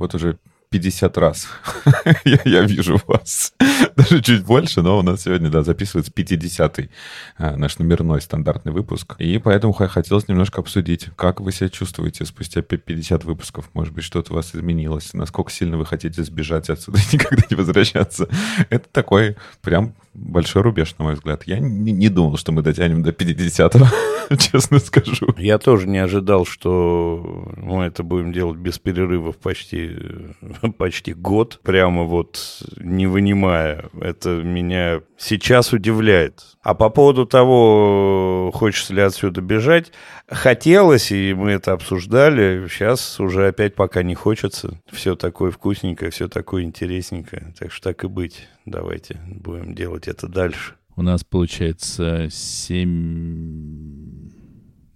Вот 0.00 0.14
уже 0.14 0.38
50 0.70 1.18
раз 1.18 1.48
я, 2.24 2.40
я 2.44 2.62
вижу 2.62 2.98
вас. 3.06 3.52
Даже 3.96 4.22
чуть 4.22 4.44
больше, 4.44 4.80
но 4.80 4.98
у 4.98 5.02
нас 5.02 5.22
сегодня, 5.22 5.50
да, 5.50 5.62
записывается 5.62 6.10
50-й 6.10 6.90
а, 7.36 7.56
наш 7.56 7.78
номерной 7.78 8.22
стандартный 8.22 8.72
выпуск. 8.72 9.16
И 9.18 9.36
поэтому 9.38 9.74
хотелось 9.74 10.26
немножко 10.26 10.62
обсудить, 10.62 11.08
как 11.16 11.40
вы 11.40 11.52
себя 11.52 11.68
чувствуете 11.68 12.24
спустя 12.24 12.62
50 12.62 13.24
выпусков. 13.24 13.68
Может 13.74 13.92
быть, 13.92 14.04
что-то 14.04 14.32
у 14.32 14.36
вас 14.36 14.54
изменилось, 14.54 15.12
насколько 15.12 15.50
сильно 15.50 15.76
вы 15.76 15.84
хотите 15.84 16.22
сбежать 16.24 16.70
отсюда 16.70 16.98
и 16.98 17.02
никогда 17.16 17.42
не 17.50 17.56
возвращаться. 17.56 18.28
Это 18.70 18.88
такой 18.90 19.36
прям 19.60 19.94
большой 20.14 20.62
рубеж, 20.62 20.94
на 20.98 21.04
мой 21.04 21.14
взгляд. 21.14 21.44
Я 21.44 21.58
не, 21.58 21.92
не 21.92 22.08
думал, 22.08 22.36
что 22.36 22.52
мы 22.52 22.62
дотянем 22.62 23.02
до 23.02 23.10
50-го, 23.10 24.36
честно 24.36 24.78
скажу. 24.78 25.34
Я 25.38 25.58
тоже 25.58 25.88
не 25.88 25.98
ожидал, 25.98 26.44
что 26.44 27.52
мы 27.56 27.84
это 27.84 28.02
будем 28.02 28.32
делать 28.32 28.58
без 28.58 28.78
перерывов 28.78 29.36
почти, 29.36 29.96
почти 30.78 31.14
год, 31.14 31.60
прямо 31.62 32.04
вот 32.04 32.62
не 32.76 33.06
вынимая. 33.06 33.84
Это 34.00 34.30
меня 34.42 35.00
сейчас 35.18 35.72
удивляет. 35.72 36.42
А 36.62 36.74
по 36.74 36.90
поводу 36.90 37.26
того, 37.26 38.50
хочется 38.54 38.94
ли 38.94 39.00
отсюда 39.00 39.40
бежать, 39.40 39.92
хотелось, 40.30 41.12
и 41.12 41.34
мы 41.34 41.50
это 41.50 41.72
обсуждали. 41.72 42.66
Сейчас 42.68 43.20
уже 43.20 43.48
опять 43.48 43.74
пока 43.74 44.02
не 44.02 44.14
хочется. 44.14 44.80
Все 44.90 45.16
такое 45.16 45.50
вкусненькое, 45.50 46.10
все 46.10 46.28
такое 46.28 46.62
интересненькое. 46.62 47.54
Так 47.58 47.72
что 47.72 47.90
так 47.90 48.04
и 48.04 48.08
быть. 48.08 48.48
Давайте 48.64 49.20
будем 49.26 49.74
делать 49.74 50.08
это 50.08 50.28
дальше. 50.28 50.74
У 50.96 51.02
нас 51.02 51.24
получается 51.24 52.28
7, 52.30 54.30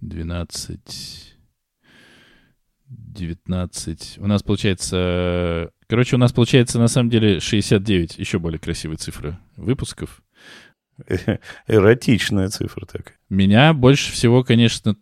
12, 0.01 1.37
19. 2.87 4.15
У 4.17 4.27
нас 4.27 4.43
получается... 4.43 5.71
Короче, 5.87 6.15
у 6.15 6.19
нас 6.19 6.33
получается 6.33 6.79
на 6.79 6.87
самом 6.87 7.09
деле 7.09 7.39
69, 7.39 8.17
еще 8.17 8.39
более 8.39 8.59
красивая 8.59 8.97
цифра 8.97 9.39
выпусков. 9.55 10.21
Эротичная 11.67 12.49
цифра 12.49 12.85
такая. 12.85 13.17
Меня 13.29 13.73
больше 13.73 14.11
всего, 14.11 14.43
конечно, 14.43 14.95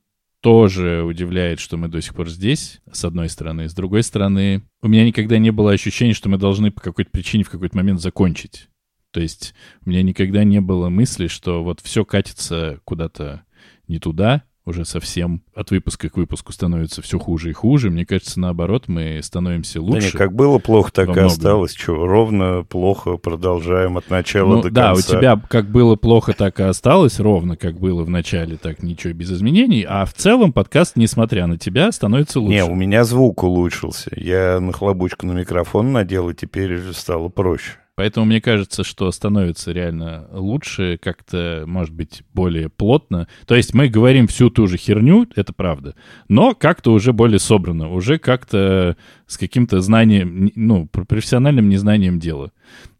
тоже 0.44 1.04
удивляет, 1.04 1.62
что 1.62 1.78
мы 1.78 1.88
до 1.88 2.02
сих 2.02 2.14
пор 2.14 2.30
здесь, 2.30 2.82
с 2.92 3.06
одной 3.06 3.30
стороны. 3.30 3.70
С 3.70 3.74
другой 3.74 4.04
стороны, 4.04 4.64
у 4.82 4.90
меня 4.90 5.06
никогда 5.06 5.38
не 5.38 5.52
было 5.52 5.72
ощущения, 5.72 6.14
что 6.14 6.28
мы 6.28 6.38
должны 6.38 6.70
по 6.70 6.82
какой-то 6.82 7.10
причине 7.12 7.46
в 7.46 7.50
какой-то 7.50 7.78
момент 7.78 8.02
закончить. 8.02 8.68
То 9.12 9.22
есть 9.22 9.54
у 9.86 9.90
меня 9.90 10.04
никогда 10.04 10.44
не 10.44 10.60
было 10.60 10.90
мысли, 10.90 11.28
что 11.28 11.64
вот 11.64 11.80
все 11.80 12.04
катится 12.04 12.82
куда-то 12.84 13.44
не 13.88 14.00
туда, 14.00 14.44
уже 14.66 14.86
совсем 14.86 15.44
от 15.54 15.72
выпуска 15.72 16.10
к 16.10 16.16
выпуску 16.16 16.54
становится 16.54 17.02
все 17.02 17.20
хуже 17.20 17.50
и 17.50 17.54
хуже. 17.54 17.90
Мне 17.90 18.06
кажется, 18.06 18.40
наоборот, 18.40 18.88
мы 18.88 19.20
становимся 19.22 19.82
лучше. 19.82 20.00
Да 20.00 20.06
не, 20.06 20.12
как 20.12 20.34
было 20.34 20.58
плохо, 20.60 20.92
так 20.92 21.16
и 21.16 21.20
осталось. 21.20 21.74
Что, 21.74 22.08
ровно 22.08 22.64
плохо 22.64 23.18
продолжаем 23.18 23.98
от 23.98 24.10
начала 24.10 24.56
ну, 24.56 24.62
до 24.62 24.70
да, 24.70 24.94
конца. 24.94 25.12
Да, 25.12 25.18
у 25.18 25.20
тебя 25.20 25.48
как 25.50 25.70
было 25.70 25.96
плохо, 25.96 26.34
так 26.34 26.60
и 26.60 26.64
осталось. 26.64 27.20
Ровно 27.20 27.58
как 27.58 27.80
было 27.80 28.04
в 28.04 28.10
начале, 28.10 28.58
так 28.58 28.84
ничего 28.84 29.14
без 29.14 29.32
изменений. 29.32 29.86
А 29.88 30.06
в 30.06 30.14
целом 30.14 30.54
подкаст, 30.54 30.96
несмотря 30.96 31.48
на 31.48 31.58
тебя, 31.58 31.92
становится 31.92 32.40
лучше. 32.40 32.54
Не, 32.54 32.64
у 32.64 32.76
меня 32.76 33.04
звук 33.04 33.44
улучшился. 33.44 34.12
Я 34.16 34.60
нахлобучку 34.60 35.26
на 35.26 35.34
микрофон 35.34 35.92
надел, 35.92 36.30
и 36.30 36.34
теперь 36.34 36.80
стало 36.94 37.30
проще. 37.30 37.83
Поэтому 37.96 38.26
мне 38.26 38.42
кажется, 38.42 38.84
что 38.84 39.12
становится 39.12 39.72
реально 39.72 40.28
лучше, 40.32 40.98
как-то, 41.00 41.64
может 41.68 41.94
быть, 41.94 42.24
более 42.34 42.70
плотно. 42.70 43.28
То 43.46 43.56
есть 43.56 43.76
мы 43.76 43.88
говорим 43.88 44.28
всю 44.28 44.50
ту 44.50 44.66
же 44.66 44.78
херню, 44.78 45.28
это 45.36 45.54
правда, 45.54 45.96
но 46.28 46.56
как-то 46.56 46.92
уже 46.92 47.14
более 47.14 47.40
собрано, 47.40 47.90
уже 47.90 48.18
как-то 48.18 48.98
с 49.28 49.38
каким-то 49.38 49.80
знанием, 49.82 50.52
ну, 50.56 50.88
профессиональным 50.88 51.70
незнанием 51.70 52.20
дела. 52.20 52.52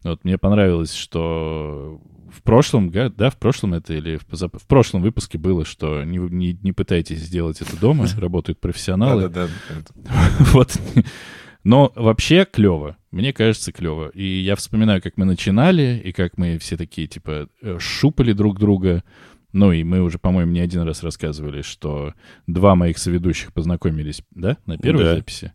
Вот 0.04 0.22
мне 0.24 0.38
понравилось, 0.38 0.94
что 0.94 2.00
в 2.34 2.42
прошлом, 2.42 2.90
да, 2.90 3.30
в 3.30 3.36
прошлом 3.36 3.74
это 3.74 3.94
или 3.94 4.16
в, 4.16 4.26
позап... 4.26 4.56
в 4.56 4.66
прошлом 4.66 5.02
выпуске 5.02 5.38
было, 5.38 5.64
что 5.64 6.04
не, 6.04 6.18
не, 6.18 6.58
не 6.62 6.72
пытайтесь 6.72 7.18
сделать 7.18 7.60
это 7.60 7.76
дома, 7.78 8.06
работают 8.18 8.60
профессионалы. 8.60 9.22
Да-да-да. 9.22 9.50
Вот. 10.52 10.78
Но 11.64 11.92
вообще 11.96 12.44
клево. 12.44 12.96
Мне 13.10 13.32
кажется, 13.32 13.72
клево. 13.72 14.10
И 14.10 14.24
я 14.24 14.54
вспоминаю, 14.54 15.00
как 15.02 15.16
мы 15.16 15.24
начинали, 15.24 16.00
и 16.04 16.12
как 16.12 16.36
мы 16.36 16.58
все 16.58 16.76
такие, 16.76 17.06
типа, 17.06 17.48
э, 17.62 17.78
шупали 17.80 18.32
друг 18.32 18.58
друга. 18.58 19.02
Ну, 19.52 19.72
и 19.72 19.82
мы 19.82 20.02
уже, 20.02 20.18
по-моему, 20.18 20.52
не 20.52 20.60
один 20.60 20.82
раз 20.82 21.02
рассказывали, 21.02 21.62
что 21.62 22.12
два 22.46 22.74
моих 22.74 22.98
соведущих 22.98 23.52
познакомились, 23.52 24.22
да, 24.30 24.58
на 24.66 24.76
первой 24.78 25.04
да. 25.04 25.14
записи. 25.16 25.52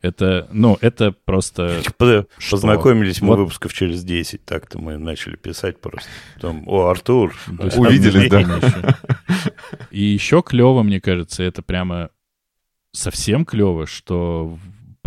Это, 0.00 0.48
ну, 0.52 0.78
это 0.80 1.12
просто... 1.12 1.82
Познакомились 2.50 3.20
мы 3.20 3.28
вот. 3.28 3.38
выпусков 3.40 3.72
через 3.74 4.02
10, 4.04 4.44
так-то 4.44 4.78
мы 4.78 4.96
начали 4.96 5.36
писать 5.36 5.80
просто. 5.80 6.08
Потом, 6.36 6.64
о, 6.66 6.86
Артур. 6.86 7.36
Увиделись, 7.76 8.30
да. 8.30 8.98
И 9.90 10.02
еще 10.02 10.42
клево, 10.42 10.82
мне 10.82 11.00
кажется, 11.00 11.42
это 11.42 11.62
прямо 11.62 12.10
совсем 12.92 13.44
клево, 13.44 13.86
что 13.86 14.58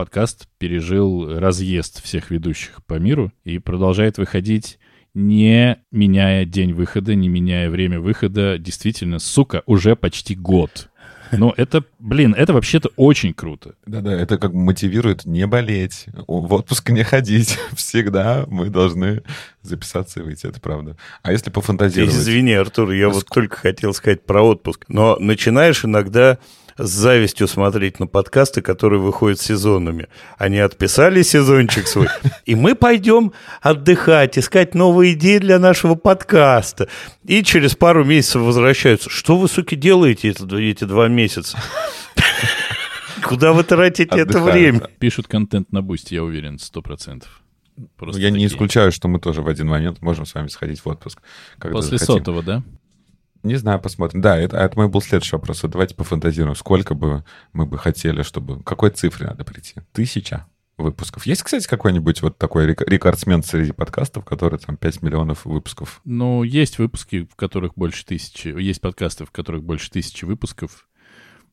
подкаст 0.01 0.47
пережил 0.57 1.37
разъезд 1.37 2.03
всех 2.03 2.31
ведущих 2.31 2.83
по 2.87 2.95
миру 2.95 3.31
и 3.43 3.59
продолжает 3.59 4.17
выходить 4.17 4.79
не 5.13 5.77
меняя 5.91 6.43
день 6.43 6.73
выхода, 6.73 7.13
не 7.13 7.29
меняя 7.29 7.69
время 7.69 7.99
выхода. 7.99 8.57
Действительно, 8.57 9.19
сука, 9.19 9.61
уже 9.67 9.95
почти 9.95 10.33
год. 10.33 10.89
Но 11.31 11.53
это, 11.55 11.83
блин, 11.99 12.33
это 12.35 12.51
вообще-то 12.51 12.89
очень 12.95 13.35
круто. 13.35 13.75
Да-да, 13.85 14.11
это 14.11 14.39
как 14.39 14.53
мотивирует 14.53 15.25
не 15.25 15.45
болеть, 15.45 16.07
в 16.27 16.51
отпуск 16.51 16.89
не 16.89 17.03
ходить. 17.03 17.59
Всегда 17.75 18.45
мы 18.47 18.71
должны 18.71 19.21
записаться 19.61 20.21
и 20.21 20.23
выйти, 20.23 20.47
это 20.47 20.59
правда. 20.59 20.97
А 21.21 21.31
если 21.31 21.51
пофантазировать... 21.51 22.15
Извини, 22.15 22.53
Артур, 22.53 22.89
я 22.89 23.09
вот 23.09 23.27
только 23.27 23.55
хотел 23.55 23.93
сказать 23.93 24.25
про 24.25 24.41
отпуск. 24.41 24.85
Но 24.87 25.17
начинаешь 25.19 25.85
иногда 25.85 26.39
с 26.77 26.89
завистью 26.89 27.47
смотреть 27.47 27.99
на 27.99 28.07
подкасты, 28.07 28.61
которые 28.61 28.99
выходят 28.99 29.39
сезонами. 29.39 30.07
Они 30.37 30.59
отписали 30.59 31.21
сезончик 31.21 31.87
свой, 31.87 32.07
и 32.45 32.55
мы 32.55 32.75
пойдем 32.75 33.33
отдыхать, 33.61 34.37
искать 34.37 34.75
новые 34.75 35.13
идеи 35.13 35.37
для 35.37 35.59
нашего 35.59 35.95
подкаста. 35.95 36.87
И 37.25 37.43
через 37.43 37.75
пару 37.75 38.03
месяцев 38.05 38.41
возвращаются. 38.41 39.09
Что 39.09 39.37
вы, 39.37 39.47
суки, 39.47 39.75
делаете 39.75 40.29
эти, 40.29 40.83
два 40.83 41.07
месяца? 41.07 41.57
Куда 43.23 43.53
вы 43.53 43.63
тратите 43.63 44.19
это 44.19 44.39
время? 44.39 44.89
Пишут 44.99 45.27
контент 45.27 45.71
на 45.71 45.81
Boosty, 45.81 46.15
я 46.15 46.23
уверен, 46.23 46.59
сто 46.59 46.81
процентов. 46.81 47.41
Просто 47.97 48.21
я 48.21 48.29
такие. 48.29 48.39
не 48.39 48.47
исключаю, 48.47 48.91
что 48.91 49.07
мы 49.07 49.19
тоже 49.19 49.41
в 49.41 49.47
один 49.47 49.67
момент 49.67 50.01
можем 50.01 50.25
с 50.25 50.33
вами 50.33 50.47
сходить 50.47 50.79
в 50.81 50.87
отпуск. 50.87 51.21
После 51.59 51.97
захотим. 51.97 52.25
сотого, 52.25 52.43
да? 52.43 52.63
Не 53.43 53.55
знаю, 53.55 53.79
посмотрим. 53.79 54.21
Да, 54.21 54.37
это, 54.37 54.57
это 54.57 54.77
мой 54.77 54.87
был 54.87 55.01
следующий 55.01 55.35
вопрос. 55.35 55.63
Вот 55.63 55.71
давайте 55.71 55.95
пофантазируем, 55.95 56.55
сколько 56.55 56.93
бы 56.93 57.23
мы 57.53 57.65
бы 57.65 57.77
хотели, 57.77 58.21
чтобы... 58.21 58.61
Какой 58.63 58.91
цифре 58.91 59.27
надо 59.27 59.43
прийти? 59.43 59.75
Тысяча 59.93 60.45
выпусков. 60.77 61.25
Есть, 61.25 61.43
кстати, 61.43 61.67
какой-нибудь 61.67 62.21
вот 62.21 62.37
такой 62.37 62.67
рекордсмен 62.67 63.43
среди 63.43 63.71
подкастов, 63.71 64.25
который 64.25 64.59
там 64.59 64.77
5 64.77 65.01
миллионов 65.01 65.45
выпусков? 65.45 66.01
Ну, 66.05 66.43
есть 66.43 66.77
выпуски, 66.79 67.27
в 67.31 67.35
которых 67.35 67.73
больше 67.75 68.05
тысячи. 68.05 68.47
Есть 68.47 68.81
подкасты, 68.81 69.25
в 69.25 69.31
которых 69.31 69.63
больше 69.63 69.89
тысячи 69.89 70.25
выпусков. 70.25 70.87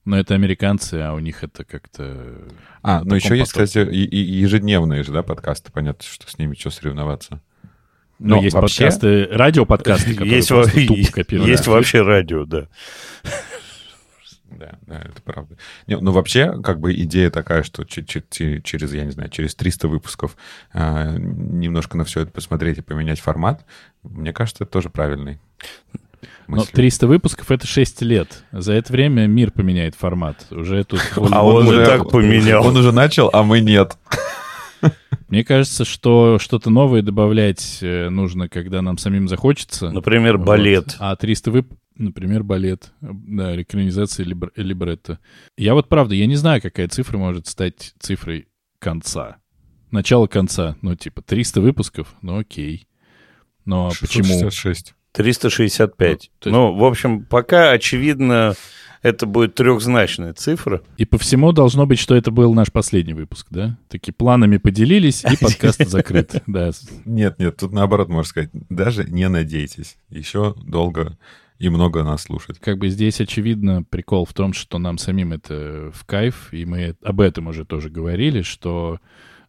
Но 0.05 0.19
это 0.19 0.35
американцы, 0.35 0.95
а 0.95 1.13
у 1.13 1.19
них 1.19 1.45
это 1.45 1.65
как-то... 1.65 2.49
А, 2.83 3.03
ну 3.05 3.15
еще 3.15 3.37
есть, 3.37 3.53
кстати, 3.53 3.79
и, 3.79 4.05
и 4.05 4.17
ежедневные 4.17 5.03
же, 5.03 5.13
да, 5.13 5.23
подкасты. 5.23 5.71
Понятно, 5.71 6.05
что 6.05 6.31
с 6.31 6.39
ними 6.39 6.55
что 6.55 6.71
соревноваться. 6.71 7.43
Но, 8.19 8.37
Но 8.37 8.43
есть 8.43 8.55
вообще... 8.55 8.85
подкасты, 8.85 9.29
радиоподкасты, 9.31 10.11
которые 10.15 10.37
есть, 10.37 10.49
просто 10.49 10.87
тупо 10.87 11.13
копируют. 11.13 11.49
Есть 11.51 11.67
вообще 11.67 12.03
радио, 12.03 12.45
да. 12.45 12.69
Да, 14.51 14.73
да, 14.87 15.03
это 15.05 15.23
правда. 15.23 15.57
Не, 15.87 15.99
ну, 15.99 16.11
вообще, 16.11 16.61
как 16.63 16.81
бы 16.81 16.93
идея 16.93 17.31
такая, 17.31 17.63
что 17.63 17.85
через, 17.85 18.93
я 18.93 19.05
не 19.05 19.13
знаю, 19.13 19.31
через 19.31 19.55
300 19.55 19.87
выпусков 19.87 20.37
э, 20.73 21.17
немножко 21.19 21.97
на 21.97 22.05
все 22.05 22.23
это 22.23 22.33
посмотреть 22.33 22.79
и 22.79 22.83
поменять 22.83 23.21
формат, 23.21 23.65
мне 24.03 24.33
кажется, 24.33 24.65
это 24.65 24.73
тоже 24.73 24.91
правильный. 24.91 25.39
Но 26.49 26.65
300 26.65 27.07
выпусков— 27.07 27.51
это 27.53 27.67
6 27.67 28.03
лет. 28.03 28.43
За 28.51 28.73
это 28.73 28.93
время 28.93 29.27
мир 29.27 29.51
поменяет 29.51 29.95
формат. 29.95 30.47
Уже 30.51 30.83
тут... 30.83 31.01
А 31.31 31.45
он, 31.45 31.69
уже 31.69 31.85
так 31.85 32.11
поменял. 32.11 32.67
Он 32.67 32.77
уже 32.77 32.91
начал, 32.91 33.31
а 33.33 33.43
мы 33.43 33.61
нет. 33.61 33.97
Мне 35.29 35.45
кажется, 35.45 35.85
что 35.85 36.39
что-то 36.39 36.71
новое 36.71 37.03
добавлять 37.03 37.79
э, 37.83 38.09
нужно, 38.09 38.49
когда 38.49 38.81
нам 38.83 38.97
самим 38.99 39.29
захочется. 39.29 39.91
Например, 39.91 40.39
балет. 40.39 40.87
Вот. 40.87 40.97
А 41.01 41.15
300 41.17 41.51
вып... 41.51 41.73
Например, 41.97 42.43
балет. 42.45 42.93
Да, 43.01 43.61
экранизация 43.61 44.25
либр... 44.25 44.53
либретто. 44.57 45.19
Я 45.57 45.75
вот 45.75 45.89
правда, 45.89 46.15
я 46.15 46.27
не 46.27 46.37
знаю, 46.37 46.63
какая 46.63 46.89
цифра 46.89 47.19
может 47.19 47.47
стать 47.47 47.93
цифрой 47.99 48.49
конца. 48.79 49.37
Начало 49.91 50.27
конца. 50.29 50.77
Ну, 50.81 50.95
типа, 50.95 51.23
300 51.23 51.61
выпусков, 51.61 52.15
ну 52.23 52.39
окей. 52.39 52.87
Но 53.65 53.91
666. 53.91 54.85
почему... 54.85 54.97
365. 55.13 56.09
Ну, 56.09 56.15
есть- 56.15 56.31
Ну, 56.47 56.75
в 56.75 56.85
общем, 56.85 57.25
пока 57.25 57.73
очевидно, 57.73 58.55
это 59.09 59.27
будет 59.27 59.55
трехзначная 59.55 60.35
цифра. 60.35 60.83
И 60.97 61.05
по 61.05 61.19
всему 61.19 61.53
должно 61.53 61.87
быть, 61.87 61.99
что 61.99 62.15
это 62.15 62.31
был 62.31 62.55
наш 62.55 62.71
последний 62.71 63.15
выпуск, 63.15 63.47
да? 63.51 63.79
Такие 63.89 64.13
планами 64.13 64.59
поделились, 64.59 65.25
и 65.25 65.37
подкаст 65.37 65.85
закрыт. 65.89 66.43
Да. 66.47 66.71
Нет, 67.05 67.39
нет, 67.39 67.57
тут 67.57 67.73
наоборот 67.73 68.09
можно 68.09 68.29
сказать, 68.29 68.51
даже 68.53 69.05
не 69.05 69.29
надейтесь. 69.29 69.97
Еще 70.11 70.55
долго 70.63 71.19
и 71.59 71.69
много 71.69 72.05
нас 72.05 72.23
слушать. 72.23 72.59
Как 72.61 72.79
бы 72.79 72.89
здесь 72.89 73.21
очевидно 73.21 73.83
прикол 73.83 74.25
в 74.25 74.33
том, 74.33 74.53
что 74.53 74.79
нам 74.79 74.99
самим 74.99 75.33
это 75.33 75.91
в 75.93 76.05
кайф, 76.05 76.53
и 76.53 76.65
мы 76.65 76.97
об 77.03 77.21
этом 77.21 77.49
уже 77.49 77.65
тоже 77.65 77.91
говорили, 77.91 78.43
что 78.43 78.99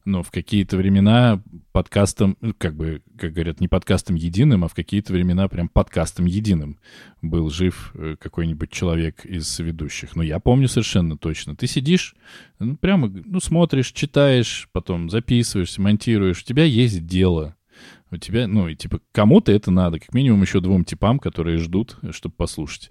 ну, 0.09 0.23
в 0.23 0.31
какие-то 0.31 0.75
времена 0.75 1.41
подкастом, 1.71 2.35
ну, 2.41 2.53
как 2.57 2.75
бы, 2.75 3.01
как 3.17 3.31
говорят, 3.31 3.61
не 3.61 3.67
подкастом 3.67 4.15
единым, 4.15 4.63
а 4.63 4.67
в 4.67 4.73
какие-то 4.73 5.13
времена 5.13 5.47
прям 5.47 5.69
подкастом 5.69 6.25
единым 6.25 6.79
был 7.21 7.50
жив 7.50 7.91
э, 7.94 8.15
какой-нибудь 8.19 8.71
человек 8.71 9.25
из 9.25 9.59
ведущих. 9.59 10.15
Ну, 10.15 10.23
я 10.23 10.39
помню 10.39 10.67
совершенно 10.67 11.17
точно. 11.17 11.56
Ты 11.56 11.67
сидишь, 11.67 12.15
ну, 12.57 12.75
прямо, 12.75 13.07
ну, 13.07 13.39
смотришь, 13.39 13.91
читаешь, 13.91 14.67
потом 14.71 15.09
записываешься, 15.09 15.81
монтируешь, 15.81 16.41
у 16.41 16.45
тебя 16.45 16.63
есть 16.63 17.06
дело. 17.06 17.56
У 18.11 18.17
тебя, 18.17 18.47
ну, 18.47 18.67
и 18.67 18.75
типа, 18.75 19.01
кому-то 19.11 19.51
это 19.51 19.69
надо, 19.69 20.00
как 20.00 20.13
минимум 20.13 20.41
еще 20.41 20.59
двум 20.59 20.83
типам, 20.83 21.19
которые 21.19 21.59
ждут, 21.59 21.97
чтобы 22.11 22.33
послушать. 22.35 22.89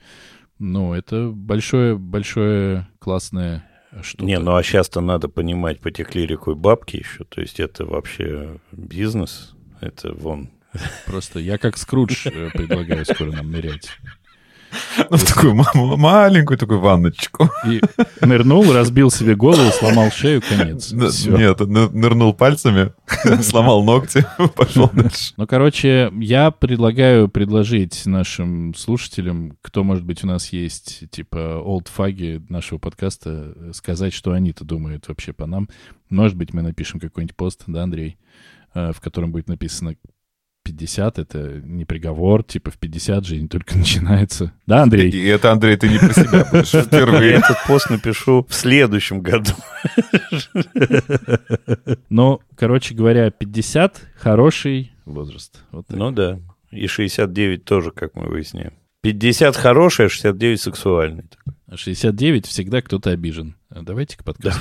Ну, 0.61 0.95
это 0.95 1.31
большое, 1.31 1.99
большое 1.99 2.89
классное 3.01 3.68
что-то. 4.03 4.25
Не, 4.25 4.39
ну 4.39 4.57
а 4.57 4.63
сейчас-то 4.63 5.01
надо 5.01 5.29
понимать, 5.29 5.81
потекли 5.81 6.27
рекой 6.27 6.55
бабки 6.55 6.97
еще. 6.97 7.25
То 7.25 7.41
есть 7.41 7.61
это 7.61 7.85
вообще 7.85 8.59
бизнес. 8.73 9.55
Это 9.81 10.13
вон. 10.13 10.51
Просто 11.07 11.39
я 11.39 11.59
как 11.59 11.77
Скрудж 11.77 12.27
э, 12.27 12.51
предлагаю 12.51 13.05
скоро 13.05 13.33
нам 13.33 13.51
нырять. 13.51 13.89
Ну, 15.11 15.17
в 15.17 15.25
такую 15.25 15.55
ма- 15.55 15.97
маленькую 15.97 16.59
такую 16.59 16.81
ванночку. 16.81 17.49
И 17.67 17.81
нырнул, 18.21 18.71
разбил 18.73 19.11
себе 19.11 19.35
голову, 19.35 19.71
сломал 19.71 20.11
шею, 20.11 20.43
конец. 20.47 20.93
Всё. 20.93 21.37
Нет, 21.37 21.61
ны- 21.61 21.89
нырнул 21.89 22.35
пальцами, 22.35 22.93
сломал 23.43 23.83
ногти, 23.85 24.27
пошел 24.57 24.91
дальше. 24.93 25.33
Ну, 25.37 25.47
короче, 25.47 26.13
я 26.21 26.51
предлагаю 26.51 27.29
предложить 27.29 28.05
нашим 28.07 28.75
слушателям, 28.75 29.57
кто, 29.63 29.85
может 29.85 30.05
быть, 30.05 30.23
у 30.25 30.27
нас 30.27 30.53
есть, 30.53 31.09
типа, 31.11 31.61
олдфаги 31.65 32.45
нашего 32.49 32.79
подкаста, 32.79 33.55
э, 33.57 33.71
сказать, 33.75 34.13
что 34.13 34.33
они-то 34.33 34.65
думают 34.65 35.09
вообще 35.09 35.33
по 35.33 35.47
нам. 35.47 35.69
Может 36.11 36.37
быть, 36.37 36.53
мы 36.53 36.63
напишем 36.63 37.01
какой-нибудь 37.01 37.37
пост, 37.37 37.63
да, 37.67 37.85
Андрей, 37.85 38.19
э, 38.75 38.93
в 38.93 39.01
котором 39.01 39.33
будет 39.33 39.49
написано 39.49 39.95
50, 40.69 41.19
это 41.19 41.61
не 41.65 41.85
приговор, 41.85 42.43
типа 42.45 42.71
в 42.71 42.79
50 42.79 43.25
жизнь 43.25 43.49
только 43.49 43.77
начинается. 43.79 44.53
Да, 44.67 44.83
Андрей? 44.83 45.11
И 45.11 45.25
это, 45.27 45.51
Андрей, 45.51 45.77
ты 45.77 45.89
не 45.89 45.99
про 45.99 46.13
себя 46.13 46.47
будешь 46.51 46.73
Я 46.75 46.83
впервые. 46.83 47.33
этот 47.35 47.57
пост 47.67 47.91
напишу 47.91 48.47
в 48.49 48.55
следующем 48.55 49.21
году. 49.21 49.53
Ну, 52.11 52.41
короче 52.57 52.95
говоря, 52.95 53.31
50— 53.31 54.01
хороший 54.17 54.93
возраст. 55.05 55.59
Вот. 55.71 55.87
Ну 55.89 56.11
да. 56.11 56.39
И 56.71 56.87
69 56.87 57.65
тоже, 57.65 57.91
как 57.91 58.15
мы 58.15 58.27
выясняем. 58.29 58.73
50 59.03 59.57
хороший, 59.57 60.07
а 60.07 60.09
69 60.09 60.61
сексуальный. 60.61 61.25
А 61.67 61.77
69 61.77 62.47
всегда 62.47 62.83
кто-то 62.83 63.11
обижен. 63.11 63.57
А 63.71 63.83
Давайте 63.83 64.17
к 64.17 64.25
подкасту. 64.25 64.61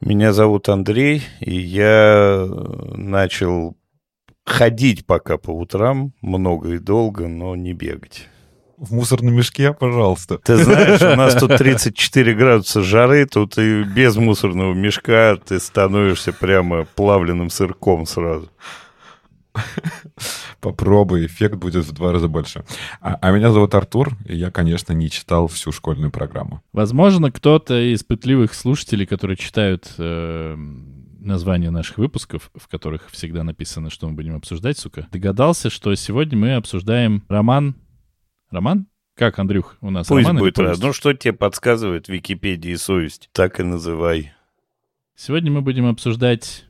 Меня 0.00 0.32
зовут 0.32 0.70
Андрей, 0.70 1.22
и 1.40 1.58
я 1.58 2.46
э, 2.46 2.94
начал 2.94 3.76
ходить 4.46 5.04
пока 5.04 5.36
по 5.36 5.50
утрам, 5.50 6.14
много 6.22 6.70
и 6.74 6.78
долго, 6.78 7.28
но 7.28 7.54
не 7.54 7.74
бегать. 7.74 8.26
В 8.78 8.94
мусорном 8.94 9.34
мешке, 9.34 9.74
пожалуйста. 9.74 10.38
Ты 10.38 10.56
знаешь, 10.56 11.02
у 11.02 11.16
нас 11.16 11.34
тут 11.34 11.54
34 11.58 12.34
градуса 12.34 12.80
жары, 12.80 13.26
тут 13.26 13.58
и 13.58 13.82
без 13.84 14.16
мусорного 14.16 14.72
мешка 14.72 15.36
ты 15.36 15.60
становишься 15.60 16.32
прямо 16.32 16.86
плавленным 16.94 17.50
сырком 17.50 18.06
сразу. 18.06 18.48
Попробуй, 20.60 21.26
эффект 21.26 21.56
будет 21.56 21.84
в 21.84 21.92
два 21.92 22.12
раза 22.12 22.28
больше. 22.28 22.64
А, 23.00 23.18
а 23.20 23.30
меня 23.30 23.50
зовут 23.50 23.74
Артур, 23.74 24.16
и 24.26 24.36
я, 24.36 24.50
конечно, 24.50 24.92
не 24.92 25.10
читал 25.10 25.48
всю 25.48 25.72
школьную 25.72 26.10
программу. 26.10 26.62
Возможно, 26.72 27.30
кто-то 27.30 27.80
из 27.80 28.04
пытливых 28.04 28.54
слушателей, 28.54 29.06
которые 29.06 29.36
читают 29.36 29.94
э, 29.98 30.56
названия 31.20 31.70
наших 31.70 31.98
выпусков, 31.98 32.50
в 32.54 32.68
которых 32.68 33.10
всегда 33.10 33.42
написано, 33.42 33.90
что 33.90 34.08
мы 34.08 34.14
будем 34.14 34.36
обсуждать, 34.36 34.78
сука, 34.78 35.08
догадался, 35.12 35.70
что 35.70 35.94
сегодня 35.94 36.38
мы 36.38 36.54
обсуждаем 36.54 37.24
роман... 37.28 37.74
Роман? 38.50 38.86
Как, 39.14 39.38
Андрюх, 39.38 39.76
у 39.80 39.90
нас 39.90 40.08
Пусть 40.08 40.26
роман 40.26 40.40
будет 40.40 40.58
раз. 40.58 40.80
Ну, 40.80 40.92
что 40.92 41.12
тебе 41.12 41.32
подсказывает 41.32 42.08
Википедия 42.08 42.72
и 42.72 42.76
совесть? 42.76 43.28
Так 43.32 43.60
и 43.60 43.62
называй. 43.62 44.32
Сегодня 45.14 45.52
мы 45.52 45.60
будем 45.60 45.86
обсуждать 45.86 46.64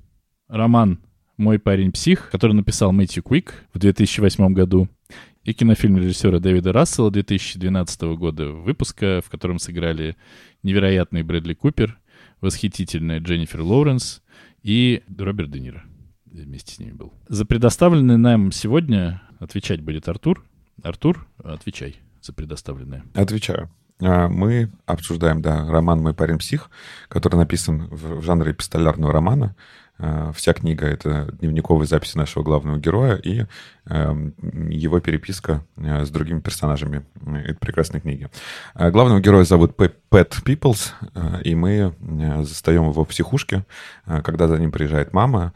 роман 0.48 0.98
«Мой 1.40 1.58
парень 1.58 1.90
псих», 1.90 2.30
который 2.30 2.52
написал 2.52 2.92
Мэтью 2.92 3.22
Куик 3.22 3.64
в 3.72 3.78
2008 3.78 4.52
году, 4.52 4.88
и 5.42 5.54
кинофильм 5.54 5.96
режиссера 5.96 6.38
Дэвида 6.38 6.72
Рассела 6.72 7.10
2012 7.10 8.02
года 8.18 8.50
выпуска, 8.50 9.22
в 9.24 9.30
котором 9.30 9.58
сыграли 9.58 10.16
невероятный 10.62 11.22
Брэдли 11.22 11.54
Купер, 11.54 11.98
восхитительная 12.42 13.20
Дженнифер 13.20 13.62
Лоуренс 13.62 14.22
и 14.62 15.02
Роберт 15.18 15.50
Де 15.50 15.60
Ниро 15.60 15.82
вместе 16.26 16.74
с 16.74 16.78
ними 16.78 16.92
был. 16.92 17.14
За 17.28 17.46
предоставленное 17.46 18.18
нам 18.18 18.52
сегодня 18.52 19.22
отвечать 19.38 19.80
будет 19.80 20.08
Артур. 20.08 20.44
Артур, 20.82 21.26
отвечай 21.42 22.00
за 22.20 22.34
предоставленное. 22.34 23.04
Отвечаю. 23.14 23.70
А, 24.02 24.28
Мы 24.28 24.70
обсуждаем, 24.86 25.42
да, 25.42 25.66
роман 25.66 26.00
«Мой 26.00 26.14
парень 26.14 26.38
псих», 26.38 26.70
который 27.08 27.36
написан 27.36 27.88
в 27.90 28.22
жанре 28.22 28.52
эпистолярного 28.52 29.12
романа. 29.12 29.56
А, 30.00 30.32
Вся 30.32 30.54
книга— 30.54 30.86
это 30.88 31.28
дневниковые 31.40 31.86
записи 31.86 32.16
нашего 32.16 32.42
главного 32.42 32.78
героя 32.78 33.16
и 33.16 33.44
эм, 33.86 34.34
его 34.70 35.00
переписка 35.00 35.62
э, 35.76 36.04
с 36.04 36.10
другими 36.10 36.40
персонажами 36.40 37.04
э, 37.26 37.36
этой 37.36 37.58
прекрасной 37.58 38.00
книги. 38.00 38.28
А 38.74 38.90
Главного 38.90 39.20
героя 39.20 39.44
зовут 39.44 39.76
Пэ- 39.76 39.92
Пэт 40.08 40.38
Пиплс, 40.44 40.94
э, 41.14 41.42
и 41.42 41.54
мы 41.54 41.94
э, 42.00 42.42
застаем 42.44 42.88
его 42.88 43.04
в 43.04 43.08
психушке, 43.08 43.66
э, 44.06 44.22
когда 44.22 44.48
за 44.48 44.58
ним 44.58 44.72
приезжает 44.72 45.12
мама, 45.12 45.52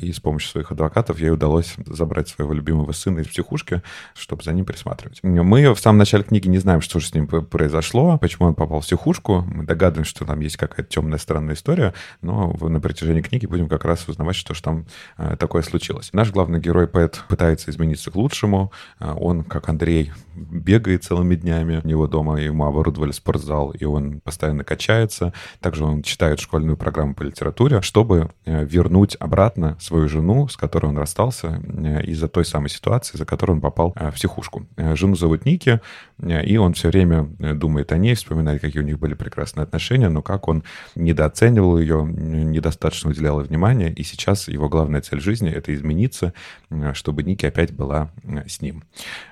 и 0.00 0.12
с 0.12 0.20
помощью 0.20 0.50
своих 0.50 0.70
адвокатов 0.72 1.18
ей 1.18 1.30
удалось 1.30 1.74
забрать 1.86 2.28
своего 2.28 2.52
любимого 2.52 2.92
сына 2.92 3.20
из 3.20 3.28
психушки, 3.28 3.82
чтобы 4.14 4.42
за 4.42 4.52
ним 4.52 4.64
присматривать. 4.64 5.20
Мы 5.22 5.72
в 5.74 5.78
самом 5.78 5.98
начале 5.98 6.24
книги 6.24 6.48
не 6.48 6.58
знаем, 6.58 6.80
что 6.80 7.00
же 7.00 7.06
с 7.06 7.14
ним 7.14 7.26
произошло, 7.26 8.18
почему 8.18 8.48
он 8.48 8.54
попал 8.54 8.80
в 8.80 8.84
психушку. 8.84 9.42
Мы 9.42 9.64
догадываемся, 9.64 10.10
что 10.10 10.24
там 10.24 10.40
есть 10.40 10.56
какая-то 10.56 10.88
темная 10.88 11.18
странная 11.18 11.54
история, 11.54 11.94
но 12.22 12.52
на 12.60 12.80
протяжении 12.80 13.22
книги 13.22 13.46
будем 13.46 13.68
как 13.68 13.77
как 13.78 13.84
раз 13.84 14.08
узнавать, 14.08 14.34
что 14.34 14.54
же 14.54 14.62
там 14.62 14.86
э, 15.16 15.36
такое 15.38 15.62
случилось. 15.62 16.10
Наш 16.12 16.32
главный 16.32 16.58
герой 16.58 16.88
Пэт 16.88 17.22
пытается 17.28 17.70
измениться 17.70 18.10
к 18.10 18.16
лучшему. 18.16 18.72
Э, 18.98 19.14
он, 19.16 19.44
как 19.44 19.68
Андрей, 19.68 20.12
бегает 20.34 21.04
целыми 21.04 21.36
днями. 21.36 21.80
У 21.82 21.86
него 21.86 22.08
дома 22.08 22.40
ему 22.40 22.66
оборудовали 22.66 23.12
спортзал, 23.12 23.70
и 23.70 23.84
он 23.84 24.20
постоянно 24.20 24.64
качается. 24.64 25.32
Также 25.60 25.84
он 25.84 26.02
читает 26.02 26.40
школьную 26.40 26.76
программу 26.76 27.14
по 27.14 27.22
литературе, 27.22 27.80
чтобы 27.82 28.30
э, 28.44 28.64
вернуть 28.64 29.16
обратно 29.20 29.76
свою 29.80 30.08
жену, 30.08 30.48
с 30.48 30.56
которой 30.56 30.86
он 30.86 30.98
расстался 30.98 31.62
из-за 32.04 32.28
той 32.28 32.44
самой 32.44 32.70
ситуации, 32.70 33.16
за 33.16 33.24
которой 33.24 33.52
он 33.52 33.60
попал 33.60 33.94
в 33.94 34.12
психушку. 34.12 34.66
Жену 34.76 35.14
зовут 35.14 35.44
Ники, 35.44 35.80
и 36.20 36.56
он 36.56 36.74
все 36.74 36.88
время 36.88 37.24
думает 37.54 37.92
о 37.92 37.98
ней, 37.98 38.14
вспоминает, 38.14 38.60
какие 38.60 38.82
у 38.82 38.84
них 38.86 38.98
были 38.98 39.14
прекрасные 39.14 39.62
отношения, 39.62 40.08
но 40.08 40.22
как 40.22 40.48
он 40.48 40.64
недооценивал 40.96 41.78
ее, 41.78 42.04
недостаточно 42.04 43.10
уделял 43.10 43.40
ей 43.40 43.46
внимания, 43.46 43.67
и 43.74 44.02
сейчас 44.02 44.48
его 44.48 44.68
главная 44.68 45.00
цель 45.00 45.20
жизни— 45.20 45.50
это 45.54 45.74
измениться, 45.74 46.32
чтобы 46.94 47.22
Ники 47.22 47.46
опять 47.46 47.72
была 47.72 48.10
с 48.46 48.60
ним. 48.60 48.84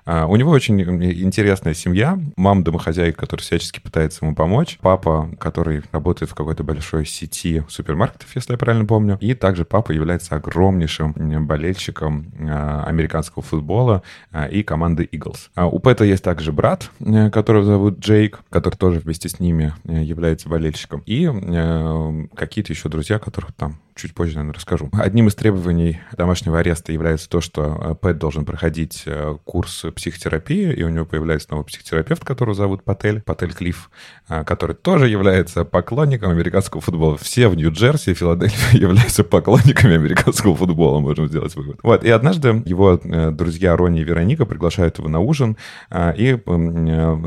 А, 0.05 0.27
У 0.27 0.37
него 0.37 0.51
очень 0.51 0.81
интересная 0.81 1.75
семья. 1.75 2.19
Мама 2.37 2.63
домохозяйка, 2.65 3.21
которая 3.21 3.43
всячески 3.43 3.81
пытается 3.81 4.25
ему 4.25 4.35
помочь. 4.35 4.79
Папа, 4.81 5.31
который 5.39 5.83
работает 5.93 6.31
в 6.31 6.35
какой-то 6.35 6.65
большой 6.65 7.07
сети 7.07 7.63
супермаркетов, 7.69 8.35
если 8.35 8.53
я 8.53 8.59
правильно 8.59 8.87
помню. 8.87 9.19
И 9.21 9.35
также 9.35 9.65
папа 9.65 9.93
является 9.93 10.37
огромнейшим 10.37 11.47
болельщиком 11.47 12.27
а, 12.41 12.85
американского 12.87 13.43
футбола 13.43 14.03
а, 14.33 14.47
и 14.47 14.63
команды 14.63 15.09
Eagles. 15.11 15.49
У 15.57 15.79
Пэта 15.79 16.05
есть 16.05 16.25
также 16.25 16.53
брат, 16.53 16.91
которого 17.33 17.65
зовут 17.65 17.99
Джейк, 17.99 18.41
который 18.51 18.77
тоже 18.77 19.01
вместе 19.01 19.29
с 19.29 19.41
ними 19.41 19.75
э, 19.85 20.03
является 20.03 20.49
болельщиком. 20.49 21.03
И 21.07 21.29
э, 21.31 22.27
какие-то 22.35 22.73
еще 22.73 22.89
друзья, 22.89 23.19
которых 23.19 23.53
там 23.53 23.79
чуть 23.97 24.15
позже, 24.15 24.35
наверное, 24.35 24.55
расскажу. 24.55 24.91
Одним 24.93 25.29
из 25.29 25.35
требований 25.35 26.01
домашнего 26.17 26.59
ареста 26.59 26.93
является 26.93 27.29
то, 27.29 27.41
что 27.41 27.81
э, 27.81 27.95
Пэт 27.95 28.19
должен 28.19 28.45
проходить 28.45 29.03
э, 29.07 29.37
курс 29.45 29.85
психотерапии, 29.95 30.73
и 30.73 30.83
у 30.83 30.89
него 30.89 31.07
появляется 31.07 31.49
новый 31.51 31.65
психотерапевт, 31.65 32.25
которого 32.25 32.55
зовут 32.55 32.85
Патель, 32.85 33.23
Патель 33.23 33.53
Клифф, 33.53 33.91
э, 34.29 34.45
который 34.45 34.77
тоже 34.77 35.09
является 35.09 35.65
поклонником 35.65 36.31
американского 36.31 36.81
футбола. 36.81 37.17
Все 37.17 37.49
в 37.49 37.57
Нью-Джерси 37.57 38.11
и 38.11 38.15
Филадельфии 38.15 38.79
являются 38.81 39.25
поклонниками 39.25 39.95
американского 39.95 40.55
футбола, 40.55 41.01
можем 41.01 41.29
сделать 41.29 41.55
вывод. 41.57 41.79
Вот, 41.83 42.05
и 42.05 42.11
однажды 42.11 42.63
его 42.67 43.01
друзья 43.31 43.77
Ронни 43.77 44.01
и 44.01 44.05
Вероника 44.05 44.45
приглашают 44.45 44.99
его 44.99 45.09
на 45.09 45.21
ужин 45.21 45.57
и 45.95 46.39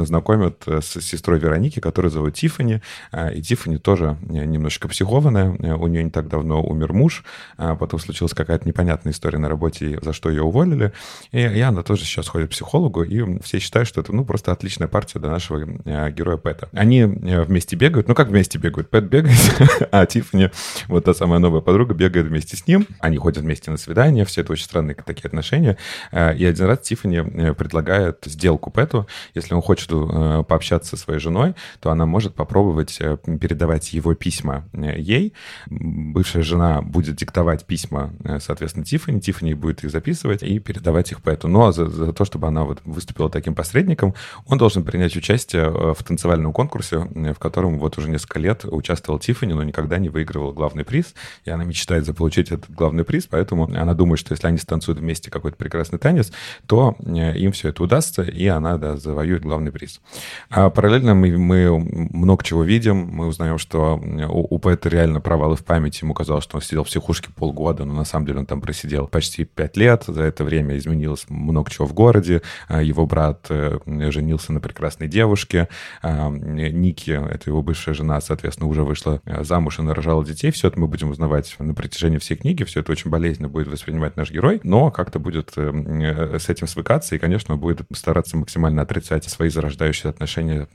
знакомят 0.06 0.64
с 0.68 1.02
сестрой 1.02 1.40
Вероники, 1.40 1.80
которую 1.80 2.12
зовут 2.12 2.36
Тиффани. 2.36 2.82
Э, 3.12 3.34
И 3.34 3.42
Тиффани 3.42 3.78
тоже 3.78 4.18
немножечко 4.22 4.88
психованная, 4.88 5.52
у 5.76 5.88
нее 5.88 6.04
не 6.04 6.12
так 6.12 6.28
давно 6.28 6.59
умер 6.62 6.94
муж, 6.94 7.24
а 7.58 7.76
потом 7.76 8.00
случилась 8.00 8.34
какая-то 8.34 8.68
непонятная 8.68 9.14
история 9.14 9.38
на 9.38 9.50
работе, 9.50 10.00
за 10.02 10.14
что 10.14 10.30
ее 10.30 10.44
уволили, 10.44 10.94
и, 11.32 11.40
и 11.40 11.60
она 11.60 11.84
тоже 11.84 12.04
сейчас 12.04 12.28
ходит 12.28 12.50
к 12.50 12.52
психологу, 12.52 13.04
и 13.04 13.40
все 13.42 13.60
считают, 13.60 13.88
что 13.88 14.02
это, 14.02 14.14
ну, 14.14 14.26
просто 14.26 14.52
отличная 14.52 14.88
партия 14.88 15.20
для 15.20 15.30
нашего 15.30 15.60
э, 15.86 16.12
героя 16.12 16.38
Пэта. 16.38 16.70
Они 16.74 17.02
э, 17.02 17.44
вместе 17.44 17.76
бегают, 17.76 18.08
ну, 18.08 18.16
как 18.16 18.30
вместе 18.30 18.58
бегают? 18.58 18.90
Пэт 18.90 19.06
бегает, 19.06 19.38
а 19.92 20.06
Тиффани, 20.06 20.52
вот 20.88 21.06
та 21.06 21.14
самая 21.14 21.40
новая 21.40 21.62
подруга, 21.62 21.94
бегает 21.94 22.28
вместе 22.28 22.58
с 22.58 22.68
ним, 22.68 22.88
они 23.00 23.18
ходят 23.18 23.44
вместе 23.44 23.72
на 23.72 23.78
свидание, 23.78 24.26
все 24.26 24.42
это 24.42 24.54
очень 24.54 24.66
странные 24.66 24.96
такие 24.96 25.28
отношения, 25.28 25.78
Э, 26.12 26.36
и 26.36 26.46
один 26.46 26.66
раз 26.66 26.80
Тиффани 26.80 27.54
предлагает 27.54 28.20
сделку 28.26 28.72
Пэту, 28.72 29.08
если 29.34 29.54
он 29.54 29.62
хочет 29.62 29.90
пообщаться 29.90 30.96
со 30.96 30.98
своей 30.98 31.20
женой, 31.20 31.56
то 31.80 31.92
она 31.92 32.06
может 32.06 32.36
попробовать 32.36 32.98
передавать 32.98 33.94
его 33.94 34.14
письма 34.14 34.66
ей, 34.74 35.34
бывшая 35.68 36.44
жена 36.50 36.82
будет 36.82 37.16
диктовать 37.16 37.66
письма, 37.66 38.12
э, 38.24 38.40
соответственно, 38.40 38.86
Тиффани, 38.86 39.20
Тиффани 39.20 39.54
будет 39.54 39.84
их 39.84 39.92
записывать 39.92 40.44
и 40.44 40.60
передавать 40.60 41.12
их 41.12 41.22
Пэту. 41.22 41.48
Но 41.48 41.72
за, 41.72 41.88
за 41.88 42.12
то, 42.12 42.26
чтобы 42.26 42.48
она 42.48 42.64
вот 42.64 42.82
выступила 42.84 43.30
таким 43.30 43.56
посредником, 43.56 44.14
он 44.48 44.58
должен 44.58 44.84
принять 44.84 45.16
участие 45.16 45.64
э, 45.64 45.94
в 45.98 46.04
танцевальном 46.04 46.52
конкурсе, 46.52 47.08
э, 47.16 47.34
в 47.34 47.40
котором 47.40 47.80
вот 47.80 47.98
уже 47.98 48.10
несколько 48.10 48.40
лет 48.40 48.66
участвовал 48.66 49.20
Тиффани, 49.20 49.54
но 49.54 49.64
никогда 49.64 49.98
не 49.98 50.10
выигрывал 50.10 50.52
главный 50.52 50.84
приз, 50.84 51.14
и 51.46 51.50
она 51.50 51.64
мечтает 51.64 52.06
заполучить 52.06 52.52
этот 52.52 52.70
главный 52.72 53.04
приз, 53.04 53.28
поэтому 53.28 53.66
она 53.66 53.94
думает, 53.94 54.20
что 54.20 54.34
если 54.34 54.48
они 54.48 54.58
станцуют 54.58 55.00
вместе 55.00 55.32
какой-то 55.32 55.58
прекрасный 55.58 56.00
танец, 56.00 56.32
то 56.66 56.96
им 57.06 57.52
все 57.52 57.70
это 57.70 57.84
удастся, 57.84 58.24
и 58.24 58.48
она, 58.48 58.78
да, 58.78 58.98
завоюет 58.98 59.44
главный 59.44 59.72
приз. 59.72 60.02
А 60.50 60.70
параллельно 60.70 61.14
мы, 61.14 61.38
мы 61.38 61.80
много 61.80 62.44
чего 62.44 62.64
видим, 62.64 62.98
мы 62.98 63.28
узнаем, 63.28 63.58
что 63.58 63.96
у, 63.96 64.56
у 64.56 64.60
Пэта 64.60 64.90
реально 64.90 65.22
провалы 65.22 65.56
в 65.56 65.64
памяти, 65.64 66.04
ему 66.04 66.14
казалось, 66.14 66.39
что 66.42 66.58
он 66.58 66.62
сидел 66.62 66.84
в 66.84 66.88
психушке 66.88 67.30
полгода, 67.36 67.86
но 67.86 67.94
на 67.94 68.06
самом 68.06 68.26
деле 68.26 68.40
он 68.40 68.46
там 68.46 68.62
просидел 68.62 69.08
почти 69.08 69.46
пять 69.46 69.78
лет, 69.78 70.04
за 70.08 70.24
это 70.24 70.44
время 70.44 70.78
изменилось 70.78 71.26
много 71.30 71.70
чего 71.72 71.88
в 71.88 71.94
городе, 71.94 72.42
А, 72.68 72.82
его 72.82 73.06
брат 73.06 73.48
э, 73.50 73.80
женился 74.12 74.54
на 74.54 74.60
прекрасной 74.60 75.08
девушке, 75.08 75.68
А, 76.02 76.30
Ники, 76.30 77.12
это 77.12 77.50
его 77.50 77.62
бывшая 77.62 77.94
жена, 77.94 78.22
соответственно, 78.22 78.70
уже 78.70 78.84
вышла 78.84 79.22
э, 79.26 79.44
замуж 79.44 79.80
и 79.80 79.82
нарожала 79.82 80.26
детей, 80.26 80.52
все 80.52 80.68
это 80.68 80.80
мы 80.80 80.88
будем 80.88 81.10
узнавать 81.10 81.56
на 81.60 81.74
протяжении 81.74 82.18
всей 82.18 82.36
книги, 82.36 82.64
все 82.64 82.82
это 82.82 82.92
очень 82.92 83.10
болезненно 83.10 83.50
будет 83.50 83.68
воспринимать 83.68 84.18
наш 84.18 84.32
герой, 84.32 84.60
но 84.64 84.92
как-то 84.92 85.20
будет 85.20 85.52
э, 85.56 86.38
с 86.40 86.50
этим 86.50 86.68
свыкаться. 86.68 87.16
И, 87.16 87.20
конечно, 87.20 87.58
будет 87.58 87.82
стараться 87.94 88.38
максимально 88.38 88.82
отрицать 88.82 89.26
свои 89.26 89.50
зарождающиеся 89.50 90.10
отношения 90.10 90.68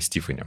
с 0.00 0.08
Тиффани. 0.08 0.44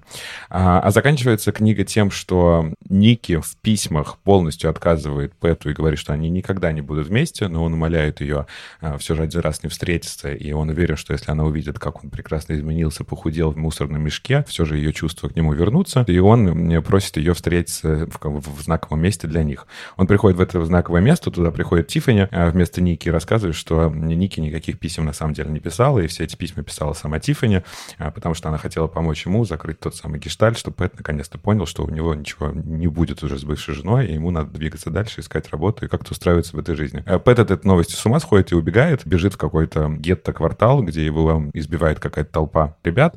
А, 0.50 0.80
а 0.80 0.92
заканчивается 0.92 1.52
книга 1.52 1.84
тем, 1.84 2.12
что 2.12 2.72
Ники 2.90 3.40
в 3.40 3.56
письмах 3.62 4.18
полностью 4.20 4.45
отказывает 4.70 5.34
Пэту 5.36 5.70
и 5.70 5.74
говорит, 5.74 6.00
что 6.00 6.14
они 6.14 6.30
никогда 6.30 6.72
не 6.72 6.82
будут 6.82 7.08
вместе, 7.08 7.48
но 7.48 7.64
он 7.64 7.74
умоляет 7.74 8.22
ее 8.22 8.48
а, 8.82 8.98
все 8.98 9.16
же 9.16 9.24
один 9.24 9.42
раз 9.42 9.64
не 9.64 9.70
встретиться, 9.70 10.32
и 10.32 10.52
он 10.52 10.70
уверен, 10.70 10.98
что 10.98 11.14
если 11.14 11.32
она 11.32 11.44
увидит, 11.44 11.80
как 11.80 12.04
он 12.04 12.10
прекрасно 12.10 12.54
изменился, 12.54 13.04
похудел 13.04 13.52
в 13.52 13.58
мусорном 13.58 14.02
мешке, 14.02 14.44
все 14.48 14.66
же 14.66 14.78
ее 14.78 14.94
чувства 14.94 15.30
к 15.30 15.36
нему 15.36 15.54
вернутся, 15.54 16.04
и 16.08 16.18
он 16.20 16.72
э, 16.72 16.82
просит 16.82 17.18
ее 17.18 17.34
встретиться 17.34 18.08
в, 18.08 18.40
в 18.40 18.62
знаковом 18.62 19.02
месте 19.02 19.28
для 19.28 19.44
них. 19.44 19.68
Он 19.98 20.08
приходит 20.08 20.38
в 20.38 20.42
это 20.42 20.64
знаковое 20.66 21.02
место, 21.02 21.32
туда 21.32 21.52
приходит 21.52 21.88
Тиффани 21.88 22.28
а, 22.32 22.50
вместо 22.52 22.82
Ники 22.82 23.10
рассказывает, 23.10 23.56
что 23.56 23.90
Ники 23.90 24.40
никаких 24.40 24.80
писем 24.80 25.06
на 25.06 25.14
самом 25.14 25.34
деле 25.34 25.50
не 25.50 25.60
писала, 25.60 26.00
и 26.00 26.08
все 26.08 26.24
эти 26.24 26.36
письма 26.36 26.64
писала 26.64 26.94
сама 26.94 27.20
Тиффани, 27.20 27.64
а, 27.98 28.12
потому 28.12 28.36
что 28.36 28.50
она 28.50 28.58
хотела 28.58 28.88
помочь 28.88 29.26
ему 29.26 29.46
закрыть 29.46 29.80
тот 29.80 29.96
самый 29.96 30.20
гештальт, 30.20 30.58
чтобы 30.58 30.76
Пэт 30.76 30.96
наконец-то 30.98 31.38
понял, 31.38 31.66
что 31.66 31.84
у 31.84 31.90
него 31.90 32.14
ничего 32.16 32.52
не 32.52 32.88
будет 32.88 33.24
уже 33.24 33.38
с 33.38 33.44
бывшей 33.44 33.76
женой, 33.76 34.08
и 34.08 34.14
ему 34.14 34.25
надо 34.32 34.52
двигаться 34.52 34.90
дальше, 34.90 35.22
искать 35.22 35.50
работу 35.52 35.86
и 35.86 35.88
как-то 35.88 36.12
устраиваться 36.12 36.56
в 36.56 36.60
этой 36.60 36.76
жизни. 36.76 37.04
А 37.06 37.20
Пэт 37.20 37.40
от 37.40 37.52
этой 37.52 37.66
новости 37.66 37.94
с 37.96 38.06
ума 38.06 38.20
сходит 38.20 38.52
и 38.52 38.56
убегает, 38.56 39.06
бежит 39.06 39.34
в 39.34 39.38
какой-то 39.38 39.90
гетто-квартал, 39.90 40.84
где 40.84 41.06
его 41.06 41.50
избивает 41.54 42.00
какая-то 42.00 42.32
толпа 42.32 42.76
ребят, 42.84 43.16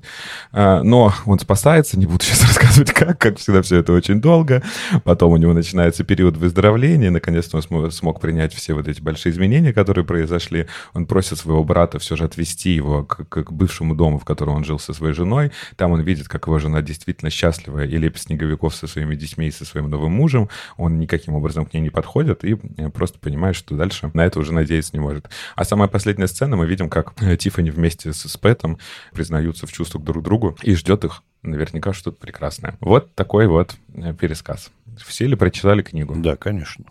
А, 0.52 0.82
но 0.82 1.12
он 1.26 1.38
спасается, 1.38 1.98
не 1.98 2.06
буду 2.06 2.18
сейчас 2.24 2.42
рассказывать 2.42 2.92
как, 2.92 3.18
как 3.18 3.38
всегда 3.38 3.62
все 3.62 3.76
это 3.76 3.92
очень 3.92 4.20
долго, 4.20 4.62
потом 5.04 5.32
у 5.32 5.36
него 5.36 5.52
начинается 5.52 6.04
период 6.04 6.36
выздоровления, 6.36 7.10
наконец-то 7.10 7.56
он 7.58 7.62
смо- 7.62 7.90
смог 7.90 8.20
принять 8.20 8.54
все 8.54 8.74
вот 8.74 8.88
эти 8.88 9.00
большие 9.00 9.32
изменения, 9.32 9.72
которые 9.72 10.04
произошли, 10.04 10.66
он 10.94 11.06
просит 11.06 11.38
своего 11.38 11.64
брата 11.64 11.98
все 11.98 12.16
же 12.16 12.24
отвезти 12.24 12.70
его 12.70 13.04
к- 13.04 13.24
к 13.24 13.52
бывшему 13.52 13.94
дому, 13.94 14.18
в 14.18 14.24
котором 14.24 14.54
он 14.54 14.64
жил 14.64 14.78
со 14.78 14.92
своей 14.92 15.14
женой. 15.14 15.52
Там 15.76 15.92
он 15.92 16.00
видит, 16.00 16.28
как 16.28 16.46
его 16.46 16.58
жена 16.58 16.82
действительно 16.82 17.30
счастлива 17.30 17.84
и 17.84 17.96
лепит 17.96 18.22
снеговиков 18.22 18.74
со 18.74 18.86
своими 18.86 19.14
детьми 19.14 19.46
и 19.48 19.50
со 19.50 19.64
своим 19.64 19.90
новым 19.90 20.12
мужем. 20.12 20.48
Он 20.76 20.97
никаким 20.98 21.34
образом 21.34 21.66
к 21.66 21.72
ней 21.72 21.80
не 21.80 21.90
подходит 21.90 22.44
и 22.44 22.56
э, 22.76 22.90
просто 22.90 23.18
понимает, 23.18 23.56
что 23.56 23.74
дальше 23.74 24.10
на 24.14 24.24
это 24.24 24.38
уже 24.38 24.52
надеяться 24.52 24.90
не 24.94 25.00
может. 25.00 25.28
А 25.56 25.64
самая 25.64 25.88
последняя 25.88 26.26
сцена, 26.26 26.56
мы 26.56 26.66
видим, 26.66 26.88
как 26.88 27.14
э, 27.22 27.36
Тиффани 27.36 27.70
вместе 27.70 28.12
с, 28.12 28.28
с 28.28 28.36
Пэтом 28.36 28.78
признаются 29.12 29.66
в 29.66 29.72
чувствах 29.72 30.04
друг 30.04 30.22
к 30.22 30.24
другу 30.24 30.56
и 30.62 30.74
ждет 30.74 31.04
их 31.04 31.22
наверняка 31.42 31.92
что-то 31.92 32.18
прекрасное. 32.18 32.76
Вот 32.80 33.14
такой 33.14 33.46
вот 33.46 33.76
э, 33.94 34.14
пересказ. 34.14 34.70
Все 35.06 35.26
ли 35.26 35.36
прочитали 35.36 35.82
книгу? 35.82 36.14
Да, 36.16 36.36
конечно. 36.36 36.84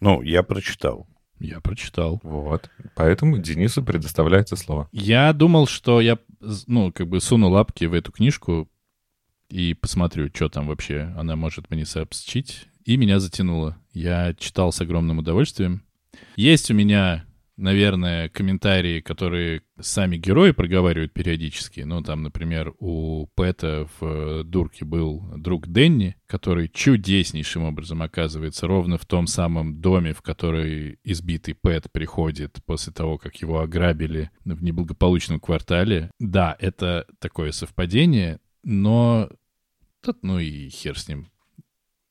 Ну, 0.00 0.22
я 0.22 0.42
прочитал. 0.42 1.06
Я 1.40 1.60
прочитал. 1.60 2.20
Вот. 2.22 2.70
Поэтому 2.94 3.38
Денису 3.38 3.82
предоставляется 3.82 4.56
слово. 4.56 4.88
Я 4.92 5.32
думал, 5.32 5.66
что 5.66 6.00
я, 6.00 6.18
ну, 6.66 6.92
как 6.92 7.08
бы 7.08 7.20
суну 7.20 7.48
лапки 7.48 7.84
в 7.84 7.94
эту 7.94 8.12
книжку 8.12 8.68
и 9.48 9.74
посмотрю, 9.74 10.30
что 10.34 10.48
там 10.48 10.66
вообще 10.66 11.12
она 11.16 11.36
может 11.36 11.70
мне 11.70 11.86
сообщить. 11.86 12.66
И 12.88 12.96
меня 12.96 13.20
затянуло. 13.20 13.76
Я 13.92 14.32
читал 14.32 14.72
с 14.72 14.80
огромным 14.80 15.18
удовольствием. 15.18 15.82
Есть 16.36 16.70
у 16.70 16.74
меня, 16.74 17.26
наверное, 17.58 18.30
комментарии, 18.30 19.02
которые 19.02 19.60
сами 19.78 20.16
герои 20.16 20.52
проговаривают 20.52 21.12
периодически. 21.12 21.82
Ну, 21.82 22.02
там, 22.02 22.22
например, 22.22 22.72
у 22.78 23.26
Пэта 23.34 23.86
в 24.00 24.42
«Дурке» 24.44 24.86
был 24.86 25.22
друг 25.36 25.68
Денни, 25.68 26.16
который 26.24 26.70
чудеснейшим 26.70 27.64
образом 27.64 28.00
оказывается 28.00 28.66
ровно 28.66 28.96
в 28.96 29.04
том 29.04 29.26
самом 29.26 29.82
доме, 29.82 30.14
в 30.14 30.22
который 30.22 30.98
избитый 31.04 31.54
Пэт 31.54 31.92
приходит 31.92 32.58
после 32.64 32.94
того, 32.94 33.18
как 33.18 33.36
его 33.36 33.60
ограбили 33.60 34.30
в 34.46 34.62
неблагополучном 34.62 35.40
квартале. 35.40 36.10
Да, 36.18 36.56
это 36.58 37.04
такое 37.18 37.52
совпадение, 37.52 38.40
но 38.64 39.28
тут, 40.00 40.22
ну 40.22 40.38
и 40.38 40.70
хер 40.70 40.98
с 40.98 41.06
ним. 41.06 41.28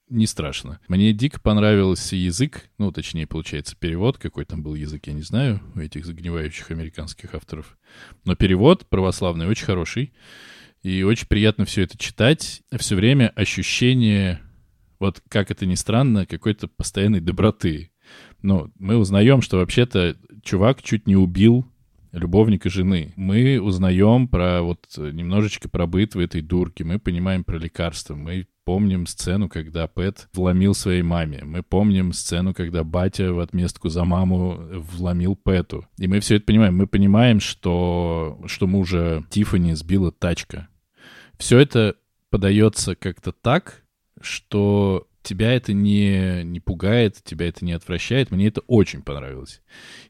Не 0.10 0.26
страшно. 0.26 0.80
Мне 0.88 1.14
дико 1.14 1.40
понравился 1.40 2.16
язык, 2.16 2.70
ну, 2.78 2.92
точнее, 2.92 3.28
получается, 3.28 3.76
перевод, 3.78 4.18
какой 4.18 4.46
там 4.46 4.64
был 4.64 4.76
язык, 4.76 5.08
я 5.08 5.14
не 5.14 5.22
знаю, 5.22 5.62
у 5.76 5.80
этих 5.80 6.06
загнивающих 6.06 6.72
американских 6.72 7.36
авторов. 7.36 7.78
Но 8.24 8.36
перевод 8.36 8.88
православный 8.88 9.48
очень 9.48 9.66
хороший, 9.66 10.14
и 10.84 11.04
очень 11.04 11.28
приятно 11.28 11.66
все 11.66 11.84
это 11.84 11.98
читать. 11.98 12.62
Все 12.78 12.96
время 12.96 13.30
ощущение, 13.36 14.42
вот 15.00 15.22
как 15.28 15.52
это 15.52 15.66
ни 15.66 15.76
странно, 15.76 16.26
какой-то 16.26 16.68
постоянной 16.68 17.20
доброты. 17.20 17.92
Ну, 18.42 18.72
мы 18.80 18.98
узнаем, 18.98 19.42
что 19.42 19.58
вообще-то 19.58 20.16
чувак 20.44 20.82
чуть 20.82 21.08
не 21.08 21.16
убил 21.16 21.66
любовника 22.14 22.70
жены. 22.70 23.14
Мы 23.16 23.60
узнаем 23.60 24.28
про 24.28 24.62
вот 24.62 24.88
немножечко 24.98 25.68
про 25.68 25.88
быт 25.88 26.16
в 26.16 26.20
этой 26.20 26.42
дурке, 26.42 26.84
мы 26.84 27.00
понимаем 27.00 27.44
про 27.44 27.58
лекарства, 27.58 28.16
мы 28.16 28.48
помним 28.68 29.06
сцену, 29.06 29.48
когда 29.48 29.88
Пэт 29.88 30.28
вломил 30.34 30.74
своей 30.74 31.02
маме. 31.02 31.40
Мы 31.46 31.64
помним 31.64 32.12
сцену, 32.12 32.54
когда 32.54 32.84
батя 32.84 33.32
в 33.32 33.40
отместку 33.40 33.88
за 33.88 34.04
маму 34.04 34.60
вломил 34.74 35.38
Пэту. 35.38 35.88
И 35.98 36.06
мы 36.06 36.20
все 36.20 36.36
это 36.36 36.48
понимаем. 36.48 36.76
Мы 36.76 36.86
понимаем, 36.86 37.40
что, 37.40 38.42
что 38.46 38.68
мужа 38.68 39.24
Тифани 39.30 39.74
сбила 39.74 40.12
тачка. 40.12 40.68
Все 41.38 41.60
это 41.60 41.96
подается 42.30 42.96
как-то 42.96 43.32
так, 43.32 43.86
что 44.20 45.08
тебя 45.24 45.54
это 45.54 45.72
не, 45.72 46.44
не 46.44 46.60
пугает, 46.60 47.24
тебя 47.24 47.48
это 47.48 47.64
не 47.64 47.72
отвращает. 47.72 48.32
Мне 48.32 48.48
это 48.48 48.60
очень 48.68 49.02
понравилось. 49.02 49.62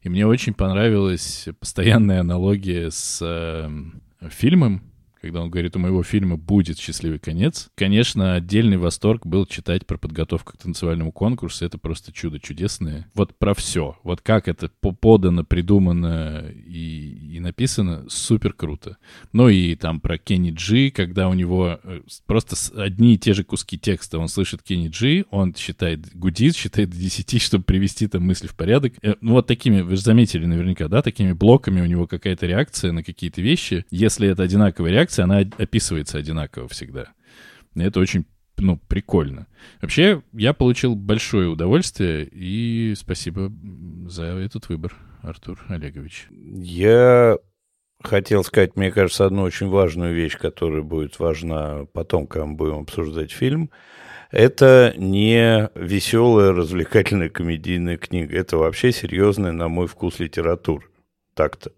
И 0.01 0.09
мне 0.09 0.25
очень 0.25 0.55
понравилась 0.55 1.47
постоянная 1.59 2.21
аналогия 2.21 2.89
с 2.89 3.19
э, 3.21 3.69
фильмом 4.31 4.81
когда 5.21 5.41
он 5.41 5.49
говорит, 5.49 5.75
у 5.75 5.79
моего 5.79 6.03
фильма 6.03 6.37
будет 6.37 6.79
счастливый 6.79 7.19
конец. 7.19 7.69
Конечно, 7.75 8.35
отдельный 8.35 8.77
восторг 8.77 9.25
был 9.25 9.45
читать 9.45 9.85
про 9.85 9.97
подготовку 9.97 10.53
к 10.53 10.57
танцевальному 10.57 11.11
конкурсу. 11.11 11.65
Это 11.65 11.77
просто 11.77 12.11
чудо 12.11 12.39
чудесное. 12.39 13.07
Вот 13.13 13.35
про 13.37 13.53
все. 13.53 13.97
Вот 14.03 14.21
как 14.21 14.47
это 14.47 14.69
подано, 14.69 15.43
придумано 15.43 16.45
и, 16.49 17.35
и 17.35 17.39
написано, 17.39 18.05
супер 18.09 18.53
круто. 18.53 18.97
Ну 19.33 19.49
и 19.49 19.75
там 19.75 19.99
про 19.99 20.17
Кенни 20.17 20.51
Джи, 20.51 20.91
когда 20.91 21.29
у 21.29 21.33
него 21.33 21.79
э, 21.83 22.01
просто 22.25 22.55
одни 22.81 23.15
и 23.15 23.17
те 23.17 23.33
же 23.33 23.43
куски 23.43 23.77
текста. 23.77 24.19
Он 24.19 24.27
слышит 24.27 24.63
Кенни 24.63 24.89
Джи, 24.89 25.25
он 25.31 25.55
считает, 25.55 26.15
гудит, 26.15 26.55
считает 26.55 26.89
до 26.89 26.97
10, 26.97 27.41
чтобы 27.41 27.63
привести 27.63 28.07
там 28.07 28.23
мысли 28.23 28.47
в 28.47 28.55
порядок. 28.55 28.93
Э, 29.01 29.15
ну 29.21 29.33
вот 29.33 29.47
такими, 29.47 29.81
вы 29.81 29.95
же 29.95 30.01
заметили 30.01 30.45
наверняка, 30.45 30.87
да, 30.87 31.01
такими 31.01 31.31
блоками 31.31 31.81
у 31.81 31.85
него 31.85 32.07
какая-то 32.07 32.45
реакция 32.45 32.91
на 32.91 33.03
какие-то 33.03 33.41
вещи. 33.41 33.85
Если 33.89 34.27
это 34.29 34.43
одинаковая 34.43 34.91
реакция, 34.91 35.06
реакция, 35.07 35.23
она 35.23 35.39
описывается 35.57 36.17
одинаково 36.17 36.67
всегда. 36.67 37.13
И 37.75 37.81
это 37.81 37.99
очень 37.99 38.25
ну, 38.57 38.77
прикольно. 38.87 39.47
Вообще, 39.81 40.23
я 40.33 40.53
получил 40.53 40.95
большое 40.95 41.47
удовольствие, 41.47 42.27
и 42.31 42.93
спасибо 42.97 43.51
за 44.07 44.23
этот 44.23 44.67
выбор, 44.69 44.95
Артур 45.21 45.63
Олегович. 45.69 46.27
Я 46.31 47.37
хотел 48.03 48.43
сказать, 48.43 48.75
мне 48.75 48.91
кажется, 48.91 49.25
одну 49.25 49.43
очень 49.43 49.67
важную 49.67 50.15
вещь, 50.15 50.37
которая 50.37 50.81
будет 50.81 51.19
важна 51.19 51.85
потом, 51.93 52.25
когда 52.25 52.45
мы 52.47 52.55
будем 52.55 52.79
обсуждать 52.79 53.31
фильм. 53.31 53.69
Это 54.31 54.93
не 54.97 55.69
веселая, 55.75 56.51
развлекательная 56.51 57.29
комедийная 57.29 57.97
книга. 57.97 58.35
Это 58.35 58.57
вообще 58.57 58.91
серьезная, 58.91 59.51
на 59.51 59.67
мой 59.67 59.87
вкус, 59.87 60.19
литература. 60.19 60.83
Так-то 61.35 61.71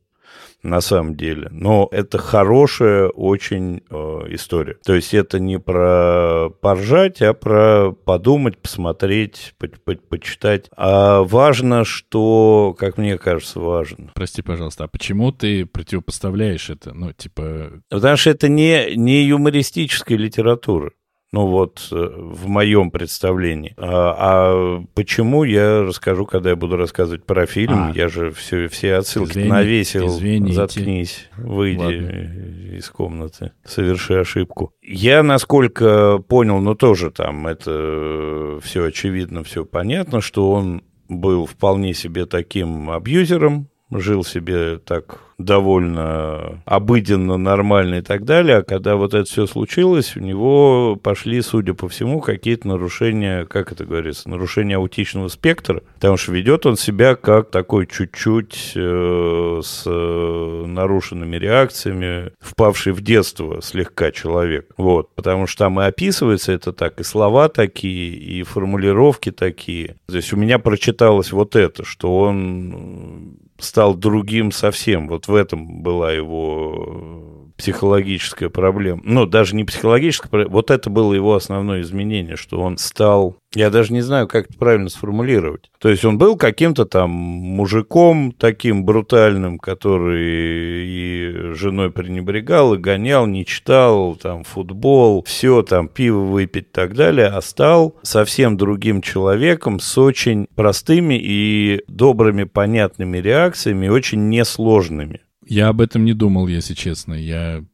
на 0.64 0.82
самом 0.82 1.16
деле. 1.16 1.48
Но 1.52 1.88
это 1.92 2.18
хорошая 2.18 3.08
очень 3.08 3.82
э, 3.90 3.96
история. 4.30 4.78
То 4.84 4.94
есть 4.94 5.14
это 5.14 5.40
не 5.40 5.60
про 5.60 6.50
поржать, 6.62 7.22
а 7.22 7.34
про 7.34 7.92
подумать, 7.92 8.58
посмотреть, 8.58 9.54
по 9.58 9.68
по 9.68 9.96
почитать. 9.96 10.70
А 10.76 11.22
важно, 11.22 11.86
что, 11.86 12.76
как 12.78 12.98
мне 12.98 13.18
кажется, 13.18 13.60
важно. 13.60 14.12
Прости, 14.16 14.42
пожалуйста, 14.42 14.86
а 14.86 14.88
почему 14.88 15.32
ты 15.32 15.66
противопоставляешь 15.66 16.70
это? 16.70 16.94
Ну, 16.94 17.14
типа... 17.14 17.82
Потому 17.90 18.18
что 18.18 18.30
это 18.32 18.48
не, 18.48 18.96
не 18.96 19.24
юмористическая 19.24 20.18
литература. 20.18 20.92
Ну 21.32 21.46
вот 21.46 21.88
э, 21.92 21.96
в 21.96 22.48
моем 22.48 22.90
представлении. 22.90 23.76
А, 23.78 24.16
а 24.18 24.84
почему 24.96 25.44
я 25.44 25.84
расскажу, 25.84 26.26
когда 26.26 26.50
я 26.50 26.56
буду 26.56 26.76
рассказывать 26.76 27.24
про 27.24 27.46
фильм? 27.46 27.92
А, 27.92 27.92
я 27.94 28.08
же 28.08 28.32
все, 28.32 28.68
все 28.68 28.96
отсылки 28.96 29.32
извини, 29.34 29.50
навесил. 29.50 30.08
Извините. 30.08 30.56
Заткнись, 30.56 31.30
выйди 31.38 31.80
Ладно. 31.80 32.76
из 32.78 32.90
комнаты, 32.90 33.52
соверши 33.64 34.16
ошибку. 34.16 34.74
Я, 34.82 35.22
насколько 35.22 36.18
понял, 36.18 36.60
ну 36.60 36.74
тоже 36.74 37.12
там 37.12 37.46
это 37.46 38.60
все 38.64 38.86
очевидно, 38.86 39.44
все 39.44 39.66
понятно, 39.66 40.22
что 40.22 40.52
он 40.52 40.82
был 41.10 41.46
вполне 41.46 41.94
себе 41.94 42.26
таким 42.26 42.90
абьюзером, 42.90 43.70
жил 43.92 44.24
себе 44.24 44.80
так 44.80 45.29
довольно 45.40 46.62
обыденно, 46.66 47.38
нормально 47.38 47.96
и 47.96 48.02
так 48.02 48.26
далее. 48.26 48.58
А 48.58 48.64
когда 48.64 48.98
вот 48.98 49.14
это 49.14 49.28
все 49.28 49.48
случилось, 49.48 50.16
у 50.16 50.20
него 50.20 50.98
пошли, 51.02 51.42
судя 51.42 51.74
по 51.74 51.88
всему, 51.88 52.20
какие-то 52.20 52.68
нарушения, 52.68 53.46
как 53.46 53.72
это 53.72 53.86
говорится, 53.86 54.30
нарушения 54.30 54.76
аутичного 54.76 55.30
спектра, 55.30 55.82
потому 55.96 56.18
что 56.18 56.34
ведет 56.34 56.66
он 56.66 56.76
себя 56.76 57.16
как 57.16 57.50
такой 57.50 57.88
чуть-чуть 57.88 58.74
э, 58.76 59.62
с 59.64 59.84
э, 59.86 60.64
нарушенными 60.68 61.38
реакциями, 61.38 62.34
впавший 62.40 62.92
в 62.92 63.02
детство 63.02 63.62
слегка 63.62 64.12
человек. 64.12 64.70
Вот, 64.78 65.16
потому 65.16 65.48
что 65.48 65.66
там 65.66 65.80
и 65.80 65.86
описывается 65.86 66.52
это 66.52 66.74
так, 66.74 67.00
и 67.00 67.04
слова 67.04 67.48
такие, 67.48 68.14
и 68.14 68.44
формулировки 68.44 69.32
такие. 69.32 69.96
То 70.08 70.18
есть 70.18 70.34
у 70.34 70.38
меня 70.38 70.60
прочиталось 70.60 71.32
вот 71.32 71.56
это, 71.56 71.86
что 71.86 72.20
он 72.20 73.38
стал 73.60 73.96
другим 73.96 74.52
совсем. 74.52 75.08
Вот 75.08 75.28
в 75.28 75.36
этом 75.36 75.82
была 75.82 76.12
его 76.12 77.49
психологическая 77.60 78.50
проблема. 78.50 79.02
Ну, 79.04 79.26
даже 79.26 79.56
не 79.56 79.66
психологическая, 79.66 80.48
вот 80.48 80.72
это 80.72 80.90
было 80.90 81.14
его 81.14 81.36
основное 81.36 81.82
изменение, 81.82 82.38
что 82.38 82.62
он 82.62 82.78
стал 82.78 83.38
я 83.56 83.72
даже 83.72 83.94
не 83.94 84.02
знаю, 84.02 84.28
как 84.28 84.46
это 84.46 84.60
правильно 84.60 84.90
сформулировать. 84.90 85.72
То 85.80 85.90
есть 85.90 86.06
он 86.06 86.20
был 86.20 86.38
каким-то 86.38 86.86
там 86.86 87.10
мужиком 87.10 88.32
таким 88.32 88.86
брутальным, 88.86 89.58
который 89.58 90.86
и 90.86 91.54
женой 91.56 91.90
пренебрегал, 91.90 92.76
и 92.76 92.78
гонял, 92.78 93.26
не 93.26 93.48
читал, 93.48 94.16
там, 94.16 94.44
футбол, 94.44 95.24
все, 95.24 95.64
там, 95.64 95.88
пиво 95.88 96.20
выпить 96.20 96.66
и 96.66 96.72
так 96.72 96.94
далее, 96.94 97.26
а 97.28 97.42
стал 97.42 97.96
совсем 98.04 98.56
другим 98.56 99.02
человеком 99.02 99.80
с 99.80 99.98
очень 99.98 100.46
простыми 100.54 101.20
и 101.20 101.82
добрыми, 101.88 102.44
понятными 102.44 103.18
реакциями, 103.18 103.88
очень 103.88 104.30
несложными. 104.30 105.22
Я 105.50 105.68
об 105.68 105.82
этом 105.82 106.06
не 106.06 106.14
думал, 106.14 106.48
если 106.48 106.76
честно. 106.76 107.14
Я 107.16 107.66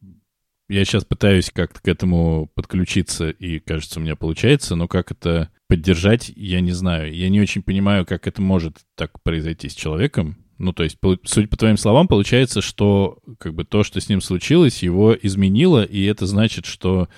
я 0.68 0.84
сейчас 0.84 1.04
пытаюсь 1.04 1.50
как-то 1.54 1.80
к 1.80 1.86
этому 1.86 2.50
подключиться, 2.54 3.30
и, 3.30 3.60
кажется, 3.60 4.00
у 4.00 4.02
меня 4.02 4.16
получается, 4.16 4.74
но 4.74 4.88
как 4.88 5.12
это 5.12 5.50
поддержать, 5.68 6.32
я 6.34 6.60
не 6.60 6.72
знаю. 6.72 7.14
Я 7.14 7.28
не 7.28 7.40
очень 7.40 7.62
понимаю, 7.62 8.04
как 8.04 8.26
это 8.26 8.42
может 8.42 8.78
так 8.96 9.22
произойти 9.22 9.68
с 9.68 9.74
человеком. 9.74 10.38
Ну, 10.58 10.72
то 10.72 10.82
есть, 10.82 10.96
судя 11.24 11.48
по 11.48 11.56
твоим 11.56 11.76
словам, 11.76 12.08
получается, 12.08 12.62
что 12.62 13.18
как 13.38 13.54
бы 13.54 13.64
то, 13.64 13.84
что 13.84 14.00
с 14.00 14.08
ним 14.08 14.20
случилось, 14.20 14.82
его 14.82 15.14
изменило, 15.14 15.84
и 15.84 16.02
это 16.04 16.26
значит, 16.26 16.64
что 16.64 17.08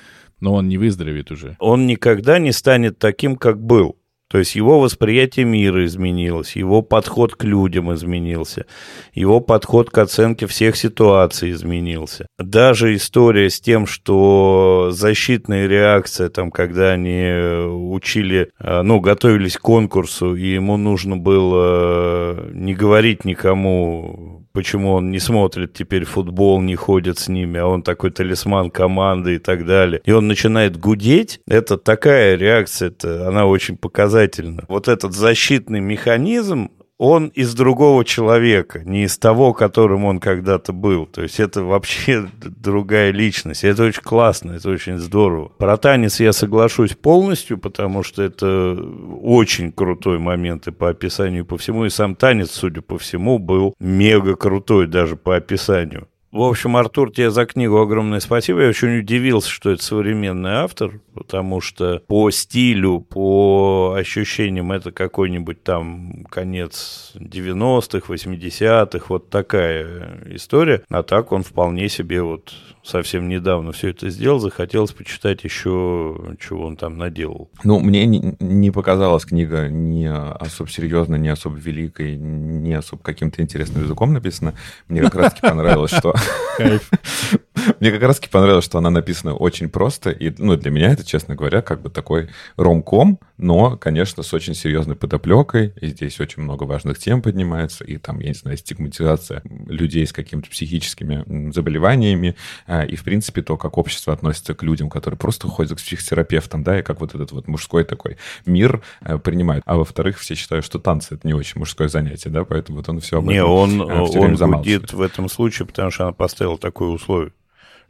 ну, 0.41 0.53
он 0.53 0.69
не 0.69 0.77
выздоровеет 0.77 1.31
уже. 1.31 1.57
Он 1.59 1.87
никогда 1.87 2.39
не 2.39 2.53
станет 2.53 2.99
таким, 2.99 3.37
как 3.37 3.63
был. 3.63 3.98
То 4.31 4.39
есть 4.39 4.57
его 4.57 4.79
восприятие 4.79 5.47
мира 5.47 5.87
изменилось, 5.87 6.55
его 6.55 6.83
подход 6.83 7.35
к 7.35 7.45
людям 7.45 7.95
изменился, 7.95 8.67
его 9.15 9.41
подход 9.41 9.89
к 9.89 9.97
оценке 9.97 10.47
всех 10.47 10.77
ситуаций 10.77 11.53
изменился. 11.53 12.27
Даже 12.39 12.95
история 12.95 13.49
с 13.49 13.59
тем, 13.59 13.87
что 13.87 14.91
защитная 14.93 15.67
реакция, 15.67 16.29
там, 16.29 16.51
когда 16.51 16.93
они 16.93 17.67
учили, 17.69 18.51
э, 18.61 18.83
ну, 18.83 19.01
готовились 19.01 19.57
к 19.57 19.63
конкурсу, 19.63 20.35
и 20.35 20.53
ему 20.53 20.77
нужно 20.77 21.17
было 21.17 22.37
э, 22.37 22.51
не 22.53 22.75
говорить 22.75 23.25
никому 23.25 24.38
почему 24.59 24.95
он 24.95 25.13
не 25.13 25.21
смотрит 25.21 25.73
теперь 25.73 26.05
футбол, 26.05 26.61
не 26.61 26.75
ходит 26.75 27.21
с 27.21 27.29
ними, 27.29 27.61
а 27.61 27.67
он 27.69 27.85
такой 27.85 28.11
талисман 28.11 28.73
команды 28.73 29.37
и 29.37 29.39
так 29.39 29.65
далее. 29.65 30.01
И 30.05 30.11
он 30.11 30.27
начинает 30.27 30.77
гудеть. 30.77 31.41
Это 31.47 31.79
такая 31.79 32.35
реакция, 32.35 32.89
это, 32.89 33.29
она 33.29 33.47
очень 33.47 33.77
показательна. 33.77 34.65
Вот 34.67 34.89
этот 34.89 35.15
защитный 35.15 35.79
механизм, 35.79 36.73
он 36.99 37.29
из 37.29 37.55
другого 37.55 38.05
человека, 38.05 38.83
не 38.85 39.05
из 39.05 39.17
того, 39.19 39.55
которым 39.55 40.05
он 40.05 40.19
когда-то 40.19 40.73
был. 40.73 41.07
То 41.07 41.23
есть 41.23 41.39
это 41.39 41.63
вообще 41.63 42.29
другая 42.41 43.13
личность. 43.13 43.65
Это 43.65 43.85
очень 43.85 44.03
классно, 44.03 44.53
это 44.53 44.69
очень 44.69 44.99
здорово. 44.99 45.49
Про 45.59 45.77
танец 45.77 46.19
я 46.19 46.33
соглашусь 46.33 46.95
полностью, 46.95 47.57
потому 47.57 48.03
что 48.03 48.23
это 48.23 48.77
очень 49.23 49.71
крутой 49.71 50.19
момент 50.19 50.67
и 50.67 50.73
по 50.73 50.91
описанию, 50.91 51.45
и 51.45 51.47
по 51.47 51.57
всему. 51.57 51.85
И 51.85 51.91
сам 51.91 52.17
танец, 52.17 52.51
судя 52.51 52.83
по 52.83 52.99
всему, 52.99 53.39
был 53.39 53.75
мега 53.79 54.35
крутой 54.35 54.89
даже 54.89 55.17
по 55.17 55.37
описанию. 55.37 56.09
В 56.31 56.43
общем, 56.43 56.77
Артур, 56.77 57.11
тебе 57.11 57.31
за 57.31 57.47
книгу 57.47 57.79
огромное 57.79 58.21
спасибо. 58.21 58.61
Я 58.61 58.69
очень 58.69 58.99
удивился, 58.99 59.49
что 59.49 59.71
это 59.71 59.83
современный 59.83 60.57
автор, 60.57 61.01
потому 61.15 61.63
что 61.63 62.03
по 62.07 62.31
стилю, 62.31 63.01
по 63.01 63.95
ощущениям 63.99 64.71
это 64.73 64.93
какой-нибудь 64.93 65.63
там 65.63 66.25
конец 66.31 67.13
90-х, 67.15 68.13
80-х, 68.13 69.07
вот 69.09 69.31
такая 69.31 70.21
история. 70.27 70.83
А 70.91 71.03
так 71.03 71.33
он 71.33 71.43
вполне 71.43 71.89
себе 71.89 72.23
вот 72.23 72.53
совсем 72.89 73.29
недавно 73.29 73.73
все 73.73 73.89
это 73.89 74.09
сделал, 74.11 74.39
захотелось 74.39 74.93
почитать 74.93 75.45
еще, 75.45 76.37
чего 76.41 76.67
он 76.67 76.77
там 76.77 76.97
наделал. 76.97 77.51
Ну, 77.65 77.81
мне 77.81 78.07
не, 78.07 78.37
не 78.41 78.71
показалась 78.71 79.25
книга 79.25 79.69
не 79.69 80.11
особо 80.11 80.71
серьезной, 80.71 81.19
не 81.19 81.29
особо 81.29 81.57
великой, 81.57 82.17
не 82.17 82.75
особо 82.75 83.03
каким-то 83.03 83.43
интересным 83.43 83.85
языком 83.85 84.13
написана. 84.13 84.55
Мне 84.89 85.03
как 85.03 85.15
раз-таки 85.15 85.41
понравилось, 85.49 85.93
что... 85.93 86.15
Safe 86.57 87.39
Мне 87.81 87.91
как 87.91 88.03
раз-таки 88.03 88.31
понравилось, 88.31 88.65
что 88.65 88.79
она 88.79 88.91
написана 88.91 89.35
очень 89.35 89.69
просто. 89.69 90.11
И, 90.11 90.33
ну, 90.39 90.57
для 90.57 90.71
меня 90.71 90.93
это, 90.93 91.05
честно 91.05 91.35
говоря, 91.35 91.63
как 91.63 91.83
бы 91.83 91.91
такой 91.91 92.29
ромком, 92.57 93.19
но, 93.37 93.77
конечно, 93.77 94.23
с 94.23 94.33
очень 94.35 94.55
серьезной 94.55 94.97
подоплекой. 94.97 95.73
И 95.81 95.89
здесь 95.89 96.21
очень 96.21 96.43
много 96.43 96.65
важных 96.65 96.99
тем 96.99 97.23
поднимается. 97.23 97.85
И 97.85 97.97
там, 97.99 98.21
я 98.21 98.29
не 98.29 98.35
знаю, 98.35 98.57
стигматизация 98.57 99.43
людей 99.67 100.07
с 100.07 100.13
какими-то 100.13 100.51
психическими 100.51 101.53
заболеваниями. 101.53 102.37
А, 102.67 102.85
и, 102.85 102.97
в 102.97 103.05
принципе, 103.05 103.43
то, 103.43 103.57
как 103.57 103.79
общество 103.79 104.13
относится 104.13 104.55
к 104.55 104.63
людям, 104.63 104.91
которые 104.91 105.19
просто 105.19 105.49
ходят 105.49 105.79
к 105.79 105.83
психотерапевтам, 105.83 106.63
да, 106.63 106.81
и 106.81 106.83
как 106.83 107.01
вот 107.01 107.15
этот 107.15 107.33
вот 107.33 107.49
мужской 107.49 107.85
такой 107.85 108.17
мир 108.47 108.83
э, 109.01 109.19
принимают. 109.19 109.63
А 109.67 109.77
во-вторых, 109.77 110.19
все 110.19 110.35
считают, 110.35 110.65
что 110.65 110.79
танцы— 110.79 111.15
это 111.17 111.27
не 111.27 111.35
очень 111.35 111.59
мужское 111.59 111.89
занятие, 111.89 112.31
да, 112.31 112.45
поэтому 112.45 112.79
вот 112.79 112.89
он 112.89 113.01
все 113.01 113.19
об 113.19 113.25
этом 113.25 113.35
Не, 113.35 113.45
он, 113.45 113.81
э, 113.83 114.01
он 114.19 114.35
гудит 114.35 114.93
в 114.93 115.01
этом 115.01 115.29
случае, 115.29 115.67
потому 115.67 115.91
что 115.91 116.05
она 116.05 116.13
поставила 116.13 116.59
такое 116.59 116.89
условие 116.89 117.33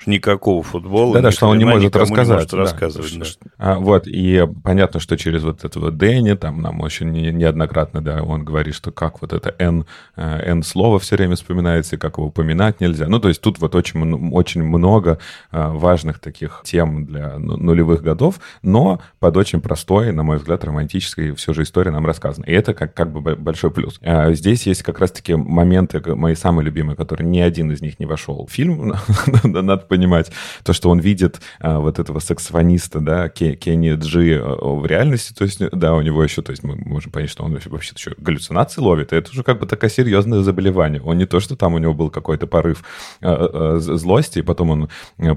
никакого 0.06 0.62
футбола. 0.62 1.14
Да-да, 1.14 1.30
что 1.30 1.48
он 1.48 1.58
не 1.58 1.64
может 1.64 1.94
рассказать. 1.96 2.28
Не 2.28 2.32
может 2.34 2.50
да. 2.50 2.56
рассказывать 2.58 3.18
да. 3.18 3.50
А, 3.58 3.78
вот, 3.78 4.06
и 4.06 4.46
понятно, 4.62 5.00
что 5.00 5.16
через 5.16 5.42
вот 5.42 5.64
этого 5.64 5.90
Дэнни, 5.90 6.34
там 6.34 6.62
нам 6.62 6.80
очень 6.80 7.10
неоднократно, 7.10 8.02
да, 8.02 8.22
он 8.22 8.44
говорит, 8.44 8.74
что 8.74 8.92
как 8.92 9.20
вот 9.20 9.32
это 9.32 9.54
N, 9.58 9.86
N 10.16 10.62
слово 10.62 10.98
все 10.98 11.16
время 11.16 11.36
вспоминается, 11.36 11.96
и 11.96 11.98
как 11.98 12.18
его 12.18 12.28
упоминать 12.28 12.80
нельзя. 12.80 13.08
Ну, 13.08 13.18
то 13.18 13.28
есть 13.28 13.40
тут 13.40 13.58
вот 13.58 13.74
очень, 13.74 14.32
очень 14.32 14.62
много 14.62 15.18
а, 15.50 15.70
важных 15.70 16.18
таких 16.20 16.62
тем 16.64 17.06
для 17.06 17.38
нулевых 17.38 18.02
годов, 18.02 18.40
но 18.62 19.00
под 19.18 19.36
очень 19.36 19.60
простой, 19.60 20.12
на 20.12 20.22
мой 20.22 20.38
взгляд, 20.38 20.64
романтической 20.64 21.34
все 21.34 21.52
же 21.52 21.62
история 21.62 21.90
нам 21.90 22.06
рассказана. 22.06 22.44
И 22.44 22.52
это 22.52 22.74
как, 22.74 22.94
как 22.94 23.10
бы 23.12 23.34
большой 23.36 23.70
плюс. 23.70 23.98
А 24.02 24.32
здесь 24.32 24.66
есть 24.66 24.82
как 24.82 25.00
раз-таки 25.00 25.34
моменты, 25.34 26.00
мои 26.14 26.34
самые 26.34 26.64
любимые, 26.64 26.96
которые 26.96 27.28
ни 27.28 27.40
один 27.40 27.72
из 27.72 27.80
них 27.80 27.98
не 27.98 28.06
вошел 28.06 28.46
в 28.46 28.52
фильм, 28.52 28.94
надо 29.44 29.87
понимать 29.88 30.30
то, 30.62 30.72
что 30.72 30.90
он 30.90 31.00
видит 31.00 31.40
а, 31.60 31.78
вот 31.78 31.98
этого 31.98 32.18
саксофониста, 32.18 33.00
да, 33.00 33.28
Кенни 33.28 33.94
Джи 33.94 34.34
э, 34.34 34.40
в 34.40 34.86
реальности, 34.86 35.32
то 35.32 35.44
есть, 35.44 35.58
да, 35.70 35.94
у 35.94 36.02
него 36.02 36.22
еще, 36.22 36.42
то 36.42 36.50
есть 36.50 36.62
мы 36.62 36.76
можем 36.76 37.10
понять, 37.10 37.30
что 37.30 37.44
он 37.44 37.58
вообще 37.66 37.92
еще 37.96 38.14
галлюцинации 38.18 38.80
ловит, 38.80 39.12
и 39.12 39.16
это 39.16 39.30
уже 39.30 39.42
как 39.42 39.60
бы 39.60 39.66
такое 39.66 39.90
серьезное 39.90 40.42
заболевание. 40.42 41.00
Он 41.02 41.18
не 41.18 41.26
то, 41.26 41.40
что 41.40 41.56
там 41.56 41.74
у 41.74 41.78
него 41.78 41.94
был 41.94 42.10
какой-то 42.10 42.46
порыв 42.46 42.84
а, 43.20 43.76
а, 43.76 43.78
злости, 43.78 44.40
и 44.40 44.42
потом 44.42 44.70
он 44.70 44.88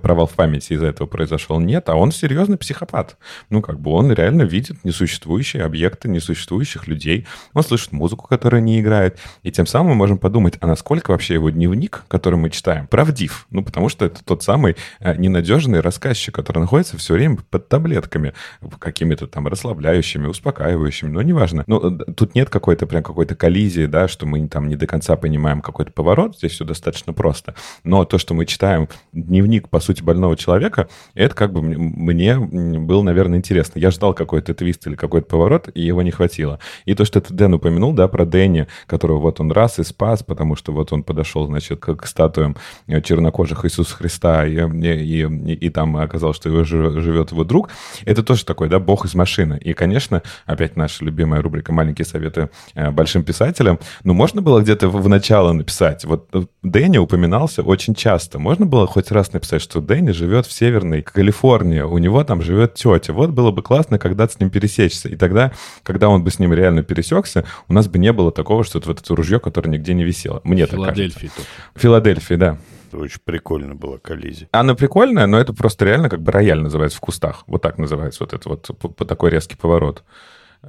провал 0.01 0.27
в 0.27 0.33
памяти 0.33 0.73
из-за 0.73 0.87
этого 0.87 1.07
произошел. 1.07 1.59
Нет, 1.59 1.89
а 1.89 1.95
он 1.95 2.11
серьезный 2.11 2.57
психопат. 2.57 3.17
Ну, 3.49 3.61
как 3.61 3.79
бы 3.79 3.91
он 3.91 4.11
реально 4.11 4.43
видит 4.43 4.83
несуществующие 4.83 5.63
объекты, 5.63 6.09
несуществующих 6.09 6.87
людей. 6.87 7.25
Он 7.53 7.63
слышит 7.63 7.91
музыку, 7.91 8.27
которая 8.27 8.61
не 8.61 8.79
играет. 8.79 9.19
И 9.43 9.51
тем 9.51 9.65
самым 9.65 9.91
мы 9.91 9.95
можем 9.95 10.17
подумать, 10.17 10.57
а 10.59 10.67
насколько 10.67 11.11
вообще 11.11 11.35
его 11.35 11.49
дневник, 11.49 12.03
который 12.07 12.35
мы 12.35 12.49
читаем, 12.49 12.87
правдив? 12.87 13.47
Ну, 13.49 13.63
потому 13.63 13.89
что 13.89 14.05
это 14.05 14.23
тот 14.23 14.40
самый 14.41 14.75
э, 14.99 15.15
ненадежный 15.15 15.79
рассказчик, 15.79 16.33
который 16.33 16.59
находится 16.59 16.97
все 16.97 17.13
время 17.13 17.37
под 17.49 17.67
таблетками, 17.69 18.33
какими-то 18.79 19.27
там 19.27 19.47
расслабляющими, 19.47 20.27
успокаивающими, 20.27 21.09
но 21.09 21.21
неважно. 21.21 21.63
Ну, 21.67 21.79
э, 21.79 22.13
тут 22.13 22.35
нет 22.35 22.49
какой-то 22.49 22.87
прям 22.87 23.03
какой-то 23.03 23.35
коллизии, 23.35 23.85
да, 23.85 24.07
что 24.07 24.25
мы 24.25 24.47
там 24.47 24.67
не 24.67 24.75
до 24.75 24.87
конца 24.87 25.15
понимаем 25.15 25.61
какой-то 25.61 25.91
поворот, 25.91 26.37
здесь 26.37 26.53
все 26.53 26.65
достаточно 26.65 27.13
просто. 27.13 27.55
Но 27.83 28.05
то, 28.05 28.17
что 28.17 28.33
мы 28.33 28.45
читаем 28.45 28.87
дневник, 29.13 29.69
по 29.69 29.79
сути, 29.79 30.01
больного 30.01 30.35
человека, 30.37 30.87
это 31.13 31.35
как 31.35 31.53
бы 31.53 31.61
мне 31.61 32.37
было, 32.39 33.03
наверное, 33.03 33.37
интересно. 33.37 33.79
Я 33.79 33.91
ждал 33.91 34.13
какой-то 34.13 34.53
твист 34.53 34.87
или 34.87 34.95
какой-то 34.95 35.27
поворот, 35.27 35.69
и 35.73 35.81
его 35.81 36.01
не 36.01 36.11
хватило. 36.11 36.59
И 36.85 36.95
то, 36.95 37.05
что 37.05 37.19
это 37.19 37.33
Дэн 37.33 37.53
упомянул, 37.55 37.93
да, 37.93 38.07
про 38.07 38.25
Дэнни, 38.25 38.67
которого 38.87 39.19
вот 39.19 39.39
он 39.39 39.51
раз 39.51 39.79
и 39.79 39.83
спас, 39.83 40.23
потому 40.23 40.55
что 40.55 40.71
вот 40.71 40.91
он 40.93 41.03
подошел, 41.03 41.45
значит, 41.47 41.79
к 41.79 42.05
статуям 42.05 42.55
чернокожих 42.87 43.65
Иисуса 43.65 43.95
Христа, 43.95 44.30
и, 44.45 44.55
и, 44.55 45.25
и, 45.25 45.53
и 45.53 45.69
там 45.69 45.97
оказалось, 45.97 46.37
что 46.37 46.49
его 46.49 46.63
живет 46.63 47.31
его 47.31 47.43
друг, 47.43 47.69
это 48.05 48.23
тоже 48.23 48.45
такой, 48.45 48.69
да, 48.69 48.79
бог 48.79 49.05
из 49.05 49.15
машины. 49.15 49.59
И, 49.61 49.73
конечно, 49.73 50.21
опять 50.45 50.75
наша 50.75 51.03
любимая 51.05 51.41
рубрика 51.41 51.71
«Маленькие 51.73 52.05
советы 52.05 52.49
э, 52.75 52.91
большим 52.91 53.23
писателям». 53.23 53.79
Ну, 54.03 54.13
можно 54.13 54.41
было 54.41 54.61
где-то 54.61 54.87
в, 54.89 55.01
в 55.01 55.09
начало 55.09 55.51
написать. 55.53 56.05
Вот 56.05 56.29
э, 56.33 56.43
Дэнни 56.63 56.97
упоминался 56.97 57.61
очень 57.61 57.95
часто. 57.95 58.39
Можно 58.39 58.65
было 58.65 58.87
хоть 58.87 59.11
раз 59.11 59.33
написать, 59.33 59.61
что 59.61 59.81
Дэнни 59.81 60.11
живет 60.11 60.45
в 60.45 60.51
Северной 60.51 61.01
Калифорнии, 61.01 61.81
у 61.81 61.97
него 61.97 62.23
там 62.23 62.41
живет 62.41 62.75
тетя. 62.75 63.13
Вот 63.13 63.31
было 63.31 63.51
бы 63.51 63.61
классно 63.61 63.99
когда-то 63.99 64.33
с 64.33 64.39
ним 64.39 64.49
пересечься. 64.49 65.09
И 65.09 65.15
тогда, 65.15 65.51
когда 65.83 66.09
он 66.09 66.23
бы 66.23 66.31
с 66.31 66.39
ним 66.39 66.53
реально 66.53 66.83
пересекся, 66.83 67.45
у 67.67 67.73
нас 67.73 67.87
бы 67.87 67.99
не 67.99 68.11
было 68.13 68.31
такого, 68.31 68.63
что 68.63 68.79
это 68.79 68.87
вот 68.87 68.99
это 68.99 69.15
ружье, 69.15 69.39
которое 69.39 69.69
нигде 69.69 69.93
не 69.93 70.03
висело. 70.03 70.41
Мне 70.43 70.65
так 70.65 70.79
кажется. 70.79 71.19
Филадельфии. 71.19 71.31
Филадельфии, 71.75 72.35
да. 72.35 72.57
Очень 72.93 73.19
прикольно 73.23 73.75
была 73.75 73.97
коллизия. 73.97 74.47
Она 74.51 74.75
прикольная, 74.75 75.25
но 75.25 75.39
это 75.39 75.53
просто 75.53 75.85
реально 75.85 76.09
как 76.09 76.21
бы 76.21 76.31
рояль 76.31 76.61
называется 76.61 76.97
в 76.97 77.01
кустах. 77.01 77.43
Вот 77.47 77.61
так 77.61 77.77
называется 77.77 78.23
вот 78.23 78.33
это 78.33 78.49
вот 78.49 78.69
по, 78.79 78.89
по 78.89 79.05
такой 79.05 79.29
резкий 79.29 79.55
поворот. 79.55 80.03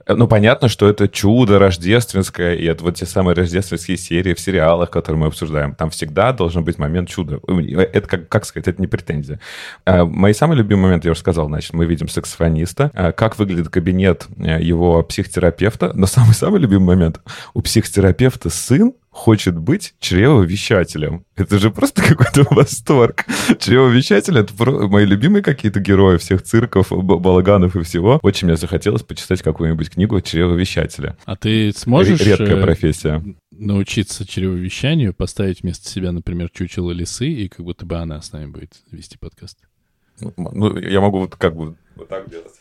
Ну, 0.08 0.26
понятно, 0.26 0.68
что 0.68 0.88
это 0.88 1.06
чудо 1.06 1.58
рождественское, 1.58 2.54
и 2.54 2.64
это 2.64 2.82
вот 2.82 2.96
те 2.96 3.04
самые 3.04 3.34
рождественские 3.34 3.98
серии 3.98 4.32
в 4.32 4.40
сериалах, 4.40 4.90
которые 4.90 5.20
мы 5.20 5.26
обсуждаем. 5.26 5.74
Там 5.74 5.90
всегда 5.90 6.32
должен 6.32 6.64
быть 6.64 6.78
момент 6.78 7.10
чуда. 7.10 7.40
Это, 7.46 8.08
как, 8.08 8.28
как 8.28 8.46
сказать, 8.46 8.68
это 8.68 8.80
не 8.80 8.86
претензия. 8.86 9.38
А, 9.84 10.06
мои 10.06 10.32
самые 10.32 10.58
любимые 10.58 10.84
моменты, 10.84 11.08
я 11.08 11.12
уже 11.12 11.20
сказал, 11.20 11.48
значит, 11.48 11.74
мы 11.74 11.84
видим 11.84 12.08
саксофониста, 12.08 12.90
а, 12.94 13.12
как 13.12 13.38
выглядит 13.38 13.68
кабинет 13.68 14.26
э, 14.38 14.62
его 14.62 15.02
психотерапевта, 15.02 15.92
но 15.94 16.06
самый-самый 16.06 16.58
любимый 16.58 16.86
момент. 16.86 17.20
У 17.52 17.60
психотерапевта 17.60 18.48
сын 18.48 18.94
хочет 19.12 19.56
быть 19.56 19.94
чревовещателем. 20.00 21.24
Это 21.36 21.58
же 21.58 21.70
просто 21.70 22.02
какой-то 22.08 22.52
восторг. 22.52 23.26
Чревовещатель— 23.60 24.36
это 24.38 24.52
мои 24.88 25.04
любимые 25.04 25.42
какие-то 25.42 25.80
герои 25.80 26.16
всех 26.16 26.42
цирков, 26.42 26.88
балаганов 26.90 27.76
и 27.76 27.82
всего. 27.82 28.18
Очень 28.22 28.48
мне 28.48 28.56
захотелось 28.56 29.02
почитать 29.02 29.42
какую-нибудь 29.42 29.90
книгу 29.90 30.20
чревовещателя. 30.20 31.16
А 31.26 31.36
ты 31.36 31.72
сможешь... 31.72 32.20
Редкая 32.20 32.56
э, 32.56 32.62
профессия. 32.62 33.22
Научиться 33.50 34.26
чревовещанию, 34.26 35.12
поставить 35.12 35.62
вместо 35.62 35.88
себя, 35.88 36.10
например, 36.10 36.50
чучело 36.50 36.90
лисы, 36.90 37.28
и 37.28 37.48
как 37.48 37.64
будто 37.64 37.84
бы 37.84 37.96
она 37.96 38.20
с 38.22 38.32
нами 38.32 38.46
будет 38.46 38.72
вести 38.90 39.18
подкаст. 39.18 39.58
Ну, 40.20 40.32
ну 40.36 40.78
я 40.78 41.00
могу 41.00 41.18
вот 41.20 41.36
как 41.36 41.54
бы 41.54 41.76
вот 41.96 42.08
так 42.08 42.28
делать. 42.30 42.52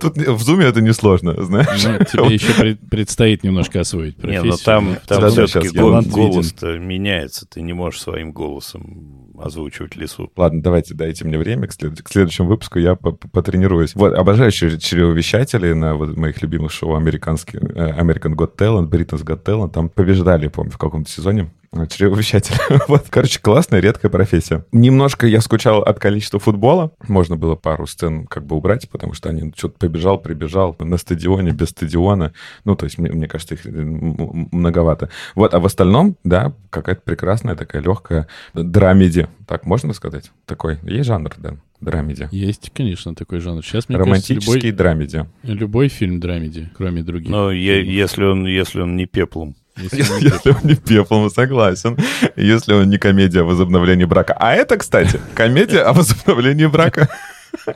Тут 0.00 0.16
в 0.16 0.42
зуме 0.42 0.66
это 0.66 0.80
несложно, 0.80 1.42
знаешь. 1.42 1.84
Ну, 1.84 2.04
тебе 2.04 2.34
еще 2.34 2.54
пред, 2.54 2.80
предстоит 2.88 3.42
немножко 3.42 3.80
освоить 3.80 4.16
профессию. 4.16 4.44
Не, 4.44 4.50
но 4.50 4.56
там, 4.56 4.96
там 5.06 5.20
да, 5.20 5.30
все-таки 5.30 5.76
голос, 5.76 6.06
голос-то 6.06 6.78
меняется. 6.78 7.46
Ты 7.46 7.62
не 7.62 7.72
можешь 7.72 8.00
своим 8.00 8.32
голосом 8.32 9.32
озвучивать 9.38 9.96
лесу. 9.96 10.30
Ладно, 10.36 10.62
давайте 10.62 10.94
дайте 10.94 11.24
мне 11.24 11.38
время. 11.38 11.66
К, 11.66 11.72
след... 11.72 12.00
к 12.00 12.08
следующему 12.08 12.48
выпуску 12.48 12.78
я 12.78 12.94
потренируюсь. 12.94 13.94
Вот, 13.94 14.14
обожаю 14.14 14.50
чревовещателей 14.50 15.74
на 15.74 15.94
вот 15.94 16.16
моих 16.16 16.40
любимых 16.42 16.72
шоу 16.72 16.94
американских 16.94 17.62
э, 17.62 18.00
American 18.00 18.34
Got 18.34 18.56
Talent, 18.56 18.88
Britain's 18.88 19.24
Got 19.24 19.42
Talent. 19.44 19.72
Там 19.72 19.88
побеждали, 19.88 20.44
я 20.44 20.50
помню, 20.50 20.70
в 20.70 20.78
каком-то 20.78 21.10
сезоне 21.10 21.50
чревовещатель. 21.88 22.54
вот, 22.88 23.06
короче, 23.08 23.40
классная, 23.40 23.80
редкая 23.80 24.10
профессия. 24.10 24.64
Немножко 24.72 25.26
я 25.26 25.40
скучал 25.40 25.82
от 25.82 25.98
количества 25.98 26.38
футбола. 26.38 26.92
Можно 27.08 27.36
было 27.36 27.54
пару 27.54 27.86
сцен 27.86 28.26
как 28.26 28.46
бы 28.46 28.56
убрать, 28.56 28.88
потому 28.90 29.11
что 29.12 29.28
они 29.30 29.52
что-то 29.56 29.78
побежал, 29.78 30.18
прибежал 30.18 30.76
на 30.78 30.96
стадионе, 30.96 31.52
без 31.52 31.68
стадиона. 31.68 32.32
Ну, 32.64 32.76
то 32.76 32.84
есть, 32.84 32.98
мне, 32.98 33.10
мне 33.10 33.28
кажется, 33.28 33.54
их 33.54 33.64
многовато. 33.64 35.08
Вот, 35.34 35.54
а 35.54 35.60
в 35.60 35.66
остальном, 35.66 36.16
да, 36.24 36.52
какая-то 36.70 37.02
прекрасная 37.02 37.54
такая 37.54 37.82
легкая 37.82 38.28
драмеди. 38.54 39.28
Так 39.46 39.66
можно 39.66 39.92
сказать? 39.92 40.30
Такой. 40.46 40.78
Есть 40.82 41.06
жанр, 41.06 41.32
да? 41.38 41.56
Драмеди. 41.80 42.28
Есть, 42.30 42.70
конечно, 42.74 43.14
такой 43.14 43.40
жанр. 43.40 43.64
Сейчас, 43.64 43.88
мне 43.88 43.98
Романтический 43.98 44.36
кажется, 44.36 44.66
любой, 44.66 44.72
драмеди. 44.72 45.26
Любой 45.42 45.88
фильм 45.88 46.20
драмеди, 46.20 46.70
кроме 46.76 47.02
других. 47.02 47.28
Но 47.28 47.50
е- 47.50 47.84
если, 47.84 48.24
он, 48.24 48.46
если 48.46 48.80
он 48.80 48.96
не 48.96 49.06
пеплом. 49.06 49.56
Если, 49.76 49.96
если 50.24 50.50
он 50.50 50.58
не 50.64 50.74
пеплом, 50.76 51.30
согласен. 51.30 51.96
Если 52.36 52.74
он 52.74 52.90
не 52.90 52.98
комедия 52.98 53.40
о 53.40 53.44
возобновлении 53.44 54.04
брака. 54.04 54.34
А 54.38 54.52
это, 54.54 54.76
кстати, 54.76 55.20
комедия 55.34 55.80
о 55.80 55.92
возобновлении 55.92 56.66
брака. 56.66 57.08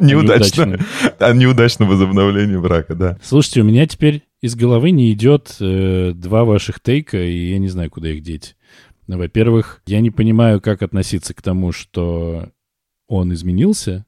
Неудачно. 0.01 0.79
А 1.19 1.33
неудачно 1.33 1.87
возобновление 1.87 2.61
брака, 2.61 2.95
да. 2.95 3.19
Слушайте, 3.23 3.61
у 3.61 3.65
меня 3.65 3.87
теперь 3.87 4.23
из 4.41 4.55
головы 4.55 4.91
не 4.91 5.13
идет 5.13 5.57
э, 5.61 6.13
два 6.15 6.45
ваших 6.45 6.81
тейка, 6.81 7.23
и 7.23 7.51
я 7.51 7.59
не 7.59 7.69
знаю, 7.69 7.91
куда 7.91 8.11
их 8.11 8.23
деть. 8.23 8.57
Во-первых, 9.07 9.83
я 9.87 10.01
не 10.01 10.11
понимаю, 10.11 10.61
как 10.61 10.83
относиться 10.83 11.33
к 11.33 11.43
тому, 11.43 11.73
что 11.73 12.51
он 13.09 13.33
изменился, 13.33 14.05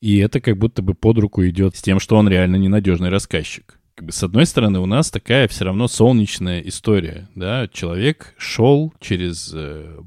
и 0.00 0.18
это 0.18 0.40
как 0.40 0.58
будто 0.58 0.82
бы 0.82 0.94
под 0.94 1.18
руку 1.18 1.46
идет 1.46 1.76
с 1.76 1.82
тем, 1.82 2.00
что 2.00 2.16
он 2.16 2.28
реально 2.28 2.56
ненадежный 2.56 3.08
рассказчик. 3.08 3.78
Как 3.94 4.06
бы, 4.06 4.12
с 4.12 4.22
одной 4.22 4.46
стороны, 4.46 4.80
у 4.80 4.86
нас 4.86 5.10
такая 5.10 5.46
все 5.46 5.64
равно 5.64 5.86
солнечная 5.86 6.60
история, 6.60 7.28
да, 7.36 7.68
человек 7.68 8.34
шел 8.36 8.92
через 9.00 9.52
э, 9.54 10.00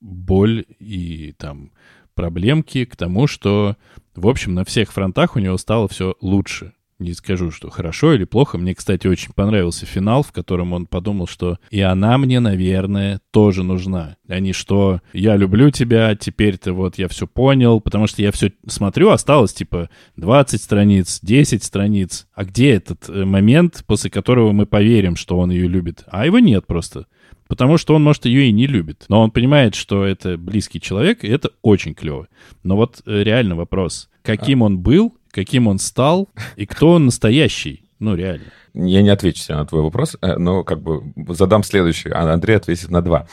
боль 0.00 0.66
и 0.78 1.32
там 1.38 1.71
проблемки 2.14 2.84
к 2.84 2.96
тому, 2.96 3.26
что, 3.26 3.76
в 4.14 4.26
общем, 4.28 4.54
на 4.54 4.64
всех 4.64 4.92
фронтах 4.92 5.36
у 5.36 5.38
него 5.38 5.56
стало 5.58 5.88
все 5.88 6.14
лучше 6.20 6.72
не 7.02 7.12
скажу, 7.12 7.50
что 7.50 7.68
хорошо 7.68 8.14
или 8.14 8.24
плохо. 8.24 8.56
Мне, 8.58 8.74
кстати, 8.74 9.06
очень 9.06 9.32
понравился 9.32 9.84
финал, 9.86 10.22
в 10.22 10.32
котором 10.32 10.72
он 10.72 10.86
подумал, 10.86 11.26
что 11.26 11.58
и 11.70 11.80
она 11.80 12.16
мне, 12.16 12.40
наверное, 12.40 13.20
тоже 13.30 13.62
нужна. 13.62 14.16
А 14.28 14.40
не 14.40 14.52
что 14.52 15.00
я 15.12 15.36
люблю 15.36 15.70
тебя, 15.70 16.14
теперь-то 16.16 16.72
вот 16.72 16.98
я 16.98 17.08
все 17.08 17.26
понял, 17.26 17.80
потому 17.80 18.06
что 18.06 18.22
я 18.22 18.32
все 18.32 18.52
смотрю, 18.66 19.10
осталось 19.10 19.52
типа 19.52 19.90
20 20.16 20.62
страниц, 20.62 21.20
10 21.22 21.62
страниц. 21.62 22.26
А 22.34 22.44
где 22.44 22.72
этот 22.72 23.08
э, 23.08 23.24
момент, 23.24 23.84
после 23.86 24.10
которого 24.10 24.52
мы 24.52 24.66
поверим, 24.66 25.16
что 25.16 25.38
он 25.38 25.50
ее 25.50 25.68
любит? 25.68 26.04
А 26.06 26.24
его 26.24 26.38
нет 26.38 26.66
просто. 26.66 27.06
Потому 27.52 27.76
что 27.76 27.94
он, 27.94 28.02
может, 28.02 28.24
ее 28.24 28.48
и 28.48 28.52
не 28.52 28.66
любит. 28.66 29.04
Но 29.08 29.20
он 29.20 29.30
понимает, 29.30 29.74
что 29.74 30.06
это 30.06 30.38
близкий 30.38 30.80
человек, 30.80 31.22
и 31.22 31.28
это 31.28 31.50
очень 31.60 31.92
клево. 31.94 32.28
Но 32.62 32.76
вот 32.76 33.02
э, 33.04 33.22
реально 33.22 33.56
вопрос, 33.56 34.08
каким 34.22 34.62
он 34.62 34.78
был 34.78 35.12
каким 35.32 35.66
он 35.66 35.78
стал 35.78 36.28
и 36.56 36.66
кто 36.66 36.92
он 36.92 37.06
настоящий. 37.06 37.84
Ну, 37.98 38.14
реально. 38.14 38.44
Я 38.74 39.02
не 39.02 39.10
отвечу 39.10 39.42
себе 39.42 39.56
на 39.56 39.66
твой 39.66 39.82
вопрос, 39.82 40.16
э, 40.20 40.36
но 40.36 40.64
как 40.64 40.82
бы 40.82 41.02
задам 41.34 41.62
следующий, 41.62 42.10
а 42.10 42.32
Андрей 42.32 42.56
ответит 42.56 42.90
на 42.90 43.02
два. 43.02 43.28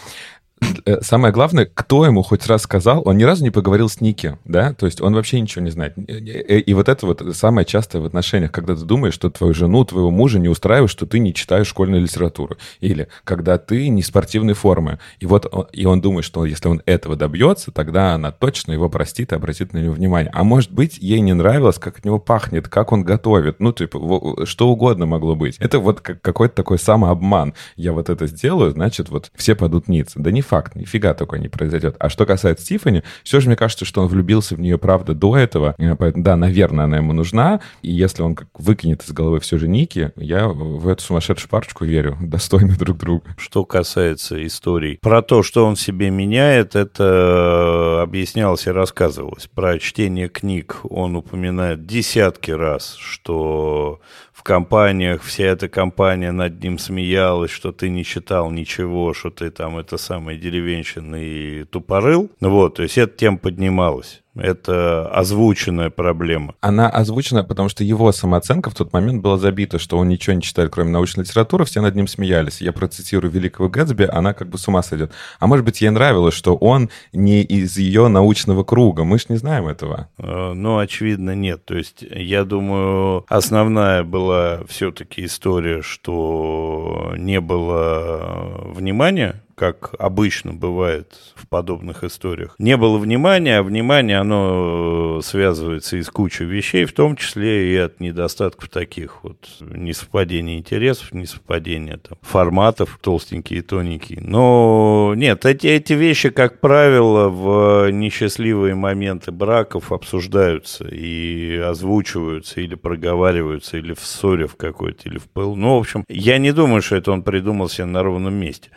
Э, 0.86 1.02
самое 1.02 1.34
главное, 1.34 1.69
кто 1.72 2.06
ему 2.06 2.22
хоть 2.22 2.48
раз 2.48 2.63
сказал, 2.63 3.02
он 3.06 3.17
ни 3.17 3.24
разу 3.24 3.43
не 3.43 3.52
поговорил 3.52 3.89
с 3.89 4.02
Ники, 4.02 4.38
да, 4.45 4.74
то 4.74 4.86
есть 4.86 5.02
он 5.02 5.13
вообще 5.13 5.39
ничего 5.39 5.63
не 5.63 5.72
знает. 5.72 5.93
И 5.98 6.74
вот 6.74 6.89
это 6.89 7.06
вот 7.06 7.24
самое 7.36 7.65
частое 7.65 8.02
в 8.02 8.06
отношениях, 8.06 8.52
когда 8.52 8.76
ты 8.76 8.84
думаешь, 8.84 9.13
что 9.13 9.30
твою 9.30 9.54
жену, 9.54 9.84
твоего 9.86 10.12
мужа 10.12 10.39
не 10.39 10.50
устраивает, 10.50 10.91
что 10.91 11.06
ты 11.06 11.19
не 11.19 11.34
читаешь 11.34 11.67
школьную 11.67 12.02
литературу, 12.02 12.58
или 12.80 13.08
когда 13.24 13.58
ты 13.58 13.89
не 13.89 14.02
спортивной 14.02 14.54
формы, 14.54 15.00
и 15.19 15.26
вот 15.26 15.48
он, 15.52 15.67
и 15.72 15.86
он 15.86 16.02
думает, 16.02 16.26
что 16.26 16.45
если 16.45 16.67
он 16.67 16.82
этого 16.86 17.15
добьется, 17.15 17.72
тогда 17.72 18.13
она 18.13 18.32
точно 18.32 18.74
его 18.74 18.89
простит 18.89 19.32
и 19.32 19.36
обратит 19.36 19.74
на 19.74 19.80
него 19.80 19.93
внимание. 19.93 20.32
А 20.34 20.43
может 20.43 20.72
быть, 20.72 20.98
ей 20.98 21.19
не 21.22 21.34
нравилось, 21.34 21.78
как 21.78 22.00
от 22.00 22.06
него 22.06 22.19
пахнет, 22.19 22.67
как 22.67 22.91
он 22.91 23.04
готовит, 23.04 23.60
ну, 23.60 23.72
типа, 23.72 24.45
что 24.45 24.69
угодно 24.69 25.06
могло 25.06 25.36
быть. 25.36 25.58
Это 25.60 25.80
вот 25.80 26.02
какой-то 26.02 26.56
такой 26.56 26.80
самообман. 26.80 27.54
Я 27.76 27.93
вот 27.93 28.10
это 28.10 28.28
сделаю, 28.28 28.72
значит, 28.72 29.10
вот 29.10 29.32
все 29.36 29.56
падут 29.56 29.88
ниц. 29.88 30.12
Да 30.15 30.32
не 30.32 30.41
факт, 30.50 30.76
нифига 30.76 31.14
такое 31.14 31.40
не 31.40 31.48
произойдет. 31.48 31.96
А 32.00 32.10
что 32.10 32.26
касается 32.26 32.66
Тиффани, 32.66 33.04
все 33.24 33.40
же 33.40 33.48
мне 33.48 33.56
кажется, 33.56 33.86
что 33.86 34.02
он 34.02 34.08
влюбился 34.08 34.56
в 34.56 34.60
нее, 34.60 34.78
правда, 34.78 35.14
до 35.14 35.38
этого. 35.38 35.76
Поэтому, 35.98 36.24
да, 36.24 36.36
наверное, 36.36 36.86
она 36.86 36.98
ему 36.98 37.14
нужна. 37.14 37.62
И 37.82 37.92
если 37.92 38.24
он 38.24 38.36
как 38.36 38.48
выкинет 38.58 39.04
из 39.04 39.12
головы 39.12 39.40
все 39.40 39.58
же 39.58 39.68
Ники, 39.68 40.12
я 40.16 40.48
в 40.48 40.88
эту 40.88 41.04
сумасшедшую 41.04 41.50
парочку 41.50 41.86
верю, 41.86 42.18
достойны 42.22 42.76
друг 42.76 42.98
друга. 42.98 43.36
Что 43.38 43.64
касается 43.64 44.46
историй 44.46 44.98
про 45.02 45.22
то, 45.22 45.44
что 45.44 45.66
он 45.66 45.76
себе 45.76 46.10
меняет, 46.10 46.76
это 46.76 48.02
объяснялось 48.02 48.66
и 48.68 48.72
рассказывалось. 48.72 49.48
Про 49.54 49.78
чтение 49.78 50.30
книг 50.30 50.80
он 50.84 51.16
упоминает 51.16 51.86
десятки 51.86 52.52
раз, 52.52 52.96
что 53.00 54.02
компаниях, 54.50 55.22
вся 55.22 55.44
эта 55.44 55.70
компания 55.70 56.32
над 56.32 56.64
ним 56.64 56.80
смеялась, 56.80 57.52
что 57.52 57.72
ты 57.72 57.88
не 57.88 58.04
читал 58.04 58.50
ничего, 58.50 59.14
что 59.14 59.30
ты 59.30 59.52
там 59.52 59.78
это 59.78 59.98
самое 59.98 60.40
деревенщина 60.40 61.18
и 61.18 61.66
тупорыл. 61.66 62.32
Вот, 62.42 62.78
то 62.78 62.82
есть 62.82 62.98
эта 62.98 63.16
тема 63.16 63.38
поднималась 63.38 64.24
это 64.36 65.10
озвученная 65.10 65.89
проблема. 65.89 66.56
Она 66.62 66.89
озвучена, 66.89 67.44
потому 67.44 67.70
что 67.70 67.84
его 67.84 68.12
самооценка 68.12 68.70
в 68.70 68.76
тот 68.76 68.94
момент 68.94 69.22
была 69.22 69.38
забита, 69.38 69.80
что 69.80 69.98
он 69.98 70.10
ничего 70.10 70.36
не 70.36 70.42
читает, 70.42 70.72
кроме 70.72 70.92
научной 70.92 71.24
литературы, 71.24 71.65
все 71.65 71.82
над 71.82 71.96
ним 71.96 72.08
смеялись. 72.08 72.62
Я 72.62 72.72
процитирую 72.72 73.32
Великого 73.32 73.70
Гэтсби, 73.70 74.04
она 74.04 74.34
как 74.34 74.50
бы 74.50 74.58
с 74.58 74.68
ума 74.68 74.84
сойдет. 74.84 75.12
А 75.39 75.48
может 75.48 75.65
быть, 75.65 75.82
ей 75.82 75.89
нравилось, 75.89 76.34
что 76.34 76.56
он 76.56 76.89
не 77.13 77.44
из 77.44 77.78
ее 77.78 78.08
научного 78.08 78.63
круга. 78.63 79.04
Мы 79.04 79.20
ж 79.20 79.30
не 79.30 79.38
знаем 79.38 79.68
этого. 79.68 80.10
Э, 80.18 80.54
ну, 80.54 80.78
очевидно, 80.78 81.36
нет. 81.36 81.65
То 81.65 81.76
есть, 81.76 82.02
я 82.02 82.44
думаю, 82.44 83.26
основная 83.28 84.04
была 84.04 84.62
все-таки 84.68 85.26
история, 85.26 85.82
что 85.82 87.13
не 87.18 87.39
было 87.42 88.72
внимания 88.76 89.42
как 89.60 89.93
обычно 90.00 90.54
бывает 90.54 91.17
в 91.36 91.45
подобных 91.50 92.06
историях. 92.06 92.56
Не 92.60 92.78
было 92.78 92.98
внимания, 92.98 93.58
а 93.58 93.63
внимание, 93.63 94.17
оно 94.17 95.17
э, 95.19 95.22
связывается 95.22 95.98
из 95.98 96.10
кучи 96.10 96.43
вещей, 96.43 96.86
в 96.86 96.93
том 96.93 97.17
числе 97.17 97.74
и 97.74 97.76
от 97.76 98.00
недостатков 98.00 98.69
таких 98.69 99.22
вот 99.22 99.50
несовпадения 99.60 100.58
интересов, 100.58 101.12
несовпадения 101.12 101.98
там, 101.98 102.17
форматов, 102.22 103.00
толстенькие 103.02 103.60
и 103.60 103.62
тоненькие. 103.62 104.22
Но 104.22 105.12
нет, 105.17 105.45
эти, 105.45 105.67
эти 105.67 105.91
вещи, 105.91 106.30
как 106.30 106.62
правило, 106.62 107.28
в 107.28 107.91
несчастливые 107.91 108.76
моменты 108.76 109.34
браков 109.34 109.91
обсуждаются 109.91 110.88
и 110.88 111.58
озвучиваются, 111.58 112.62
или 112.62 112.76
проговариваются, 112.76 113.76
или 113.76 113.93
в 113.93 114.00
ссоре 114.00 114.48
в 114.48 114.56
какой-то, 114.56 115.10
или 115.10 115.17
в 115.17 115.26
пыл. 115.26 115.58
Ну, 115.58 115.76
в 115.76 115.80
общем, 115.80 116.06
я 116.08 116.38
не 116.38 116.54
думаю, 116.54 116.82
что 116.82 116.95
это 116.95 117.12
он 117.12 117.24
придумал 117.24 117.67
себе 117.67 117.88
на 117.88 118.04
ровном 118.04 118.36
месте. 118.36 118.69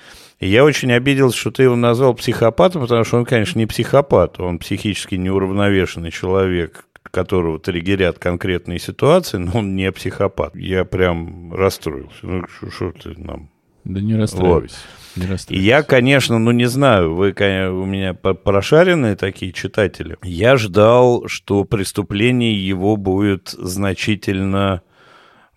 И 0.43 0.49
я 0.49 0.65
очень 0.65 0.93
обиделся, 0.93 1.39
что 1.39 1.53
ты 1.53 1.63
его 1.63 1.77
назвал 1.77 2.15
психопатом, 2.15 2.83
потому 2.83 3.05
что 3.05 3.17
он, 3.17 3.25
конечно, 3.25 3.61
не 3.61 3.67
психопат, 3.67 4.41
он 4.41 4.59
психически 4.59 5.15
неуравновешенный 5.15 6.11
человек, 6.11 6.87
которого 7.05 7.61
триггерят 7.61 8.19
конкретные 8.19 8.81
ситуации, 8.81 9.37
но 9.37 9.59
он 9.61 9.77
не 9.77 9.93
психопат. 9.93 10.57
Я 10.57 10.85
прям 10.85 11.55
расстроился. 11.55 12.17
Ну, 12.23 12.43
что 12.49 12.91
ты 12.91 13.15
нам... 13.17 13.51
Да 13.85 14.01
не 14.01 14.17
расстраивайся. 14.17 14.75
Вот. 15.15 15.49
Не 15.49 15.57
И 15.57 15.61
я, 15.61 15.85
конечно, 15.85 16.41
ну 16.41 16.51
не 16.51 16.67
знаю, 16.67 17.15
вы 17.15 17.31
у 17.31 17.87
меня 17.87 18.13
прошаренные 18.13 19.15
такие 19.15 19.53
читатели. 19.53 20.17
Я 20.25 20.57
ждал, 20.57 21.29
что 21.29 21.63
преступление 21.63 22.67
его 22.67 22.97
будет 22.97 23.51
значительно 23.51 24.83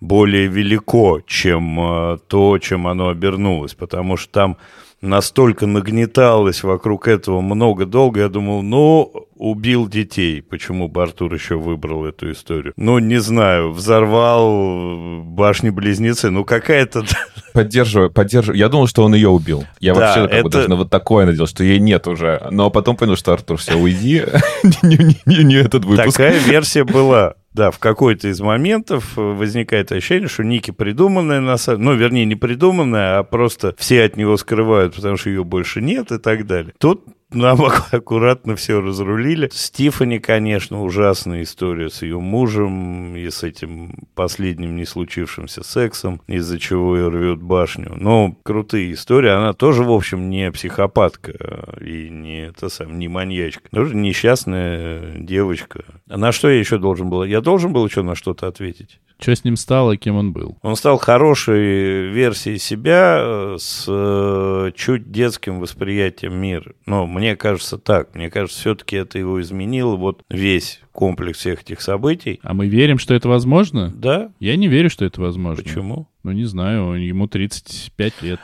более 0.02 0.48
велико, 0.48 1.22
чем 1.26 1.80
э, 1.80 2.18
то, 2.28 2.58
чем 2.60 2.88
оно 2.88 3.10
обернулось, 3.10 3.74
потому 3.74 4.18
что 4.18 4.32
там 4.32 4.58
настолько 5.02 5.66
нагнеталось 5.66 6.64
вокруг 6.64 7.08
этого 7.08 7.42
много 7.42 7.86
долго, 7.86 8.22
я 8.22 8.30
думал, 8.30 8.62
ну, 8.62 9.28
убил 9.36 9.88
детей. 9.88 10.42
Почему 10.42 10.88
бы 10.88 11.04
Артур 11.04 11.34
еще 11.34 11.56
выбрал 11.56 12.06
эту 12.06 12.32
историю? 12.32 12.74
Ну, 12.76 13.00
не 13.00 13.20
знаю, 13.20 13.72
взорвал 13.72 15.22
башни-близнецы, 15.24 16.30
ну, 16.30 16.44
какая-то... 16.44 17.04
Поддерживаю, 17.54 18.12
поддерживаю. 18.12 18.60
Я 18.60 18.68
думал, 18.68 18.88
что 18.88 19.04
он 19.06 19.16
ее 19.16 19.30
убил. 19.30 19.64
Я 19.80 19.94
да, 19.94 20.00
вообще 20.02 20.22
как 20.24 20.34
это... 20.34 20.44
бы 20.44 20.50
даже 20.50 20.70
на 20.70 20.76
вот 20.76 20.90
такое 20.90 21.26
надел, 21.26 21.48
что 21.48 21.64
ей 21.64 21.80
нет 21.80 22.06
уже. 22.06 22.46
Но 22.52 22.70
потом 22.70 22.98
понял, 22.98 23.16
что 23.16 23.32
Артур, 23.32 23.56
все, 23.56 23.76
уйди. 23.76 24.24
Не 24.84 25.56
этот 25.56 25.86
выпуск. 25.86 26.18
Такая 26.18 26.38
версия 26.38 26.84
была. 26.84 27.36
Да, 27.56 27.72
в 27.72 27.80
какой-то 27.80 28.28
из 28.28 28.42
моментов 28.42 29.18
э, 29.18 29.22
возникает 29.22 29.90
ощущение, 29.94 30.28
что 30.28 30.44
Ники 30.44 30.72
придуманная, 30.72 31.40
на 31.40 31.56
самом... 31.56 31.84
ну, 31.84 31.94
вернее, 31.94 32.26
не 32.26 32.36
придуманная, 32.36 33.20
а 33.20 33.24
просто 33.24 33.74
все 33.78 34.04
от 34.04 34.18
него 34.18 34.36
скрывают, 34.36 34.96
потому 34.96 35.16
что 35.16 35.30
ее 35.30 35.46
больше 35.46 35.80
нет 35.80 36.12
и 36.12 36.18
так 36.18 36.48
далее. 36.48 36.74
Тут 36.78 37.06
нам 37.32 37.60
аккуратно 37.92 38.56
все 38.56 38.82
разрулили. 38.82 39.50
Стифани, 39.52 40.20
конечно, 40.20 40.84
ужасная 40.84 41.44
история 41.44 41.90
с 41.90 42.02
ее 42.02 42.20
мужем 42.20 43.16
и 43.16 43.30
с 43.30 43.44
этим 43.44 44.08
последним 44.16 44.76
не 44.76 44.86
случившимся 44.86 45.64
сексом, 45.64 46.22
из-за 46.28 46.60
чего 46.60 46.96
ее 46.98 47.10
рвет 47.10 47.42
башню. 47.42 47.94
Но 47.96 48.36
крутые 48.44 48.94
истории. 48.94 49.30
Она 49.30 49.54
тоже, 49.54 49.84
в 49.84 49.92
общем, 49.92 50.30
не 50.30 50.52
психопатка 50.52 51.76
и 51.82 52.10
не, 52.10 52.48
это 52.48 52.70
сам, 52.70 52.98
не 53.00 53.08
маньячка. 53.08 53.70
Тоже 53.72 53.96
несчастная 53.96 55.18
девочка. 55.18 55.84
А 56.10 56.18
на 56.18 56.32
что 56.32 56.50
я 56.50 56.60
еще 56.60 56.78
должен 56.78 57.10
был? 57.10 57.24
Я 57.24 57.42
должен 57.42 57.74
был 57.74 57.86
еще 57.86 58.02
на 58.02 58.16
что-то 58.16 58.48
ответить? 58.48 59.00
Что 59.20 59.36
с 59.36 59.44
ним 59.44 59.56
стало, 59.56 59.98
кем 59.98 60.16
он 60.16 60.34
был? 60.34 60.58
Он 60.62 60.76
стал 60.76 60.98
хорошей 60.98 62.10
версией 62.10 62.60
себя 62.60 63.18
э, 63.20 63.56
с 63.60 63.86
э, 63.88 64.72
чуть 64.76 65.12
детским 65.12 65.60
восприятием 65.60 66.36
мира. 66.36 66.74
Но 66.86 67.08
мне 67.08 67.36
кажется 67.36 67.78
так. 67.78 68.14
Мне 68.14 68.30
кажется, 68.30 68.60
все-таки 68.60 68.98
это 68.98 69.18
его 69.18 69.42
изменило. 69.42 69.96
Вот 69.96 70.24
весь 70.30 70.82
комплекс 70.92 71.40
всех 71.40 71.62
этих 71.62 71.82
событий. 71.82 72.40
А 72.44 72.54
мы 72.54 72.68
верим, 72.68 72.98
что 72.98 73.14
это 73.14 73.30
возможно? 73.30 73.92
Да. 73.96 74.32
Я 74.40 74.56
не 74.58 74.68
верю, 74.68 74.90
что 74.90 75.06
это 75.06 75.22
возможно. 75.22 75.64
Почему? 75.64 76.08
Ну, 76.24 76.32
не 76.32 76.46
знаю. 76.46 76.94
Ему 77.02 77.28
35 77.28 78.22
лет. 78.22 78.40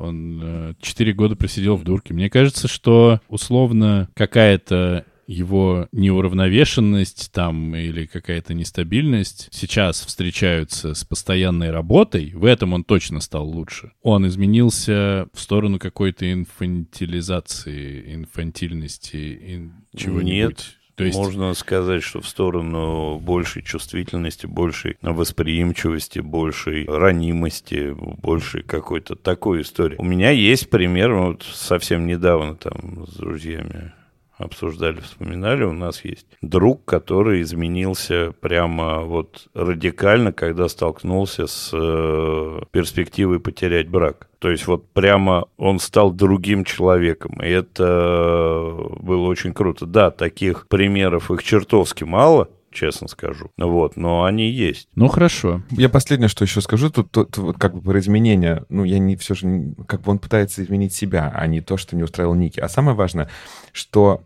Он 0.00 0.40
э, 0.42 0.74
4 0.80 1.12
года 1.12 1.36
просидел 1.36 1.76
в 1.76 1.84
дурке. 1.84 2.14
Мне 2.14 2.30
кажется, 2.30 2.68
что 2.68 3.20
условно 3.28 4.08
какая-то 4.14 5.04
его 5.30 5.88
неуравновешенность 5.92 7.30
там 7.32 7.76
или 7.76 8.06
какая-то 8.06 8.52
нестабильность 8.52 9.48
сейчас 9.52 10.04
встречаются 10.04 10.94
с 10.94 11.04
постоянной 11.04 11.70
работой, 11.70 12.32
в 12.34 12.44
этом 12.44 12.72
он 12.72 12.82
точно 12.82 13.20
стал 13.20 13.48
лучше. 13.48 13.92
Он 14.02 14.26
изменился 14.26 15.28
в 15.32 15.40
сторону 15.40 15.78
какой-то 15.78 16.30
инфантилизации, 16.30 18.14
инфантильности, 18.14 19.38
ин... 19.54 19.72
чего-нибудь. 19.96 20.32
Нет, 20.32 20.76
то 20.96 21.04
есть... 21.04 21.16
Можно 21.16 21.54
сказать, 21.54 22.02
что 22.02 22.20
в 22.20 22.26
сторону 22.26 23.20
большей 23.20 23.62
чувствительности, 23.62 24.46
большей 24.46 24.96
восприимчивости, 25.00 26.18
большей 26.18 26.86
ранимости, 26.86 27.94
большей 28.20 28.62
какой-то 28.64 29.14
такой 29.14 29.62
истории. 29.62 29.96
У 29.98 30.04
меня 30.04 30.30
есть 30.30 30.68
пример, 30.70 31.14
вот 31.14 31.44
совсем 31.44 32.08
недавно 32.08 32.56
там 32.56 33.06
с 33.06 33.14
друзьями 33.14 33.92
обсуждали, 34.40 35.00
вспоминали, 35.00 35.64
у 35.64 35.72
нас 35.72 36.04
есть 36.04 36.26
друг, 36.42 36.84
который 36.84 37.42
изменился 37.42 38.32
прямо 38.40 39.00
вот 39.00 39.48
радикально, 39.54 40.32
когда 40.32 40.68
столкнулся 40.68 41.46
с 41.46 41.70
э, 41.72 42.60
перспективой 42.70 43.40
потерять 43.40 43.88
брак. 43.88 44.28
То 44.38 44.50
есть 44.50 44.66
вот 44.66 44.90
прямо 44.92 45.46
он 45.58 45.78
стал 45.78 46.12
другим 46.12 46.64
человеком, 46.64 47.40
и 47.42 47.48
это 47.48 48.74
было 49.00 49.26
очень 49.26 49.52
круто. 49.52 49.84
Да, 49.84 50.10
таких 50.10 50.66
примеров 50.68 51.30
их 51.30 51.42
чертовски 51.42 52.04
мало, 52.04 52.48
честно 52.70 53.08
скажу. 53.08 53.50
Вот, 53.58 53.96
но 53.96 54.24
они 54.24 54.48
есть. 54.48 54.88
Ну, 54.94 55.08
хорошо. 55.08 55.62
Я 55.70 55.88
последнее, 55.88 56.28
что 56.28 56.44
еще 56.44 56.60
скажу, 56.60 56.90
тут, 56.90 57.10
тут 57.10 57.36
вот 57.38 57.58
как 57.58 57.74
бы 57.74 57.82
про 57.82 57.98
изменения, 57.98 58.64
ну, 58.68 58.84
я 58.84 58.98
не 58.98 59.16
все 59.16 59.34
же, 59.34 59.74
как 59.86 60.02
бы 60.02 60.12
он 60.12 60.18
пытается 60.18 60.62
изменить 60.62 60.94
себя, 60.94 61.32
а 61.34 61.46
не 61.46 61.60
то, 61.60 61.76
что 61.76 61.96
не 61.96 62.02
устраивал 62.02 62.34
Ники. 62.34 62.60
А 62.60 62.68
самое 62.68 62.96
важное, 62.96 63.28
что 63.72 64.22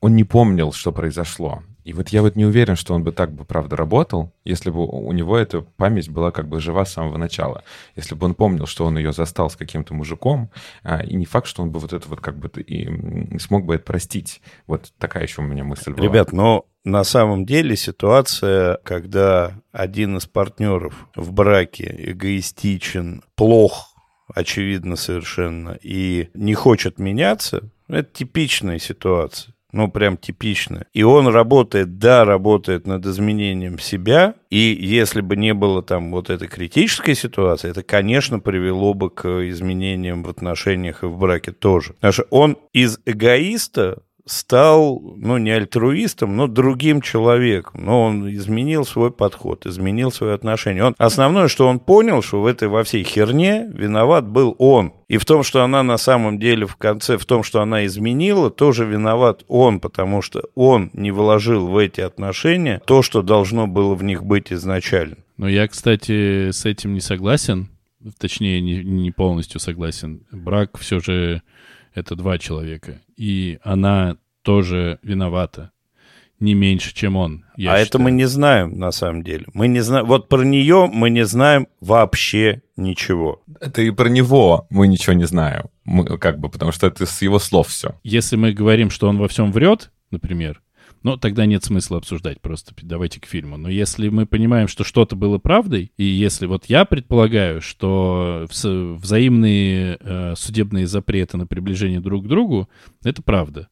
он 0.00 0.16
не 0.16 0.24
помнил, 0.24 0.72
что 0.72 0.92
произошло. 0.92 1.62
И 1.88 1.94
вот 1.94 2.10
я 2.10 2.20
вот 2.20 2.36
не 2.36 2.44
уверен, 2.44 2.76
что 2.76 2.92
он 2.92 3.02
бы 3.02 3.12
так 3.12 3.32
бы, 3.32 3.46
правда, 3.46 3.74
работал, 3.74 4.30
если 4.44 4.68
бы 4.68 4.86
у 4.86 5.10
него 5.12 5.38
эта 5.38 5.62
память 5.62 6.10
была 6.10 6.30
как 6.30 6.46
бы 6.46 6.60
жива 6.60 6.84
с 6.84 6.92
самого 6.92 7.16
начала. 7.16 7.64
Если 7.96 8.14
бы 8.14 8.26
он 8.26 8.34
помнил, 8.34 8.66
что 8.66 8.84
он 8.84 8.98
ее 8.98 9.14
застал 9.14 9.48
с 9.48 9.56
каким-то 9.56 9.94
мужиком, 9.94 10.50
а, 10.82 11.02
и 11.02 11.16
не 11.16 11.24
факт, 11.24 11.46
что 11.46 11.62
он 11.62 11.70
бы 11.70 11.80
вот 11.80 11.94
это 11.94 12.06
вот 12.06 12.20
как 12.20 12.36
бы 12.38 12.50
и 12.60 13.38
смог 13.38 13.64
бы 13.64 13.76
это 13.76 13.84
простить. 13.84 14.42
Вот 14.66 14.92
такая 14.98 15.22
еще 15.22 15.40
у 15.40 15.46
меня 15.46 15.64
мысль 15.64 15.94
была. 15.94 16.04
Ребят, 16.04 16.30
но 16.30 16.66
на 16.84 17.04
самом 17.04 17.46
деле 17.46 17.74
ситуация, 17.74 18.80
когда 18.84 19.54
один 19.72 20.18
из 20.18 20.26
партнеров 20.26 21.08
в 21.16 21.32
браке 21.32 21.94
эгоистичен, 22.10 23.22
плох, 23.34 23.94
очевидно 24.34 24.96
совершенно, 24.96 25.78
и 25.80 26.28
не 26.34 26.52
хочет 26.52 26.98
меняться, 26.98 27.70
это 27.88 28.12
типичная 28.12 28.78
ситуация 28.78 29.54
ну, 29.72 29.90
прям 29.90 30.16
типично. 30.16 30.86
И 30.94 31.02
он 31.02 31.28
работает, 31.28 31.98
да, 31.98 32.24
работает 32.24 32.86
над 32.86 33.04
изменением 33.06 33.78
себя, 33.78 34.34
и 34.50 34.76
если 34.80 35.20
бы 35.20 35.36
не 35.36 35.52
было 35.52 35.82
там 35.82 36.10
вот 36.10 36.30
этой 36.30 36.48
критической 36.48 37.14
ситуации, 37.14 37.70
это, 37.70 37.82
конечно, 37.82 38.40
привело 38.40 38.94
бы 38.94 39.10
к 39.10 39.26
изменениям 39.50 40.22
в 40.22 40.28
отношениях 40.30 41.02
и 41.02 41.06
в 41.06 41.18
браке 41.18 41.52
тоже. 41.52 41.92
Потому 41.94 42.12
что 42.12 42.26
он 42.30 42.56
из 42.72 42.98
эгоиста 43.04 44.02
стал, 44.28 45.00
ну, 45.16 45.38
не 45.38 45.50
альтруистом, 45.50 46.36
но 46.36 46.46
другим 46.46 47.00
человеком. 47.00 47.84
Но 47.84 48.02
он 48.04 48.30
изменил 48.32 48.84
свой 48.84 49.10
подход, 49.10 49.66
изменил 49.66 50.12
свое 50.12 50.34
отношение. 50.34 50.84
Он, 50.84 50.94
основное, 50.98 51.48
что 51.48 51.66
он 51.66 51.80
понял, 51.80 52.22
что 52.22 52.40
в 52.40 52.46
этой 52.46 52.68
во 52.68 52.84
всей 52.84 53.02
херне 53.02 53.66
виноват 53.72 54.26
был 54.26 54.54
он. 54.58 54.92
И 55.08 55.16
в 55.16 55.24
том, 55.24 55.42
что 55.42 55.62
она 55.62 55.82
на 55.82 55.96
самом 55.96 56.38
деле 56.38 56.66
в 56.66 56.76
конце, 56.76 57.16
в 57.16 57.24
том, 57.24 57.42
что 57.42 57.62
она 57.62 57.86
изменила, 57.86 58.50
тоже 58.50 58.84
виноват 58.84 59.44
он, 59.48 59.80
потому 59.80 60.20
что 60.20 60.44
он 60.54 60.90
не 60.92 61.10
вложил 61.10 61.66
в 61.66 61.76
эти 61.76 62.02
отношения 62.02 62.82
то, 62.84 63.02
что 63.02 63.22
должно 63.22 63.66
было 63.66 63.94
в 63.94 64.04
них 64.04 64.22
быть 64.22 64.52
изначально. 64.52 65.16
Но 65.38 65.48
я, 65.48 65.66
кстати, 65.68 66.50
с 66.50 66.66
этим 66.66 66.94
не 66.94 67.00
согласен. 67.00 67.68
Точнее, 68.18 68.60
не, 68.60 68.84
не 68.84 69.10
полностью 69.10 69.60
согласен. 69.60 70.22
Брак 70.30 70.78
все 70.78 71.00
же 71.00 71.42
это 71.98 72.14
два 72.14 72.38
человека. 72.38 73.00
И 73.16 73.58
она 73.62 74.16
тоже 74.42 74.98
виновата. 75.02 75.72
Не 76.40 76.54
меньше, 76.54 76.94
чем 76.94 77.16
он. 77.16 77.44
а 77.56 77.60
считаю. 77.60 77.86
это 77.86 77.98
мы 77.98 78.10
не 78.12 78.26
знаем, 78.26 78.78
на 78.78 78.92
самом 78.92 79.24
деле. 79.24 79.46
Мы 79.54 79.66
не 79.66 79.80
знаем. 79.80 80.06
Вот 80.06 80.28
про 80.28 80.44
нее 80.44 80.88
мы 80.90 81.10
не 81.10 81.24
знаем 81.24 81.66
вообще 81.80 82.62
ничего. 82.76 83.42
Это 83.60 83.82
и 83.82 83.90
про 83.90 84.08
него 84.08 84.66
мы 84.70 84.86
ничего 84.86 85.14
не 85.14 85.24
знаем. 85.24 85.64
Мы, 85.84 86.04
как 86.18 86.38
бы, 86.38 86.48
потому 86.48 86.70
что 86.70 86.86
это 86.86 87.06
с 87.06 87.22
его 87.22 87.40
слов 87.40 87.68
все. 87.68 87.98
Если 88.04 88.36
мы 88.36 88.52
говорим, 88.52 88.90
что 88.90 89.08
он 89.08 89.18
во 89.18 89.26
всем 89.26 89.50
врет, 89.50 89.90
например, 90.12 90.62
ну, 91.02 91.16
тогда 91.16 91.46
нет 91.46 91.64
смысла 91.64 91.98
обсуждать, 91.98 92.40
просто 92.40 92.74
давайте 92.82 93.20
к 93.20 93.26
фильму. 93.26 93.56
Но 93.56 93.68
если 93.68 94.08
мы 94.08 94.26
понимаем, 94.26 94.68
что 94.68 94.84
что-то 94.84 95.16
было 95.16 95.38
правдой, 95.38 95.92
и 95.96 96.04
если 96.04 96.46
вот 96.46 96.66
я 96.66 96.84
предполагаю, 96.84 97.60
что 97.60 98.46
взаимные 98.48 99.98
э, 100.00 100.34
судебные 100.36 100.86
запреты 100.86 101.36
на 101.36 101.46
приближение 101.46 102.00
друг 102.00 102.24
к 102.24 102.28
другу— 102.28 102.68
это 103.04 103.22
правда. 103.22 103.68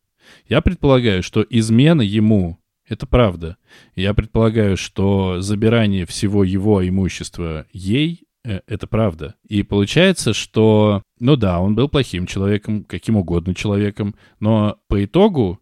Я 0.49 0.61
предполагаю, 0.61 1.23
что 1.23 1.45
измена 1.49 2.03
ему— 2.03 2.59
это 2.89 3.07
правда. 3.07 3.57
Я 3.95 4.15
предполагаю, 4.15 4.77
что 4.77 5.41
забирание 5.41 6.07
всего 6.07 6.45
его 6.45 6.87
имущества 6.87 7.67
ей 7.73 8.23
э, 8.45 8.61
это 8.67 8.87
правда. 8.87 9.35
И 9.49 9.63
получается, 9.63 10.33
что, 10.33 11.03
ну 11.19 11.37
да, 11.37 11.61
он 11.61 11.75
был 11.75 11.89
плохим 11.89 12.27
человеком, 12.27 12.85
каким 12.85 13.17
угодно 13.17 13.55
человеком, 13.55 14.15
но 14.41 14.79
по 14.89 15.05
итогу 15.05 15.61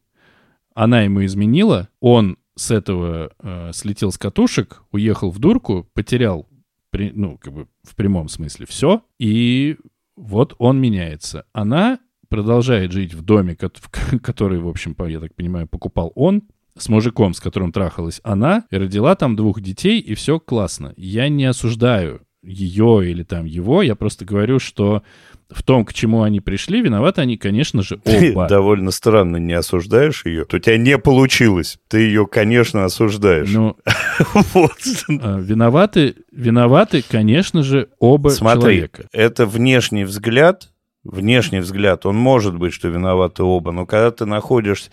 она 0.74 1.02
ему 1.02 1.24
изменила, 1.24 1.88
он 2.00 2.36
с 2.56 2.70
этого 2.70 3.32
э, 3.38 3.70
слетел 3.72 4.12
с 4.12 4.18
катушек, 4.18 4.82
уехал 4.92 5.30
в 5.30 5.38
дурку, 5.38 5.88
потерял, 5.94 6.48
при, 6.90 7.10
ну, 7.12 7.38
как 7.38 7.52
бы 7.52 7.66
в 7.82 7.96
прямом 7.96 8.28
смысле 8.28 8.66
все, 8.66 9.02
и 9.18 9.76
вот 10.16 10.54
он 10.58 10.80
меняется. 10.80 11.46
Она 11.52 11.98
продолжает 12.28 12.92
жить 12.92 13.14
в 13.14 13.22
доме, 13.22 13.56
который, 13.56 14.58
в 14.58 14.68
общем, 14.68 14.96
я 15.06 15.20
так 15.20 15.34
понимаю, 15.34 15.66
покупал 15.66 16.12
он, 16.14 16.42
с 16.76 16.88
мужиком, 16.88 17.34
с 17.34 17.40
которым 17.40 17.72
трахалась 17.72 18.20
она, 18.24 18.64
и 18.70 18.76
родила 18.76 19.14
там 19.14 19.36
двух 19.36 19.60
детей, 19.60 20.00
и 20.00 20.14
все 20.14 20.40
классно. 20.40 20.92
Я 20.96 21.28
не 21.28 21.44
осуждаю 21.44 22.22
ее 22.42 23.10
или 23.10 23.22
там 23.22 23.44
его, 23.44 23.82
я 23.82 23.94
просто 23.94 24.24
говорю, 24.24 24.58
что 24.58 25.02
в 25.50 25.62
том, 25.62 25.84
к 25.84 25.92
чему 25.92 26.22
они 26.22 26.40
пришли, 26.40 26.80
виноваты 26.80 27.20
они, 27.20 27.36
конечно 27.36 27.82
же, 27.82 28.00
оба. 28.04 28.44
Ты 28.46 28.48
довольно 28.48 28.90
странно 28.90 29.36
не 29.36 29.52
осуждаешь 29.52 30.24
ее. 30.24 30.44
То 30.44 30.56
у 30.56 30.60
тебя 30.60 30.78
не 30.78 30.98
получилось. 30.98 31.78
Ты 31.88 31.98
ее, 31.98 32.26
конечно, 32.26 32.84
осуждаешь. 32.84 33.50
Ну, 33.50 33.76
вот. 34.54 34.72
А, 35.20 35.38
виноваты, 35.38 36.16
виноваты, 36.32 37.02
конечно 37.06 37.62
же, 37.62 37.88
оба 37.98 38.30
Смотри, 38.30 38.60
человека. 38.60 39.08
это 39.12 39.46
внешний 39.46 40.04
взгляд, 40.04 40.70
внешний 41.04 41.60
взгляд, 41.60 42.06
он 42.06 42.16
может 42.16 42.56
быть, 42.56 42.72
что 42.72 42.88
виноваты 42.88 43.42
оба, 43.42 43.72
но 43.72 43.86
когда 43.86 44.10
ты 44.10 44.26
находишься... 44.26 44.90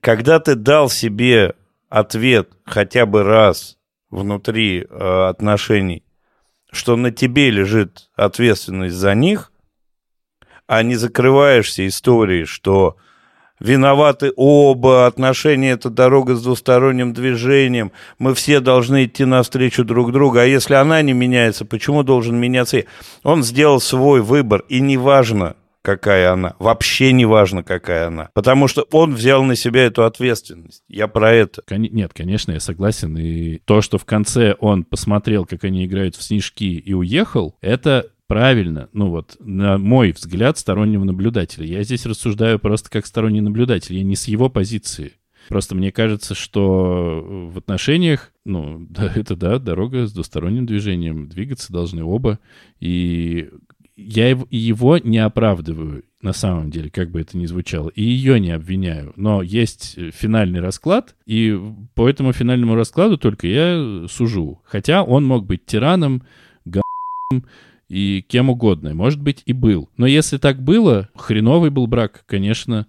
Когда 0.00 0.40
ты 0.40 0.56
дал 0.56 0.90
себе 0.90 1.54
ответ 1.88 2.50
хотя 2.64 3.06
бы 3.06 3.22
раз 3.22 3.78
внутри 4.10 4.84
э, 4.88 5.28
отношений, 5.28 6.02
что 6.72 6.96
на 6.96 7.12
тебе 7.12 7.50
лежит 7.50 8.10
ответственность 8.16 8.96
за 8.96 9.14
них, 9.14 9.51
а 10.66 10.82
не 10.82 10.96
закрываешься 10.96 11.86
историей, 11.86 12.44
что 12.44 12.96
виноваты 13.62 14.32
оба, 14.36 15.06
отношения— 15.06 15.70
это 15.72 15.88
дорога 15.90 16.34
с 16.34 16.42
двусторонним 16.42 17.12
движением, 17.12 17.92
мы 18.18 18.34
все 18.34 18.60
должны 18.60 19.04
идти 19.04 19.24
навстречу 19.24 19.84
друг 19.84 20.12
другу, 20.12 20.38
а 20.38 20.44
если 20.44 20.74
она 20.74 21.00
не 21.02 21.12
меняется, 21.12 21.64
почему 21.64 22.02
должен 22.02 22.36
меняться? 22.36 22.84
Он 23.22 23.42
сделал 23.42 23.80
свой 23.80 24.20
выбор, 24.20 24.64
и 24.68 24.80
неважно, 24.80 25.56
какая 25.82 26.32
она, 26.32 26.54
вообще 26.58 27.12
не 27.12 27.24
важно, 27.24 27.62
какая 27.62 28.08
она, 28.08 28.30
потому 28.34 28.68
что 28.68 28.86
он 28.90 29.14
взял 29.14 29.42
на 29.42 29.56
себя 29.56 29.84
эту 29.84 30.04
ответственность. 30.04 30.82
Я 30.88 31.08
про 31.08 31.32
это. 31.32 31.62
Кон- 31.66 31.82
нет, 31.82 32.12
конечно, 32.14 32.52
я 32.52 32.60
согласен, 32.60 33.16
и 33.18 33.58
то, 33.58 33.80
что 33.80 33.98
в 33.98 34.04
конце 34.04 34.54
он 34.58 34.84
посмотрел, 34.84 35.44
как 35.44 35.64
они 35.64 35.84
играют 35.84 36.16
в 36.16 36.22
снежки 36.22 36.76
и 36.78 36.94
уехал, 36.94 37.56
это 37.60 38.06
правильно, 38.32 38.88
ну 38.94 39.10
вот, 39.10 39.36
на 39.40 39.76
мой 39.76 40.12
взгляд, 40.12 40.56
стороннего 40.56 41.04
наблюдателя. 41.04 41.66
Я 41.66 41.82
здесь 41.82 42.06
рассуждаю 42.06 42.58
просто 42.58 42.88
как 42.88 43.04
сторонний 43.04 43.42
наблюдатель, 43.42 43.94
я 43.94 44.02
не 44.02 44.16
с 44.16 44.26
его 44.26 44.48
позиции. 44.48 45.12
Просто 45.48 45.74
мне 45.74 45.92
кажется, 45.92 46.34
что 46.34 47.50
в 47.52 47.58
отношениях, 47.58 48.32
ну, 48.46 48.86
да, 48.90 49.12
это 49.14 49.36
да, 49.36 49.58
дорога 49.58 50.06
с 50.06 50.14
двусторонним 50.14 50.64
движением, 50.64 51.28
двигаться 51.28 51.74
должны 51.74 52.02
оба. 52.02 52.38
И 52.80 53.50
я 53.96 54.30
его 54.30 54.96
не 54.96 55.18
оправдываю, 55.18 56.04
на 56.22 56.32
самом 56.32 56.70
деле, 56.70 56.88
как 56.88 57.10
бы 57.10 57.20
это 57.20 57.36
ни 57.36 57.44
звучало, 57.44 57.90
и 57.90 58.02
ее 58.02 58.40
не 58.40 58.52
обвиняю. 58.52 59.12
Но 59.16 59.42
есть 59.42 59.98
финальный 60.14 60.60
расклад, 60.60 61.16
и 61.26 61.60
по 61.94 62.08
этому 62.08 62.32
финальному 62.32 62.76
раскладу 62.76 63.18
только 63.18 63.46
я 63.46 64.06
сужу. 64.08 64.62
Хотя 64.64 65.02
он 65.02 65.26
мог 65.26 65.44
быть 65.44 65.66
тираном, 65.66 66.22
г***ом, 66.64 67.44
и 67.92 68.24
кем 68.26 68.48
угодно. 68.48 68.94
Может 68.94 69.20
быть, 69.20 69.42
и 69.44 69.52
был. 69.52 69.90
Но 69.98 70.06
если 70.06 70.38
так 70.38 70.62
было, 70.62 71.10
хреновый 71.14 71.68
был 71.68 71.86
брак, 71.86 72.24
конечно, 72.26 72.86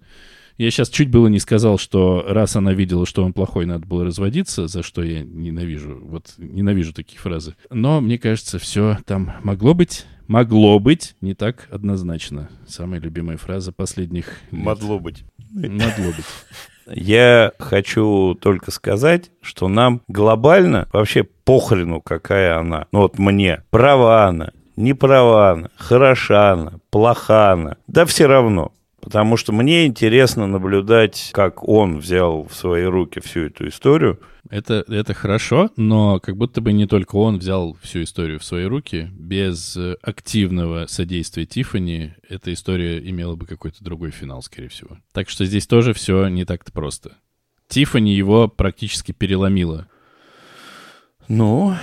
Я 0.56 0.70
сейчас 0.70 0.88
чуть 0.88 1.10
было 1.10 1.26
не 1.26 1.40
сказал, 1.40 1.78
что 1.78 2.24
раз 2.28 2.54
она 2.54 2.72
видела, 2.72 3.06
что 3.06 3.24
он 3.24 3.32
плохой, 3.32 3.66
надо 3.66 3.86
было 3.86 4.04
разводиться, 4.04 4.68
за 4.68 4.84
что 4.84 5.02
я 5.02 5.22
ненавижу. 5.24 5.98
Вот 6.04 6.34
ненавижу 6.38 6.92
такие 6.92 7.18
фразы. 7.18 7.56
Но 7.70 8.00
мне 8.00 8.18
кажется, 8.18 8.60
все 8.60 8.98
там 9.04 9.32
могло 9.42 9.74
быть, 9.74 10.06
могло 10.28 10.78
быть 10.78 11.16
не 11.20 11.34
так 11.34 11.66
однозначно. 11.72 12.48
Самая 12.68 13.00
любимая 13.00 13.36
фраза 13.36 13.72
последних 13.72 14.26
лет. 14.52 14.64
Могло 14.64 15.00
быть. 15.00 15.24
Могло 15.52 16.12
быть. 16.16 16.24
Я 16.86 17.52
хочу 17.58 18.38
только 18.40 18.70
сказать, 18.70 19.32
что 19.40 19.66
нам 19.66 20.02
глобально 20.06 20.88
вообще 20.92 21.24
похрену, 21.24 22.00
какая 22.00 22.58
она. 22.58 22.86
Ну 22.92 23.00
вот 23.00 23.18
мне. 23.18 23.64
Права 23.70 24.26
она, 24.26 24.52
не 24.76 24.94
права 24.94 25.52
она, 25.52 25.70
хороша 25.76 26.52
она, 26.52 26.72
плоха 26.90 27.52
она. 27.52 27.76
Да 27.86 28.04
все 28.06 28.26
равно. 28.26 28.72
Потому 29.00 29.36
что 29.36 29.52
мне 29.52 29.84
интересно 29.84 30.46
наблюдать, 30.46 31.30
как 31.34 31.68
он 31.68 31.98
взял 31.98 32.44
в 32.44 32.54
свои 32.54 32.84
руки 32.84 33.20
всю 33.20 33.40
эту 33.40 33.68
историю. 33.68 34.18
Это, 34.48 34.82
это 34.88 35.12
хорошо, 35.12 35.70
но 35.76 36.20
как 36.20 36.38
будто 36.38 36.62
бы 36.62 36.72
не 36.72 36.86
только 36.86 37.16
он 37.16 37.38
взял 37.38 37.76
всю 37.82 38.02
историю 38.02 38.40
в 38.40 38.44
свои 38.44 38.64
руки. 38.64 39.10
Без 39.12 39.76
э, 39.76 39.96
активного 40.00 40.86
содействия 40.86 41.44
Тифани 41.44 42.14
эта 42.26 42.50
история 42.52 42.98
имела 42.98 43.36
бы 43.36 43.44
какой-то 43.44 43.84
другой 43.84 44.10
финал, 44.10 44.42
скорее 44.42 44.68
всего. 44.68 44.96
Так 45.12 45.28
что 45.28 45.44
здесь 45.44 45.66
тоже 45.66 45.92
все 45.92 46.28
не 46.28 46.46
так-то 46.46 46.72
просто. 46.72 47.12
Тифани 47.68 48.14
его 48.14 48.48
практически 48.48 49.12
переломила. 49.12 49.86
Ну, 51.28 51.74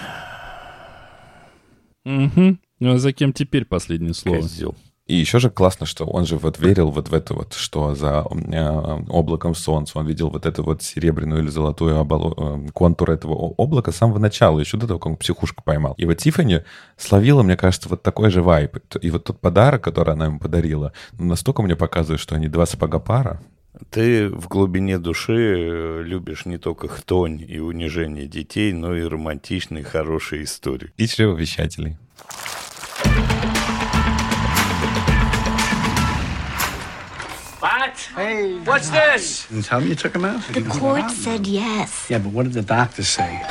Угу. 2.05 2.57
Ну 2.81 2.95
а 2.95 2.97
за 2.97 3.13
кем 3.13 3.31
теперь 3.31 3.65
последнее 3.65 4.15
слово? 4.15 4.41
козел. 4.41 4.75
И 5.05 5.15
еще 5.15 5.39
же 5.39 5.49
классно, 5.49 5.85
что 5.85 6.05
он 6.05 6.25
же 6.25 6.37
вот 6.37 6.59
верил 6.59 6.89
вот 6.89 7.09
в 7.09 7.13
это 7.13 7.33
вот, 7.35 7.53
что 7.53 7.93
за 7.93 8.25
э, 8.29 9.03
облаком 9.09 9.53
солнца 9.53 9.99
он 9.99 10.07
видел 10.07 10.29
вот 10.29 10.45
эту 10.45 10.63
вот 10.63 10.81
серебряную 10.81 11.43
или 11.43 11.49
золотую 11.49 11.95
оболо- 11.97 12.65
э, 12.65 12.71
контур 12.71 13.11
этого 13.11 13.33
облака 13.33 13.91
с 13.91 13.97
самого 13.97 14.17
начала, 14.17 14.59
еще 14.59 14.77
до 14.77 14.87
того, 14.87 14.99
как 14.99 15.11
он 15.11 15.17
психушку 15.17 15.63
поймал. 15.63 15.93
И 15.97 16.05
вот 16.05 16.15
Тиффани 16.15 16.63
словила, 16.97 17.43
мне 17.43 17.55
кажется, 17.55 17.87
вот 17.87 18.01
такой 18.01 18.31
же 18.31 18.41
вайп. 18.41 18.77
И 19.01 19.11
вот 19.11 19.25
тот 19.25 19.39
подарок, 19.39 19.83
который 19.83 20.13
она 20.13 20.25
ему 20.25 20.39
подарила, 20.39 20.91
ну, 21.19 21.25
настолько 21.25 21.61
мне 21.61 21.75
показывает, 21.75 22.19
что 22.19 22.35
они 22.35 22.47
два 22.47 22.65
сапога 22.65 22.99
пара. 22.99 23.41
Ты 23.89 24.29
в 24.29 24.47
глубине 24.47 24.97
души 24.97 25.33
э, 25.33 26.03
любишь 26.03 26.45
не 26.45 26.57
только 26.57 26.87
хтонь 26.87 27.43
и 27.47 27.59
унижение 27.59 28.27
детей, 28.27 28.73
но 28.73 28.95
и 28.95 29.03
романтичные, 29.03 29.83
хорошие 29.83 30.45
истории. 30.45 30.91
И 30.97 31.07
чревовещателей. 31.07 31.97
Hey. 38.15 38.59
What's 38.65 38.89
this? 38.89 39.47
Didn't 39.47 39.63
tell 39.65 39.79
me 39.79 39.87
you 39.87 39.95
took 39.95 40.13
him 40.13 40.25
out? 40.25 40.41
The 40.53 40.61
court 40.63 41.09
said 41.11 41.47
yes. 41.47 42.09
Yeah, 42.09 42.17
but 42.17 42.33
what 42.33 42.43
did 42.43 42.53
the 42.53 42.61
doctor 42.61 43.03
say? 43.03 43.41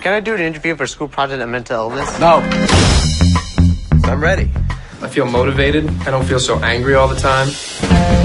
Can 0.00 0.12
I 0.12 0.18
do 0.20 0.34
an 0.34 0.40
interview 0.40 0.74
for 0.74 0.82
a 0.82 0.88
school 0.88 1.06
project 1.06 1.40
on 1.42 1.50
mental 1.50 1.90
illness? 1.90 2.18
No. 2.18 2.38
I'm 4.10 4.20
ready. 4.20 4.50
I 5.00 5.08
feel 5.08 5.26
motivated. 5.26 5.88
I 6.00 6.10
don't 6.10 6.24
feel 6.24 6.40
so 6.40 6.58
angry 6.58 6.94
all 6.94 7.06
the 7.06 7.20
time. 7.20 8.19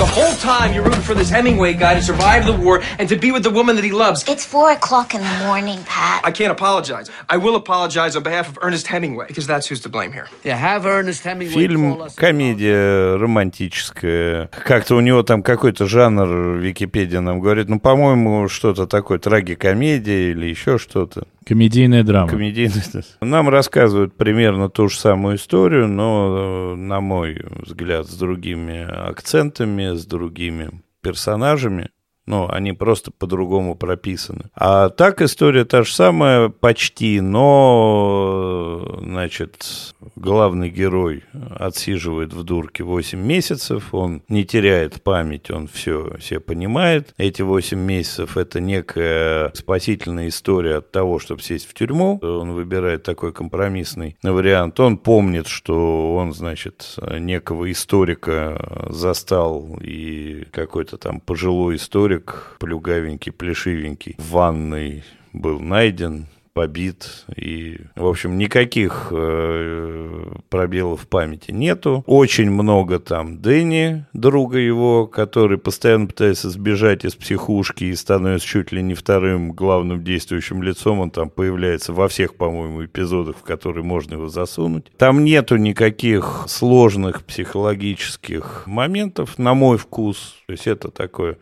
The 0.00 0.06
whole 0.06 0.34
time 0.36 0.72
you're 0.72 0.82
rooting 0.82 1.02
for 1.02 1.14
this 1.14 1.28
Hemingway 1.28 1.74
guy 1.74 1.92
to 1.92 2.00
survive 2.00 2.46
the 2.46 2.54
war 2.54 2.80
and 2.98 3.06
to 3.10 3.16
be 3.16 3.32
with 3.32 3.42
the 3.42 3.50
woman 3.50 3.76
that 3.76 3.84
he 3.84 3.92
loves. 3.92 4.24
It's 4.26 4.46
four 4.46 4.72
o'clock 4.72 5.14
in 5.14 5.20
the 5.20 5.44
morning, 5.44 5.84
Pat. 5.84 6.22
I 6.24 6.30
can't 6.30 6.50
apologize. 6.50 7.10
I 7.28 7.36
will 7.36 7.54
apologize 7.54 8.16
on 8.16 8.22
behalf 8.22 8.48
of 8.48 8.58
Ernest 8.62 8.86
Hemingway 8.86 9.26
because 9.26 9.46
that's 9.46 9.66
who's 9.66 9.80
to 9.80 9.90
blame 9.90 10.10
here. 10.12 10.26
Yeah, 10.42 10.56
have 10.56 10.86
Ernest 10.86 11.22
Hemingway 11.24 11.52
Фильм 11.52 12.08
комедия 12.16 13.16
романтическая. 13.16 14.46
Как-то 14.64 14.96
у 14.96 15.00
него 15.00 15.22
там 15.22 15.42
какой-то 15.42 15.86
жанр, 15.86 16.56
Википедия 16.56 17.20
нам 17.20 17.40
говорит, 17.40 17.68
ну, 17.68 17.78
по-моему, 17.78 18.48
что-то 18.48 18.86
такое, 18.86 19.18
трагикомедия 19.18 20.30
или 20.30 20.46
еще 20.46 20.78
что-то. 20.78 21.24
Комедийная 21.50 22.04
драма. 22.04 22.28
Комедийный. 22.28 22.80
Нам 23.20 23.48
рассказывают 23.48 24.16
примерно 24.16 24.70
ту 24.70 24.88
же 24.88 24.96
самую 24.96 25.34
историю, 25.34 25.88
но, 25.88 26.74
э, 26.74 26.76
на 26.76 27.00
мой 27.00 27.44
взгляд, 27.66 28.06
с 28.06 28.16
другими 28.16 28.86
акцентами, 28.88 29.96
с 29.96 30.06
другими 30.06 30.70
персонажами. 31.02 31.90
Ну, 32.30 32.48
они 32.48 32.72
просто 32.72 33.10
по-другому 33.10 33.74
прописаны. 33.74 34.50
А 34.54 34.88
так 34.88 35.20
история 35.20 35.64
та 35.64 35.82
же 35.82 35.92
самая 35.92 36.48
почти, 36.48 37.20
но, 37.20 39.00
значит, 39.02 39.96
главный 40.14 40.70
герой 40.70 41.24
отсиживает 41.58 42.32
в 42.32 42.44
дурке 42.44 42.84
8 42.84 43.18
месяцев, 43.18 43.92
он 43.92 44.22
не 44.28 44.44
теряет 44.44 45.02
память, 45.02 45.50
он 45.50 45.66
все, 45.66 46.16
все 46.20 46.38
понимает. 46.38 47.12
Эти 47.16 47.42
8 47.42 47.76
месяцев— 47.76 48.36
это 48.38 48.60
некая 48.60 49.50
спасительная 49.54 50.28
история 50.28 50.76
от 50.76 50.92
того, 50.92 51.18
чтобы 51.18 51.42
сесть 51.42 51.68
в 51.68 51.74
тюрьму. 51.74 52.20
Он 52.22 52.52
выбирает 52.52 53.02
такой 53.02 53.32
компромиссный 53.32 54.16
вариант. 54.22 54.78
Он 54.78 54.98
помнит, 54.98 55.48
что 55.48 56.14
он, 56.14 56.32
значит, 56.32 56.94
некого 57.18 57.72
историка 57.72 58.86
застал, 58.88 59.80
и 59.80 60.44
какой-то 60.52 60.96
там 60.96 61.18
пожилой 61.18 61.74
историк, 61.74 62.19
плюгавенький, 62.58 63.32
плешивенький, 63.32 64.16
в 64.18 64.30
ванной 64.30 65.04
был 65.32 65.60
найден, 65.60 66.26
побит. 66.52 67.24
И, 67.36 67.78
в 67.96 68.06
общем, 68.06 68.36
никаких 68.36 69.08
э, 69.10 70.32
пробелов 70.48 71.02
в 71.02 71.08
памяти 71.08 71.52
нету. 71.52 72.02
Очень 72.06 72.50
много 72.50 72.98
там 72.98 73.40
Дэнни, 73.40 74.04
друга 74.12 74.58
его, 74.58 75.06
который 75.06 75.58
постоянно 75.58 76.06
пытается 76.06 76.50
сбежать 76.50 77.04
из 77.04 77.14
психушки 77.14 77.84
и 77.84 77.94
становится 77.94 78.46
чуть 78.46 78.72
ли 78.72 78.82
не 78.82 78.94
вторым 78.94 79.52
главным 79.52 80.02
действующим 80.02 80.62
лицом. 80.62 81.00
Он 81.00 81.10
там 81.10 81.30
появляется 81.30 81.92
во 81.92 82.08
всех, 82.08 82.34
по-моему, 82.34 82.84
эпизодах, 82.84 83.36
в 83.36 83.42
которые 83.42 83.84
можно 83.84 84.14
его 84.14 84.28
засунуть. 84.28 84.90
Там 84.96 85.24
нету 85.24 85.56
никаких 85.56 86.44
сложных 86.48 87.24
психологических 87.24 88.64
моментов, 88.66 89.38
на 89.38 89.54
мой 89.54 89.78
вкус. 89.78 90.36
То 90.46 90.52
есть 90.52 90.66
это 90.66 90.90
такое 90.90 91.38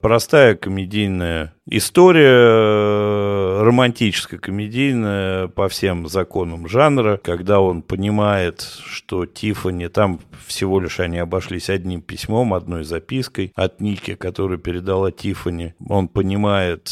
простая 0.00 0.54
комедийная 0.54 1.54
история, 1.66 3.60
романтическая 3.62 4.40
комедийная 4.40 5.48
по 5.48 5.68
всем 5.68 6.08
законам 6.08 6.68
жанра, 6.68 7.18
когда 7.22 7.60
он 7.60 7.82
понимает, 7.82 8.66
что 8.84 9.26
Тиффани, 9.26 9.88
там 9.88 10.20
всего 10.46 10.80
лишь 10.80 11.00
они 11.00 11.18
обошлись 11.18 11.70
одним 11.70 12.02
письмом, 12.02 12.54
одной 12.54 12.84
запиской 12.84 13.52
от 13.54 13.80
Ники, 13.80 14.14
которую 14.14 14.58
передала 14.58 15.12
Тиффани. 15.12 15.74
Он 15.88 16.08
понимает 16.08 16.90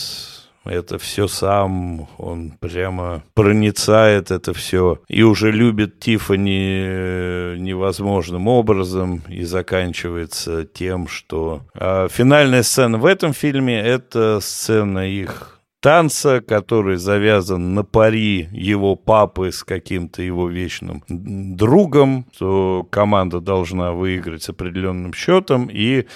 это 0.64 0.98
все 0.98 1.28
сам, 1.28 2.08
он 2.18 2.52
прямо 2.60 3.22
проницает 3.34 4.30
это 4.30 4.52
все 4.52 5.00
и 5.08 5.22
уже 5.22 5.50
любит 5.50 6.00
Тиффани 6.00 6.82
э, 6.84 7.56
невозможным 7.58 8.48
образом 8.48 9.22
и 9.28 9.44
заканчивается 9.44 10.64
тем, 10.64 11.08
что 11.08 11.62
а, 11.74 12.08
финальная 12.08 12.62
сцена 12.62 12.98
в 12.98 13.06
этом 13.06 13.32
фильме 13.32 13.80
это 13.80 14.40
сцена 14.40 15.08
их 15.08 15.58
танца, 15.80 16.40
который 16.40 16.96
завязан 16.96 17.74
на 17.74 17.84
пари 17.84 18.48
его 18.52 18.96
папы 18.96 19.52
с 19.52 19.62
каким-то 19.62 20.22
его 20.22 20.48
вечным 20.48 21.04
другом, 21.08 22.26
то 22.38 22.86
команда 22.90 23.40
должна 23.40 23.92
выиграть 23.92 24.42
с 24.42 24.48
определенным 24.48 25.14
счетом, 25.14 25.68
и 25.70 26.06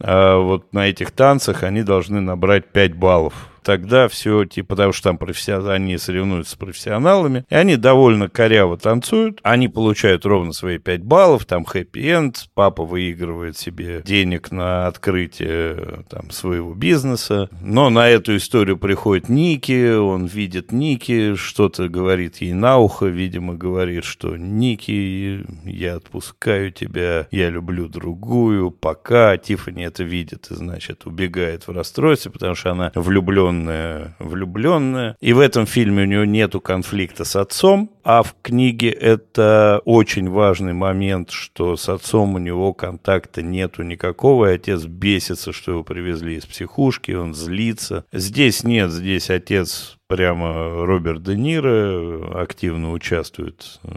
а, 0.00 0.38
вот 0.38 0.72
на 0.72 0.88
этих 0.88 1.12
танцах 1.12 1.62
они 1.62 1.82
должны 1.82 2.20
набрать 2.20 2.66
5 2.72 2.94
баллов 2.94 3.53
тогда 3.64 4.08
все, 4.08 4.44
типа, 4.44 4.74
потому 4.74 4.92
что 4.92 5.10
там 5.10 5.18
профессион... 5.18 5.68
они 5.68 5.98
соревнуются 5.98 6.52
с 6.52 6.56
профессионалами, 6.56 7.44
и 7.48 7.54
они 7.54 7.76
довольно 7.76 8.28
коряво 8.28 8.76
танцуют, 8.76 9.40
они 9.42 9.68
получают 9.68 10.26
ровно 10.26 10.52
свои 10.52 10.78
5 10.78 11.02
баллов, 11.02 11.46
там 11.46 11.64
хэппи-энд, 11.64 12.48
папа 12.54 12.84
выигрывает 12.84 13.56
себе 13.56 14.02
денег 14.04 14.52
на 14.52 14.86
открытие 14.86 16.04
там, 16.08 16.30
своего 16.30 16.74
бизнеса, 16.74 17.48
но 17.60 17.90
на 17.90 18.08
эту 18.08 18.36
историю 18.36 18.76
приходит 18.76 19.28
Ники, 19.28 19.96
он 19.96 20.26
видит 20.26 20.70
Ники, 20.70 21.34
что-то 21.34 21.88
говорит 21.88 22.36
ей 22.36 22.52
на 22.52 22.78
ухо, 22.78 23.06
видимо, 23.06 23.54
говорит, 23.54 24.04
что 24.04 24.36
Ники, 24.36 25.46
я 25.64 25.96
отпускаю 25.96 26.70
тебя, 26.70 27.26
я 27.30 27.50
люблю 27.50 27.88
другую, 27.88 28.70
пока 28.70 29.36
Тиффани 29.38 29.84
это 29.84 30.02
видит, 30.02 30.48
и, 30.50 30.54
значит, 30.54 31.06
убегает 31.06 31.66
в 31.66 31.70
расстройстве, 31.72 32.30
потому 32.30 32.54
что 32.54 32.72
она 32.72 32.92
влюбленная 32.94 33.53
влюбленная, 33.54 34.16
влюбленная. 34.18 35.16
И 35.20 35.32
в 35.32 35.40
этом 35.40 35.66
фильме 35.66 36.02
у 36.02 36.06
нее 36.06 36.26
нету 36.26 36.60
конфликта 36.60 37.24
с 37.24 37.36
отцом, 37.36 37.90
а 38.02 38.22
в 38.22 38.34
книге 38.42 38.90
это 38.90 39.80
очень 39.84 40.28
важный 40.28 40.72
момент, 40.72 41.30
что 41.30 41.76
с 41.76 41.88
отцом 41.88 42.34
у 42.34 42.38
него 42.38 42.72
контакта 42.72 43.42
нету 43.42 43.82
никакого, 43.82 44.50
и 44.50 44.54
отец 44.54 44.84
бесится, 44.84 45.52
что 45.52 45.72
его 45.72 45.84
привезли 45.84 46.36
из 46.36 46.46
психушки, 46.46 47.12
он 47.12 47.34
злится. 47.34 48.04
Здесь 48.12 48.64
нет, 48.64 48.90
здесь 48.90 49.30
отец 49.30 49.96
прямо 50.06 50.86
Роберт 50.86 51.22
Де 51.22 51.34
Ниро 51.34 52.40
активно 52.40 52.92
участвует 52.92 53.80
э, 53.82 53.88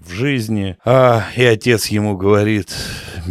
в 0.00 0.10
жизни. 0.10 0.76
А, 0.84 1.26
и 1.36 1.44
отец 1.44 1.88
ему 1.88 2.16
говорит, 2.16 2.74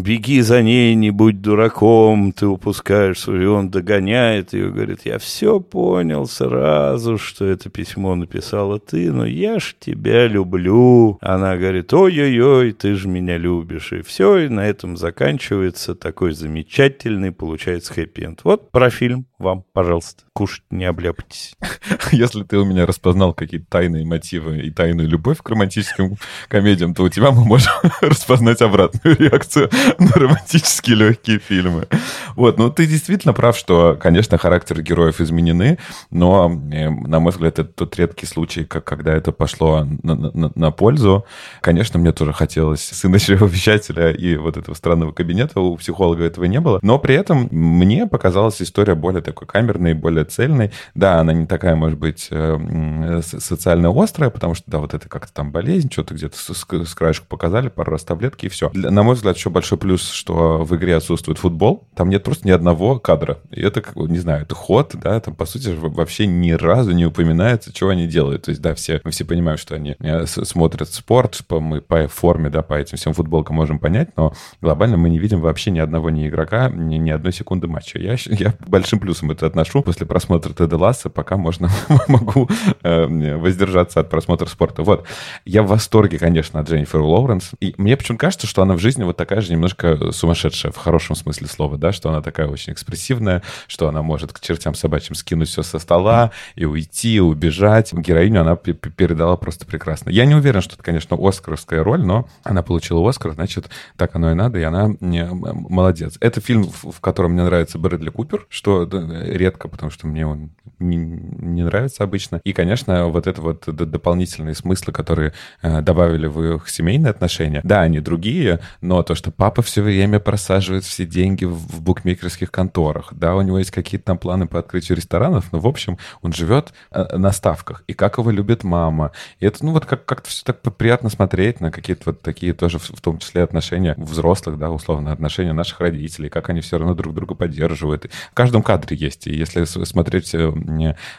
беги 0.02 0.42
за 0.42 0.62
ней, 0.62 0.96
не 0.96 1.12
будь 1.12 1.42
дураком, 1.42 2.32
ты 2.32 2.48
упускаешь 2.48 3.20
свой... 3.20 3.44
И 3.44 3.46
он 3.46 3.70
догоняет 3.70 4.54
ее, 4.54 4.72
говорит, 4.72 5.02
я 5.06 5.18
все 5.18 5.60
понял 5.60 6.26
сразу, 6.26 7.18
что 7.18 7.46
это 7.46 7.70
письмо 7.70 8.16
написала 8.16 8.80
ты, 8.80 9.12
но 9.12 9.26
я 9.26 9.60
ж 9.60 9.76
тебя 9.80 10.28
люблю. 10.28 11.18
Она 11.22 11.58
говорит, 11.58 11.94
ой-ой-ой, 11.94 12.74
ты 12.74 12.96
же 12.96 13.08
меня 13.08 13.38
любишь. 13.38 13.94
И 13.94 14.02
все, 14.02 14.38
и 14.38 14.50
на 14.50 14.68
этом 14.68 14.98
заканчивается 14.98 15.96
такой 15.96 16.34
замечательный, 16.34 17.32
получается, 17.32 17.94
хэппи-энд. 17.94 18.42
Вот 18.44 18.72
про 18.72 18.90
фильм 18.90 19.26
вам, 19.40 19.64
пожалуйста, 19.72 20.24
кушать 20.34 20.64
не 20.70 20.86
обляпайтесь. 20.86 21.56
Если 22.12 22.44
ты 22.44 22.58
у 22.58 22.66
меня 22.66 22.86
распознал 22.86 23.34
какие-то 23.34 23.68
тайные 23.70 24.06
мотивы 24.06 24.60
и 24.60 24.70
тайную 24.70 25.08
любовь 25.08 25.38
к 25.42 25.50
романтическим 25.50 26.18
комедиям, 26.50 26.94
то 26.94 27.04
у 27.04 27.10
тебя 27.10 27.32
мы 27.32 27.46
можем 27.46 27.72
распознать 28.02 28.62
обратную 28.62 29.16
реакцию 29.18 29.70
на 30.00 30.12
романтические 30.12 30.96
легкие 30.96 31.40
фильмы. 31.40 31.88
Вот, 32.36 32.58
ну 32.58 32.70
ты 32.70 32.86
действительно 32.86 33.34
прав, 33.34 33.58
что, 33.58 33.98
конечно, 34.00 34.38
характеры 34.38 34.82
героев 34.82 35.22
изменены, 35.22 35.78
но, 36.12 36.52
э, 36.72 36.90
на 36.90 37.20
мой 37.20 37.32
взгляд, 37.32 37.60
это 37.60 37.70
тот 37.70 37.96
редкий 37.98 38.26
случай, 38.26 38.66
как, 38.66 38.84
когда 38.84 39.14
это 39.14 39.32
пошло 39.32 39.86
на, 40.04 40.16
на, 40.16 40.52
на 40.54 40.72
пользу. 40.72 41.26
Конечно, 41.62 42.00
мне 42.00 42.12
тоже 42.12 42.34
хотелось 42.34 42.82
сына 42.82 43.20
чревовещателя 43.20 44.12
и 44.12 44.36
вот 44.36 44.58
этого 44.58 44.76
странного 44.76 45.12
кабинета, 45.12 45.60
у 45.60 45.78
психолога 45.78 46.24
этого 46.24 46.46
не 46.46 46.60
было, 46.60 46.80
но 46.82 47.00
при 47.00 47.16
этом 47.16 47.48
мне 47.52 48.08
показалась 48.08 48.62
история 48.62 48.96
более 48.96 49.22
такой 49.22 49.48
камерной, 49.48 49.94
более 49.94 50.26
цельной. 50.26 50.72
Да, 50.96 51.20
она 51.20 51.34
не 51.34 51.46
такая, 51.46 51.76
может 51.76 51.98
быть, 51.98 52.28
э, 52.32 53.22
социально 53.22 53.92
острая, 53.96 54.30
потому 54.30 54.56
что, 54.56 54.70
да, 54.70 54.80
вот 54.80 54.94
это 54.94 55.10
как-то 55.10 55.34
там 55.34 55.52
болезнь, 55.52 55.92
что-то 55.92 56.14
где-то 56.14 56.38
с, 56.38 56.50
с 56.50 56.96
краешку 56.96 57.26
показали, 57.28 57.70
пару 57.70 57.92
раз 57.92 58.04
таблетки 58.04 58.46
и 58.46 58.50
все. 58.50 58.70
На 58.74 59.04
мой 59.04 59.16
взгляд, 59.16 59.38
еще 59.38 59.50
большой 59.70 59.78
плюс, 59.78 60.10
что 60.10 60.64
в 60.64 60.76
игре 60.76 60.96
отсутствует 60.96 61.38
футбол. 61.38 61.88
Там 61.96 62.10
нет 62.10 62.24
просто 62.24 62.48
ни 62.48 62.52
одного 62.52 62.98
кадра. 63.00 63.40
И 63.52 63.62
это, 63.62 63.84
не 63.96 64.18
знаю, 64.18 64.44
это 64.44 64.56
ход, 64.56 64.96
да, 64.96 65.20
там, 65.20 65.36
по 65.36 65.46
сути, 65.46 65.70
вообще 65.70 66.26
ни 66.26 66.52
разу 66.52 66.92
не 66.92 67.06
упоминается, 67.06 67.72
что 67.76 67.90
они 67.90 68.08
делают. 68.08 68.44
То 68.44 68.52
есть, 68.52 68.62
да, 68.62 68.74
все, 68.74 69.00
мы 69.04 69.12
все 69.12 69.26
понимаем, 69.26 69.58
что 69.58 69.76
они 69.76 69.96
э, 70.00 70.26
смотрят 70.26 70.90
спорт, 70.90 71.42
по, 71.48 71.60
мы 71.60 71.82
по 71.82 72.08
форме, 72.08 72.50
да, 72.50 72.64
по 72.64 72.74
этим 72.74 72.98
всем 72.98 73.14
футболкам 73.14 73.58
можем 73.58 73.78
понять, 73.78 74.10
но 74.18 74.34
глобально 74.62 74.98
мы 74.98 75.10
не 75.10 75.20
видим 75.20 75.40
вообще 75.40 75.72
ни 75.72 75.80
одного 75.80 76.10
ни 76.10 76.28
игрока, 76.28 76.70
ни, 76.70 76.96
ни 76.96 77.12
одной 77.12 77.34
секунды 77.34 77.68
матча. 77.68 78.00
Я, 78.00 78.16
я 78.26 78.54
большим 78.66 79.00
плюсом 79.00 79.30
это 79.32 79.46
отношу. 79.46 79.84
После 79.84 80.08
просмотра 80.08 80.54
Теда 80.54 80.78
Ласса 80.78 81.10
пока 81.10 81.38
можно, 81.38 81.70
могу 82.08 82.50
э, 82.82 83.36
воздержаться 83.38 84.00
от 84.00 84.10
просмотра 84.10 84.48
спорта. 84.48 84.82
Вот. 84.82 85.06
Я 85.46 85.62
в 85.62 85.68
восторге, 85.68 86.18
конечно, 86.18 86.60
от 86.60 86.70
Дженнифер 86.70 87.02
Лоуренс. 87.02 87.52
И 87.60 87.76
мне 87.78 87.96
почему-то 87.96 88.22
кажется, 88.22 88.48
что 88.48 88.64
она 88.64 88.74
в 88.74 88.80
жизни 88.80 89.04
вот 89.04 89.18
такая 89.18 89.42
же 89.42 89.54
немножко 89.60 90.12
сумасшедшая, 90.12 90.72
в 90.72 90.78
хорошем 90.78 91.16
смысле 91.16 91.48
слова, 91.48 91.78
да, 91.78 91.92
что 91.92 92.10
она 92.10 92.22
такая 92.22 92.48
очень 92.48 92.74
экспрессивная, 92.74 93.44
что 93.68 93.90
она 93.90 94.02
может 94.02 94.32
к 94.32 94.40
чертям 94.40 94.74
собачьим 94.74 95.16
скинуть 95.16 95.50
все 95.50 95.64
со 95.64 95.80
стола 95.80 96.32
и 96.56 96.66
уйти, 96.66 97.16
и 97.16 97.20
убежать. 97.20 97.94
Героиню 97.94 98.42
она 98.42 98.56
передала 98.56 99.36
просто 99.36 99.66
прекрасно. 99.66 100.10
Я 100.10 100.26
не 100.26 100.36
уверен, 100.36 100.62
что 100.62 100.76
это, 100.76 100.84
конечно, 100.84 101.18
оскаровская 101.20 101.84
роль, 101.84 102.02
но 102.02 102.28
она 102.44 102.64
получила 102.64 103.08
Оскар, 103.08 103.34
значит, 103.34 103.70
так 103.98 104.16
оно 104.16 104.32
и 104.32 104.34
надо, 104.34 104.60
и 104.60 104.64
она 104.64 104.90
молодец. 105.02 106.18
Это 106.22 106.40
фильм, 106.40 106.64
в 106.64 107.02
котором 107.02 107.34
мне 107.34 107.44
нравится 107.44 107.78
Брэдли 107.78 108.10
Купер, 108.10 108.48
что 108.50 108.88
редко, 108.90 109.68
потому 109.68 109.92
что 109.92 110.08
мне 110.08 110.26
он 110.26 110.52
не, 110.80 110.96
не 110.96 111.64
нравится 111.64 112.04
обычно. 112.04 112.40
И, 112.46 112.54
конечно, 112.54 113.08
вот 113.08 113.28
это 113.28 113.42
вот 113.42 113.64
дополнительные 113.68 114.56
смыслы, 114.56 114.94
которые 114.94 115.34
э, 115.62 115.82
добавили 115.82 116.28
в 116.28 116.56
их 116.56 116.70
семейные 116.70 117.10
отношения. 117.10 117.60
Да, 117.64 117.82
они 117.82 118.00
другие, 118.00 118.62
но 118.80 119.04
то, 119.04 119.16
что 119.16 119.32
папа 119.32 119.49
все 119.62 119.82
время 119.82 120.20
просаживает 120.20 120.84
все 120.84 121.06
деньги 121.06 121.46
в, 121.46 121.82
букмекерских 121.82 122.52
конторах, 122.52 123.14
да, 123.14 123.36
у 123.36 123.42
него 123.42 123.60
есть 123.60 123.72
какие-то 123.72 124.06
там 124.06 124.18
планы 124.18 124.48
по 124.48 124.60
открытию 124.60 124.96
ресторанов, 124.96 125.52
но, 125.52 125.60
в 125.60 125.68
общем, 125.68 125.98
он 126.22 126.34
живет 126.34 126.74
э, 126.92 127.18
на 127.18 127.32
ставках. 127.32 127.84
И 127.88 127.94
как 127.94 128.18
его 128.18 128.32
любит 128.32 128.64
мама. 128.64 129.12
И 129.40 129.46
это, 129.46 129.66
ну, 129.66 129.72
вот 129.72 129.86
как- 129.86 130.06
как-то 130.06 130.30
все 130.30 130.44
так 130.44 130.62
приятно 130.62 131.10
смотреть 131.10 131.62
на 131.62 131.72
какие-то 131.72 132.04
вот 132.08 132.22
такие 132.22 132.54
тоже, 132.54 132.80
в, 132.80 133.02
том 133.02 133.18
числе, 133.18 133.44
отношения 133.44 133.96
взрослых, 133.98 134.58
да, 134.58 134.70
условно, 134.70 135.12
отношения 135.12 135.54
наших 135.54 135.80
родителей, 135.80 136.30
как 136.30 136.50
они 136.50 136.62
все 136.62 136.78
равно 136.78 136.94
друг 136.94 137.14
друга 137.14 137.36
поддерживают. 137.36 138.06
В 138.32 138.34
каждом 138.34 138.64
кадре 138.64 138.96
есть. 138.96 139.28
И 139.28 139.36
если 139.36 139.66
смотреть 139.66 140.34
э, 140.36 140.52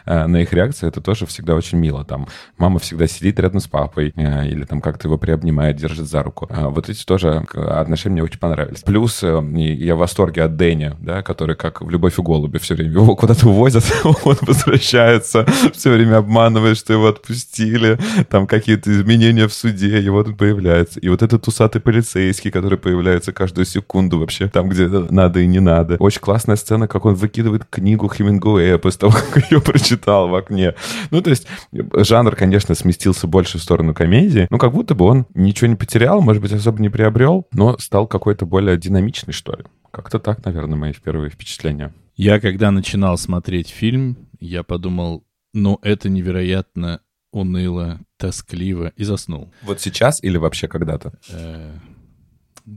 э, 0.05 0.27
на 0.27 0.41
их 0.41 0.53
реакции, 0.53 0.87
это 0.87 1.01
тоже 1.01 1.25
всегда 1.25 1.55
очень 1.55 1.77
мило. 1.77 2.05
Там 2.05 2.27
мама 2.57 2.79
всегда 2.79 3.07
сидит 3.07 3.39
рядом 3.39 3.59
с 3.59 3.67
папой 3.67 4.09
или 4.09 4.63
там 4.65 4.81
как-то 4.81 5.07
его 5.07 5.17
приобнимает, 5.17 5.75
держит 5.75 6.07
за 6.07 6.23
руку. 6.23 6.47
А 6.49 6.69
вот 6.69 6.89
эти 6.89 7.05
тоже 7.05 7.45
отношения 7.53 8.20
мне 8.21 8.23
очень 8.23 8.39
понравились. 8.39 8.81
Плюс 8.81 9.23
я 9.23 9.95
в 9.95 9.97
восторге 9.97 10.43
от 10.43 10.55
Дэни, 10.55 10.93
да, 10.99 11.21
который 11.23 11.55
как 11.55 11.81
в 11.81 11.89
«Любовь 11.89 12.17
и 12.19 12.21
голуби» 12.21 12.57
все 12.59 12.75
время 12.75 12.91
его 12.91 13.15
куда-то 13.15 13.49
увозят, 13.49 13.83
он 14.03 14.37
возвращается, 14.41 15.45
все 15.73 15.91
время 15.91 16.17
обманывает, 16.17 16.77
что 16.77 16.93
его 16.93 17.07
отпустили, 17.07 17.97
там 18.29 18.47
какие-то 18.47 18.91
изменения 18.91 19.47
в 19.47 19.53
суде, 19.53 19.99
и 20.01 20.09
вот 20.09 20.27
он 20.27 20.35
появляется. 20.35 20.99
И 20.99 21.09
вот 21.09 21.21
этот 21.21 21.47
усатый 21.47 21.81
полицейский, 21.81 22.51
который 22.51 22.77
появляется 22.77 23.33
каждую 23.33 23.65
секунду 23.65 24.19
вообще, 24.19 24.47
там, 24.47 24.69
где 24.69 24.87
надо 24.87 25.39
и 25.39 25.47
не 25.47 25.59
надо. 25.59 25.95
Очень 25.99 26.21
классная 26.21 26.55
сцена, 26.55 26.87
как 26.87 27.05
он 27.05 27.15
выкидывает 27.15 27.65
книгу 27.69 28.07
Хемингуэя 28.07 28.77
после 28.77 28.99
того, 28.99 29.13
как 29.33 29.51
ее 29.51 29.61
прочитал 29.61 30.27
в 30.29 30.35
окне. 30.35 30.75
Ну, 31.09 31.21
то 31.21 31.29
есть 31.29 31.47
жанр, 31.71 32.35
конечно, 32.35 32.75
сместился 32.75 33.27
больше 33.27 33.57
в 33.57 33.63
сторону 33.63 33.93
комедии, 33.93 34.47
но 34.49 34.57
как 34.57 34.71
будто 34.71 34.95
бы 34.95 35.05
он 35.05 35.25
ничего 35.33 35.67
не 35.67 35.75
потерял, 35.75 36.21
может 36.21 36.41
быть, 36.41 36.51
особо 36.53 36.81
не 36.81 36.89
приобрел, 36.89 37.47
но 37.51 37.77
стал 37.79 38.07
какой-то 38.11 38.45
более 38.45 38.77
динамичный, 38.77 39.33
что 39.33 39.53
ли. 39.53 39.63
Как-то 39.89 40.19
так, 40.19 40.45
наверное, 40.45 40.77
мои 40.77 40.93
первые 40.93 41.31
впечатления. 41.31 41.93
Я, 42.15 42.39
когда 42.39 42.69
начинал 42.69 43.17
смотреть 43.17 43.69
фильм, 43.69 44.27
я 44.39 44.63
подумал, 44.63 45.25
ну, 45.53 45.79
это 45.81 46.09
невероятно 46.09 47.01
уныло, 47.31 48.01
тоскливо, 48.17 48.91
и 48.97 49.03
заснул. 49.05 49.53
Вот 49.63 49.79
сейчас 49.79 50.21
или 50.21 50.37
вообще 50.37 50.67
когда-то? 50.67 51.13
Э, 51.29 51.73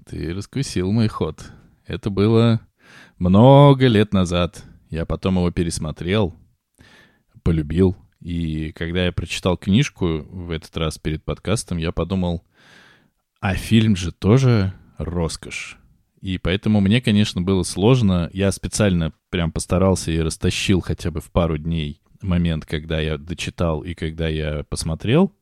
ты 0.07 0.33
раскусил 0.33 0.93
мой 0.93 1.09
ход. 1.09 1.45
Это 1.85 2.11
было 2.11 2.61
много 3.19 3.89
лет 3.89 4.13
назад. 4.13 4.63
Я 4.89 5.05
потом 5.05 5.37
его 5.37 5.51
пересмотрел, 5.51 6.35
полюбил. 7.43 7.97
И 8.21 8.73
когда 8.73 9.05
я 9.05 9.13
прочитал 9.13 9.57
книжку 9.57 10.23
в 10.31 10.53
этот 10.53 10.75
раз 10.77 10.99
перед 10.99 11.25
подкастом, 11.25 11.79
я 11.79 11.91
подумал, 11.91 12.45
а 13.41 13.55
фильм 13.55 13.97
же 13.97 14.13
тоже 14.13 14.73
роскошь. 14.99 15.79
И 16.21 16.39
поэтому 16.39 16.81
мне, 16.81 17.01
конечно, 17.01 17.43
было 17.43 17.65
сложно. 17.65 18.31
Я 18.33 18.51
специально 18.51 19.13
прям 19.29 19.53
постарался 19.53 20.11
и 20.11 20.19
растащил 20.19 20.81
хотя 20.81 21.11
бы 21.11 21.21
в 21.21 21.31
пару 21.31 21.59
дней 21.59 22.01
момент, 22.23 22.65
когда 22.65 23.01
я 23.01 23.19
дочитал 23.19 23.83
и 23.83 23.95
когда 23.95 24.29
я 24.29 24.65
посмотрел. 24.69 25.35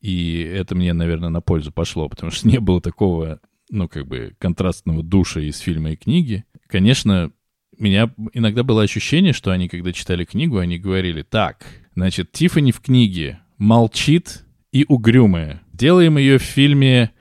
И 0.00 0.40
это 0.40 0.74
мне, 0.74 0.92
наверное, 0.92 1.28
на 1.28 1.40
пользу 1.40 1.72
пошло, 1.72 2.08
потому 2.08 2.30
что 2.32 2.48
не 2.48 2.58
было 2.58 2.80
такого, 2.80 3.40
ну, 3.70 3.88
как 3.88 4.06
бы, 4.06 4.34
контрастного 4.38 5.02
душа 5.02 5.40
из 5.40 5.58
фильма 5.58 5.92
и 5.92 5.96
книги. 5.96 6.44
Конечно, 6.68 7.30
меня 7.78 8.12
иногда 8.32 8.62
было 8.62 8.82
ощущение, 8.82 9.32
что 9.32 9.50
они, 9.50 9.68
когда 9.68 9.92
читали 9.92 10.24
книгу, 10.24 10.58
они 10.58 10.78
говорили, 10.78 11.22
так, 11.22 11.66
значит, 11.94 12.32
Тиффани 12.32 12.72
в 12.72 12.80
книге 12.80 13.40
молчит 13.58 14.44
и 14.72 14.84
угрюмая. 14.88 15.62
Делаем 15.72 16.18
ее 16.18 16.38
в 16.38 16.42
фильме 16.42 17.12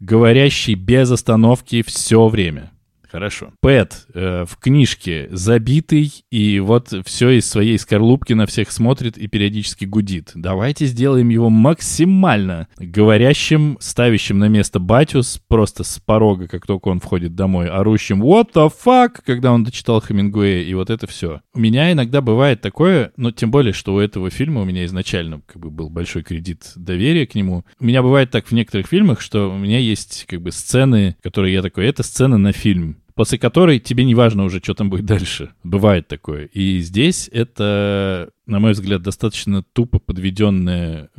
говорящий 0.00 0.74
без 0.74 1.10
остановки 1.10 1.82
все 1.82 2.28
время. 2.28 2.72
Хорошо. 3.10 3.52
Пэт 3.60 4.06
э, 4.14 4.44
в 4.48 4.56
книжке 4.56 5.28
забитый, 5.32 6.12
и 6.30 6.60
вот 6.60 6.92
все 7.04 7.30
из 7.30 7.48
своей 7.48 7.76
скорлупки 7.78 8.34
на 8.34 8.46
всех 8.46 8.70
смотрит 8.70 9.18
и 9.18 9.26
периодически 9.26 9.84
гудит. 9.84 10.30
Давайте 10.34 10.86
сделаем 10.86 11.28
его 11.28 11.50
максимально 11.50 12.68
говорящим, 12.78 13.78
ставящим 13.80 14.38
на 14.38 14.48
место 14.48 14.78
Батюс, 14.78 15.40
просто 15.48 15.82
с 15.82 15.98
порога, 15.98 16.46
как 16.46 16.66
только 16.66 16.88
он 16.88 17.00
входит 17.00 17.34
домой, 17.34 17.68
орущим 17.68 18.22
«What 18.22 18.52
the 18.54 18.72
fuck?», 18.72 19.20
когда 19.24 19.52
он 19.52 19.64
дочитал 19.64 20.00
Хемингуэя, 20.00 20.62
и 20.62 20.74
вот 20.74 20.90
это 20.90 21.06
все. 21.08 21.40
У 21.52 21.58
меня 21.58 21.90
иногда 21.90 22.20
бывает 22.20 22.60
такое, 22.60 23.12
но 23.16 23.32
тем 23.32 23.50
более, 23.50 23.72
что 23.72 23.94
у 23.94 23.98
этого 23.98 24.30
фильма 24.30 24.60
у 24.60 24.64
меня 24.64 24.84
изначально 24.84 25.42
как 25.46 25.60
бы 25.60 25.70
был 25.70 25.90
большой 25.90 26.22
кредит 26.22 26.72
доверия 26.76 27.26
к 27.26 27.34
нему. 27.34 27.64
У 27.80 27.84
меня 27.84 28.02
бывает 28.02 28.30
так 28.30 28.46
в 28.46 28.52
некоторых 28.52 28.86
фильмах, 28.86 29.20
что 29.20 29.50
у 29.50 29.58
меня 29.58 29.78
есть 29.78 30.26
как 30.28 30.40
бы 30.42 30.52
сцены, 30.52 31.16
которые 31.22 31.54
я 31.54 31.62
такой, 31.62 31.86
это 31.86 32.04
сцена 32.04 32.38
на 32.38 32.52
фильм 32.52 32.99
после 33.20 33.38
которой 33.38 33.80
тебе 33.80 34.06
не 34.06 34.14
важно 34.14 34.44
уже, 34.44 34.60
что 34.60 34.72
там 34.72 34.88
будет 34.88 35.04
дальше. 35.04 35.50
Бывает 35.62 36.08
такое. 36.08 36.46
И 36.46 36.78
здесь 36.78 37.28
это, 37.30 38.30
на 38.46 38.60
мой 38.60 38.72
взгляд, 38.72 39.02
достаточно 39.02 39.62
тупо 39.62 39.98
подведенное 39.98 41.10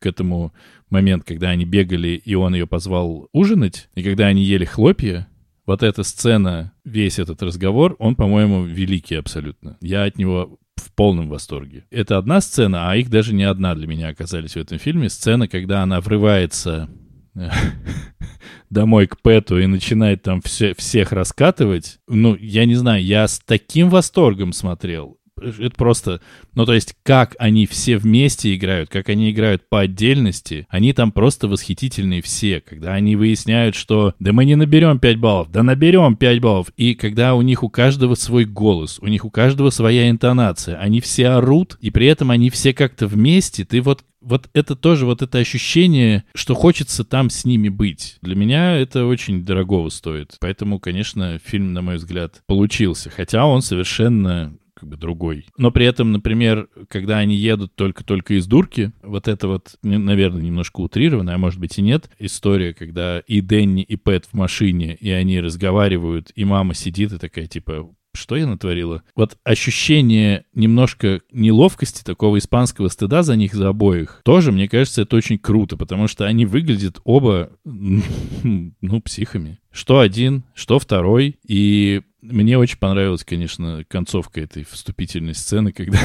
к 0.00 0.06
этому 0.06 0.52
момент, 0.90 1.22
когда 1.22 1.50
они 1.50 1.64
бегали, 1.64 2.20
и 2.24 2.34
он 2.34 2.54
ее 2.56 2.66
позвал 2.66 3.28
ужинать, 3.32 3.88
и 3.94 4.02
когда 4.02 4.26
они 4.26 4.42
ели 4.42 4.64
хлопья, 4.64 5.28
вот 5.66 5.84
эта 5.84 6.02
сцена, 6.02 6.72
весь 6.84 7.20
этот 7.20 7.40
разговор, 7.44 7.94
он, 8.00 8.16
по-моему, 8.16 8.64
великий 8.64 9.14
абсолютно. 9.14 9.78
Я 9.80 10.02
от 10.02 10.18
него 10.18 10.58
в 10.74 10.92
полном 10.94 11.28
восторге. 11.28 11.84
Это 11.92 12.18
одна 12.18 12.40
сцена, 12.40 12.90
а 12.90 12.96
их 12.96 13.08
даже 13.08 13.32
не 13.32 13.44
одна 13.44 13.76
для 13.76 13.86
меня 13.86 14.08
оказались 14.08 14.54
в 14.54 14.56
этом 14.56 14.80
фильме. 14.80 15.08
Сцена, 15.08 15.46
когда 15.46 15.84
она 15.84 16.00
врывается 16.00 16.88
домой 18.70 19.06
к 19.06 19.20
Пэту 19.20 19.58
и 19.58 19.66
начинает 19.66 20.22
там 20.22 20.40
все, 20.42 20.74
всех 20.74 21.12
раскатывать, 21.12 21.98
ну, 22.08 22.36
я 22.36 22.64
не 22.64 22.74
знаю, 22.74 23.02
я 23.04 23.28
с 23.28 23.38
таким 23.38 23.90
восторгом 23.90 24.52
смотрел 24.52 25.18
это 25.40 25.76
просто, 25.76 26.20
ну 26.54 26.64
то 26.64 26.74
есть 26.74 26.94
как 27.02 27.36
они 27.38 27.66
все 27.66 27.98
вместе 27.98 28.54
играют, 28.54 28.90
как 28.90 29.08
они 29.08 29.30
играют 29.30 29.68
по 29.68 29.80
отдельности, 29.80 30.66
они 30.68 30.92
там 30.92 31.12
просто 31.12 31.48
восхитительные 31.48 32.22
все, 32.22 32.60
когда 32.60 32.94
они 32.94 33.16
выясняют, 33.16 33.74
что 33.74 34.14
да 34.18 34.32
мы 34.32 34.44
не 34.44 34.56
наберем 34.56 34.98
5 34.98 35.18
баллов, 35.18 35.50
да 35.50 35.62
наберем 35.62 36.16
5 36.16 36.40
баллов, 36.40 36.72
и 36.76 36.94
когда 36.94 37.34
у 37.34 37.42
них 37.42 37.62
у 37.62 37.68
каждого 37.68 38.14
свой 38.14 38.44
голос, 38.44 38.98
у 39.00 39.06
них 39.06 39.24
у 39.24 39.30
каждого 39.30 39.70
своя 39.70 40.10
интонация, 40.10 40.78
они 40.78 41.00
все 41.00 41.28
орут, 41.28 41.76
и 41.80 41.90
при 41.90 42.06
этом 42.06 42.30
они 42.30 42.50
все 42.50 42.72
как-то 42.72 43.06
вместе, 43.06 43.64
ты 43.64 43.80
вот 43.80 44.04
вот 44.22 44.50
это 44.54 44.74
тоже 44.74 45.06
вот 45.06 45.22
это 45.22 45.38
ощущение, 45.38 46.24
что 46.34 46.54
хочется 46.54 47.04
там 47.04 47.30
с 47.30 47.44
ними 47.44 47.68
быть. 47.68 48.16
Для 48.22 48.34
меня 48.34 48.76
это 48.76 49.06
очень 49.06 49.44
дорогого 49.44 49.88
стоит. 49.88 50.36
Поэтому, 50.40 50.80
конечно, 50.80 51.38
фильм, 51.44 51.72
на 51.72 51.80
мой 51.80 51.96
взгляд, 51.96 52.42
получился. 52.46 53.08
Хотя 53.08 53.46
он 53.46 53.62
совершенно 53.62 54.52
как 54.76 54.88
бы 54.88 54.96
другой. 54.96 55.46
Но 55.56 55.70
при 55.70 55.86
этом, 55.86 56.12
например, 56.12 56.68
когда 56.88 57.18
они 57.18 57.34
едут 57.34 57.74
только-только 57.74 58.34
из 58.34 58.46
дурки, 58.46 58.92
вот 59.02 59.26
это 59.26 59.48
вот, 59.48 59.76
наверное, 59.82 60.42
немножко 60.42 60.80
утрированная, 60.80 61.34
а 61.34 61.38
может 61.38 61.58
быть 61.58 61.78
и 61.78 61.82
нет, 61.82 62.10
история, 62.18 62.74
когда 62.74 63.20
и 63.20 63.40
Дэнни, 63.40 63.82
и 63.82 63.96
Пэт 63.96 64.26
в 64.26 64.34
машине, 64.34 64.96
и 65.00 65.10
они 65.10 65.40
разговаривают, 65.40 66.30
и 66.34 66.44
мама 66.44 66.74
сидит 66.74 67.12
и 67.12 67.18
такая, 67.18 67.46
типа, 67.46 67.90
что 68.16 68.36
я 68.36 68.46
натворила? 68.46 69.02
Вот 69.14 69.38
ощущение 69.44 70.44
немножко 70.54 71.20
неловкости, 71.30 72.02
такого 72.02 72.38
испанского 72.38 72.88
стыда 72.88 73.22
за 73.22 73.36
них, 73.36 73.54
за 73.54 73.68
обоих, 73.68 74.20
тоже, 74.24 74.52
мне 74.52 74.68
кажется, 74.68 75.02
это 75.02 75.16
очень 75.16 75.38
круто, 75.38 75.76
потому 75.76 76.08
что 76.08 76.24
они 76.24 76.46
выглядят 76.46 77.00
оба, 77.04 77.50
ну, 77.64 79.00
психами. 79.02 79.58
Что 79.70 80.00
один, 80.00 80.44
что 80.54 80.78
второй, 80.78 81.38
и 81.46 82.02
мне 82.30 82.58
очень 82.58 82.78
понравилась, 82.78 83.24
конечно, 83.24 83.84
концовка 83.88 84.40
этой 84.40 84.64
вступительной 84.64 85.34
сцены, 85.34 85.72
когда... 85.72 85.98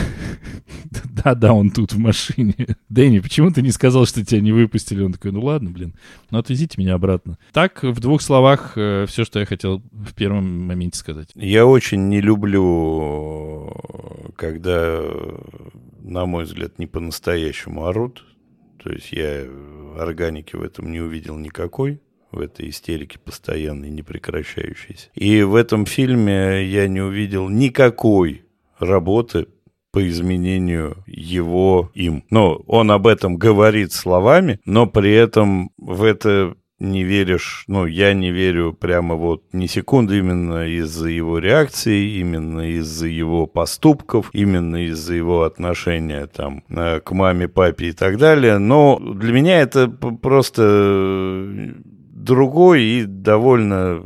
Да-да, 1.24 1.53
он 1.53 1.69
тут 1.72 1.93
в 1.93 1.97
машине. 1.97 2.55
Дэнни, 2.89 3.19
почему 3.19 3.51
ты 3.51 3.61
не 3.61 3.72
сказал, 3.72 4.05
что 4.05 4.26
тебя 4.26 4.41
не 4.41 4.51
выпустили? 4.51 5.03
Он 5.03 5.13
такой, 5.13 5.32
ну 5.32 5.41
ладно, 5.41 5.69
блин, 5.69 5.95
ну 6.30 6.38
отвезите 6.38 6.76
меня 6.80 6.95
обратно. 6.95 7.38
Так, 7.53 7.84
в 7.84 7.99
двух 7.99 8.22
словах, 8.22 8.74
э, 8.76 9.05
все, 9.07 9.26
что 9.26 9.39
я 9.39 9.45
хотел 9.45 9.82
в 9.91 10.13
первом 10.13 10.65
моменте 10.67 10.97
сказать. 10.97 11.30
Я 11.36 11.65
очень 11.65 12.09
не 12.09 12.22
люблю, 12.22 13.74
когда, 14.36 15.01
на 16.01 16.26
мой 16.26 16.45
взгляд, 16.45 16.80
не 16.80 16.88
по-настоящему 16.88 17.86
орут. 17.86 18.26
То 18.84 18.91
есть 18.91 19.11
я 19.11 19.45
органики 19.99 20.55
в 20.55 20.63
этом 20.63 20.91
не 20.91 20.99
увидел 20.99 21.38
никакой 21.38 22.01
в 22.32 22.39
этой 22.39 22.69
истерике 22.69 23.19
постоянной, 23.19 23.89
непрекращающейся. 23.89 25.09
И 25.15 25.41
в 25.43 25.55
этом 25.55 25.86
фильме 25.86 26.65
я 26.65 26.88
не 26.88 27.01
увидел 27.01 27.49
никакой 27.49 28.43
работы 28.79 29.47
по 29.91 30.07
изменению 30.07 31.03
его 31.05 31.91
им. 31.93 32.23
Но 32.29 32.55
он 32.67 32.91
об 32.91 33.07
этом 33.07 33.38
говорит 33.38 33.91
словами, 33.91 34.59
но 34.65 34.88
при 34.88 35.13
этом 35.13 35.71
в 35.77 36.03
это 36.03 36.55
не 36.82 37.03
веришь, 37.03 37.63
ну, 37.67 37.86
я 37.86 38.13
не 38.13 38.32
верю 38.32 38.73
прямо 38.73 39.13
вот 39.13 39.43
ни 39.53 39.67
секунды 39.67 40.17
именно 40.17 40.65
из-за 40.67 41.09
его 41.09 41.38
реакции, 41.38 42.17
именно 42.17 42.71
из-за 42.71 43.05
его 43.05 43.45
поступков, 43.45 44.32
именно 44.34 44.88
из-за 44.88 45.13
его 45.13 45.43
отношения 45.43 46.25
там 46.25 46.63
э, 46.69 46.99
к 47.01 47.11
маме, 47.11 47.47
папе 47.47 47.89
и 47.89 47.91
так 47.91 48.17
далее. 48.17 48.57
Но 48.57 48.97
для 48.99 49.32
меня 49.32 49.61
это 49.61 49.88
просто 49.89 51.75
другой 52.24 52.84
и 52.84 53.05
довольно 53.05 54.03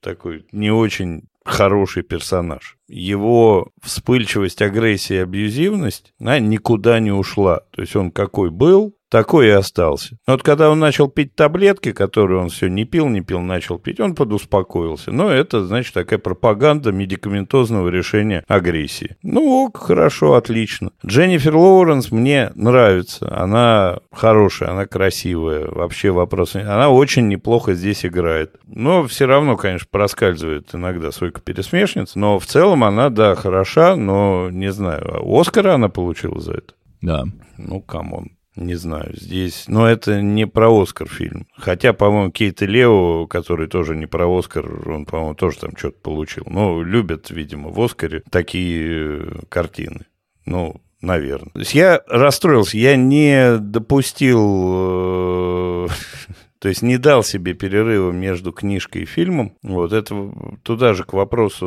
такой 0.00 0.46
не 0.52 0.70
очень 0.70 1.24
хороший 1.44 2.02
персонаж. 2.02 2.76
Его 2.88 3.70
вспыльчивость, 3.82 4.62
агрессия, 4.62 5.22
абьюзивность, 5.22 6.12
она 6.20 6.38
никуда 6.38 7.00
не 7.00 7.12
ушла. 7.12 7.62
То 7.70 7.82
есть 7.82 7.96
он 7.96 8.10
какой 8.10 8.50
был, 8.50 8.96
такой 9.12 9.48
и 9.48 9.50
остался. 9.50 10.16
Вот 10.26 10.42
когда 10.42 10.70
он 10.70 10.78
начал 10.78 11.06
пить 11.06 11.36
таблетки, 11.36 11.92
которые 11.92 12.40
он 12.40 12.48
все 12.48 12.68
не 12.68 12.86
пил, 12.86 13.08
не 13.10 13.20
пил, 13.20 13.40
начал 13.40 13.78
пить, 13.78 14.00
он 14.00 14.14
подуспокоился. 14.14 15.12
Но 15.12 15.28
это, 15.30 15.66
значит, 15.66 15.92
такая 15.92 16.18
пропаганда 16.18 16.92
медикаментозного 16.92 17.90
решения 17.90 18.42
агрессии. 18.48 19.16
Ну, 19.22 19.66
ок, 19.66 19.76
хорошо, 19.76 20.32
отлично. 20.32 20.92
Дженнифер 21.04 21.54
Лоуренс 21.54 22.10
мне 22.10 22.52
нравится. 22.54 23.30
Она 23.38 23.98
хорошая, 24.10 24.70
она 24.70 24.86
красивая. 24.86 25.68
Вообще 25.68 26.10
вопрос... 26.10 26.56
Она 26.56 26.88
очень 26.88 27.28
неплохо 27.28 27.74
здесь 27.74 28.06
играет. 28.06 28.56
Но 28.66 29.06
все 29.06 29.26
равно, 29.26 29.58
конечно, 29.58 29.88
проскальзывает 29.90 30.74
иногда 30.74 31.12
Сойка 31.12 31.42
пересмешница. 31.42 32.18
Но 32.18 32.38
в 32.38 32.46
целом 32.46 32.82
она, 32.82 33.10
да, 33.10 33.34
хороша, 33.34 33.94
но, 33.94 34.48
не 34.50 34.72
знаю, 34.72 35.20
Оскара 35.22 35.74
она 35.74 35.90
получила 35.90 36.40
за 36.40 36.52
это? 36.52 36.72
Да. 37.02 37.24
Ну, 37.58 37.82
come 37.82 38.09
on. 38.09 38.30
Не 38.54 38.74
знаю, 38.74 39.14
здесь... 39.14 39.64
Но 39.66 39.88
это 39.88 40.20
не 40.20 40.46
про 40.46 40.82
Оскар 40.82 41.08
фильм. 41.08 41.46
Хотя, 41.56 41.94
по-моему, 41.94 42.30
Кейт 42.30 42.60
и 42.60 42.66
Лео, 42.66 43.26
который 43.26 43.66
тоже 43.66 43.96
не 43.96 44.06
про 44.06 44.28
Оскар, 44.28 44.90
он, 44.90 45.06
по-моему, 45.06 45.34
тоже 45.34 45.58
там 45.58 45.76
что-то 45.76 45.98
получил. 46.02 46.44
Ну, 46.46 46.82
любят, 46.82 47.30
видимо, 47.30 47.70
в 47.70 47.80
Оскаре 47.80 48.22
такие 48.30 49.26
картины. 49.48 50.04
Ну, 50.44 50.82
наверное. 51.00 51.50
То 51.52 51.60
есть 51.60 51.74
я 51.74 52.02
расстроился, 52.06 52.76
я 52.76 52.96
не 52.96 53.56
допустил 53.58 55.86
э, 55.86 55.88
то 56.62 56.68
есть 56.68 56.80
не 56.80 56.96
дал 56.96 57.24
себе 57.24 57.54
перерыва 57.54 58.12
между 58.12 58.52
книжкой 58.52 59.02
и 59.02 59.04
фильмом. 59.04 59.56
Вот 59.64 59.92
это 59.92 60.32
туда 60.62 60.94
же 60.94 61.02
к 61.02 61.12
вопросу 61.12 61.66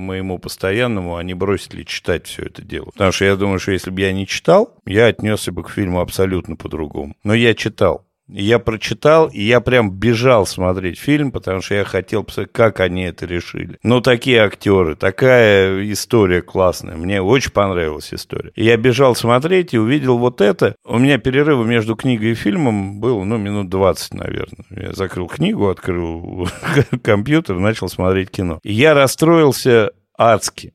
моему 0.00 0.40
постоянному, 0.40 1.14
а 1.14 1.22
не 1.22 1.32
бросить 1.32 1.74
ли 1.74 1.86
читать 1.86 2.26
все 2.26 2.46
это 2.46 2.60
дело. 2.60 2.86
Потому 2.86 3.12
что 3.12 3.24
я 3.24 3.36
думаю, 3.36 3.60
что 3.60 3.70
если 3.70 3.90
бы 3.90 4.00
я 4.00 4.12
не 4.12 4.26
читал, 4.26 4.74
я 4.84 5.06
отнесся 5.06 5.52
бы 5.52 5.62
к 5.62 5.70
фильму 5.70 6.00
абсолютно 6.00 6.56
по-другому. 6.56 7.14
Но 7.22 7.34
я 7.34 7.54
читал. 7.54 8.04
Я 8.28 8.58
прочитал, 8.58 9.28
и 9.28 9.42
я 9.42 9.60
прям 9.60 9.90
бежал 9.90 10.46
смотреть 10.46 10.98
фильм, 10.98 11.32
потому 11.32 11.60
что 11.60 11.74
я 11.74 11.84
хотел 11.84 12.24
посмотреть, 12.24 12.52
как 12.52 12.80
они 12.80 13.04
это 13.04 13.26
решили. 13.26 13.78
Ну, 13.82 14.00
такие 14.00 14.40
актеры, 14.40 14.96
такая 14.96 15.90
история 15.92 16.40
классная. 16.40 16.96
Мне 16.96 17.20
очень 17.20 17.50
понравилась 17.50 18.14
история. 18.14 18.52
И 18.54 18.64
я 18.64 18.76
бежал 18.76 19.14
смотреть 19.14 19.74
и 19.74 19.78
увидел 19.78 20.18
вот 20.18 20.40
это. 20.40 20.76
У 20.84 20.98
меня 20.98 21.18
перерыв 21.18 21.66
между 21.66 21.96
книгой 21.96 22.30
и 22.30 22.34
фильмом 22.34 23.00
был, 23.00 23.24
ну, 23.24 23.36
минут 23.38 23.68
20, 23.68 24.14
наверное. 24.14 24.66
Я 24.70 24.92
закрыл 24.92 25.26
книгу, 25.26 25.68
открыл 25.68 26.48
компьютер, 27.02 27.58
начал 27.58 27.88
смотреть 27.88 28.30
кино. 28.30 28.60
И 28.62 28.72
я 28.72 28.94
расстроился 28.94 29.90
адски. 30.16 30.72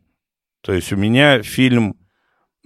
То 0.64 0.74
есть 0.74 0.92
у 0.92 0.98
меня 0.98 1.42
фильм 1.42 1.96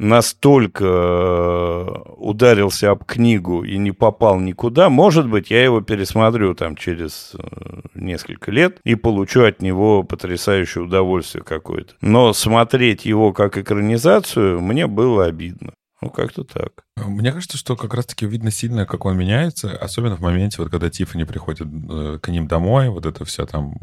настолько 0.02 0.84
э, 0.84 1.88
ударился 2.18 2.90
об 2.90 3.06
книгу 3.06 3.64
и 3.64 3.78
не 3.78 3.92
попал 3.92 4.40
никуда, 4.40 4.90
может 4.90 5.30
быть, 5.30 5.52
я 5.52 5.64
его 5.64 5.82
пересмотрю 5.82 6.56
там 6.56 6.76
через 6.76 7.34
э, 7.36 7.82
несколько 7.94 8.52
лет 8.52 8.80
и 8.84 8.96
получу 8.96 9.44
от 9.44 9.62
него 9.62 10.04
потрясающее 10.04 10.84
удовольствие 10.84 11.44
какое-то. 11.44 11.94
Но 12.02 12.34
смотреть 12.34 13.06
его 13.06 13.32
как 13.32 13.58
экранизацию 13.58 14.60
мне 14.60 14.88
было 14.88 15.26
обидно. 15.26 15.74
Ну, 16.02 16.10
как-то 16.10 16.44
так. 16.44 16.84
Мне 17.08 17.32
кажется, 17.32 17.58
что 17.58 17.76
как 17.76 17.94
раз-таки 17.94 18.26
видно 18.26 18.52
сильно, 18.52 18.86
как 18.86 19.06
он 19.06 19.18
меняется, 19.18 19.76
особенно 19.76 20.16
в 20.16 20.22
моменте, 20.22 20.58
вот 20.60 20.70
когда 20.70 20.90
Тиффани 20.90 21.24
приходит 21.24 21.68
э, 21.68 22.20
к 22.22 22.28
ним 22.30 22.48
домой, 22.48 22.90
вот 22.90 23.06
это 23.06 23.26
все 23.26 23.46
там, 23.46 23.76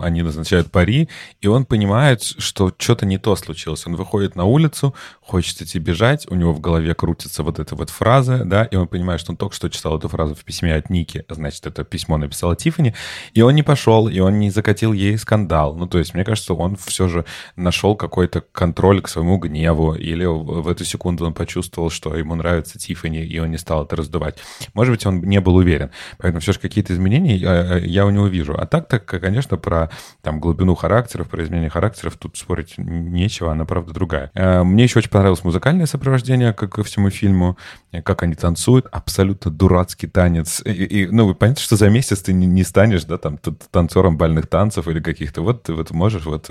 они 0.00 0.22
назначают 0.22 0.70
пари, 0.70 1.08
и 1.40 1.46
он 1.46 1.64
понимает, 1.64 2.22
что 2.22 2.72
что-то 2.76 3.06
не 3.06 3.18
то 3.18 3.36
случилось. 3.36 3.86
Он 3.86 3.96
выходит 3.96 4.36
на 4.36 4.44
улицу, 4.44 4.94
хочет 5.20 5.62
идти 5.62 5.78
бежать, 5.78 6.26
у 6.30 6.34
него 6.34 6.52
в 6.52 6.60
голове 6.60 6.94
крутится 6.94 7.42
вот 7.42 7.58
эта 7.58 7.74
вот 7.74 7.90
фраза, 7.90 8.44
да, 8.44 8.64
и 8.64 8.76
он 8.76 8.88
понимает, 8.88 9.20
что 9.20 9.32
он 9.32 9.36
только 9.36 9.54
что 9.54 9.68
читал 9.68 9.98
эту 9.98 10.08
фразу 10.08 10.34
в 10.34 10.44
письме 10.44 10.74
от 10.74 10.90
Ники, 10.90 11.24
значит, 11.28 11.66
это 11.66 11.84
письмо 11.84 12.16
написала 12.18 12.56
Тиффани, 12.56 12.94
и 13.32 13.42
он 13.42 13.54
не 13.54 13.62
пошел, 13.62 14.08
и 14.08 14.18
он 14.18 14.38
не 14.38 14.50
закатил 14.50 14.92
ей 14.92 15.16
скандал. 15.18 15.74
Ну, 15.76 15.86
то 15.86 15.98
есть, 15.98 16.14
мне 16.14 16.24
кажется, 16.24 16.54
он 16.54 16.76
все 16.76 17.08
же 17.08 17.24
нашел 17.56 17.96
какой-то 17.96 18.42
контроль 18.52 19.00
к 19.00 19.08
своему 19.08 19.38
гневу, 19.38 19.94
или 19.94 20.24
в 20.24 20.68
эту 20.68 20.84
секунду 20.84 21.26
он 21.26 21.34
почувствовал, 21.34 21.90
что 21.90 22.14
ему 22.16 22.34
нравится 22.34 22.65
нравится 22.66 22.78
Тиффани, 22.78 23.24
и 23.24 23.38
он 23.38 23.50
не 23.50 23.58
стал 23.58 23.84
это 23.84 23.96
раздувать. 23.96 24.38
Может 24.74 24.92
быть, 24.92 25.06
он 25.06 25.20
не 25.20 25.40
был 25.40 25.56
уверен. 25.56 25.90
Поэтому 26.18 26.40
все 26.40 26.52
же 26.52 26.58
какие-то 26.58 26.92
изменения 26.92 27.38
э, 27.38 27.86
я 27.86 28.06
у 28.06 28.10
него 28.10 28.26
вижу. 28.26 28.54
А 28.58 28.66
так-то, 28.66 28.98
конечно, 28.98 29.56
про 29.56 29.90
там, 30.22 30.40
глубину 30.40 30.74
характеров, 30.74 31.28
про 31.28 31.44
изменение 31.44 31.70
характеров 31.70 32.16
тут 32.18 32.36
спорить 32.36 32.74
нечего, 32.78 33.52
она, 33.52 33.64
правда, 33.64 33.92
другая. 33.92 34.30
Мне 34.64 34.84
еще 34.84 34.98
очень 34.98 35.10
понравилось 35.10 35.44
музыкальное 35.44 35.86
сопровождение 35.86 36.52
как 36.52 36.72
ко 36.72 36.82
всему 36.82 37.10
фильму, 37.10 37.56
как 38.04 38.22
они 38.22 38.34
танцуют. 38.34 38.86
Абсолютно 38.92 39.50
дурацкий 39.50 40.06
танец. 40.06 40.62
И, 40.64 40.70
и, 40.70 41.06
ну, 41.06 41.34
понятно, 41.34 41.62
что 41.62 41.76
за 41.76 41.88
месяц 41.88 42.22
ты 42.22 42.32
не, 42.32 42.46
не 42.46 42.64
станешь, 42.64 43.04
да, 43.04 43.18
там, 43.18 43.38
танцором 43.70 44.16
бальных 44.16 44.46
танцев 44.46 44.88
или 44.88 45.00
каких-то. 45.00 45.42
Вот 45.42 45.68
вот 45.68 45.90
можешь 45.90 46.26
вот 46.26 46.50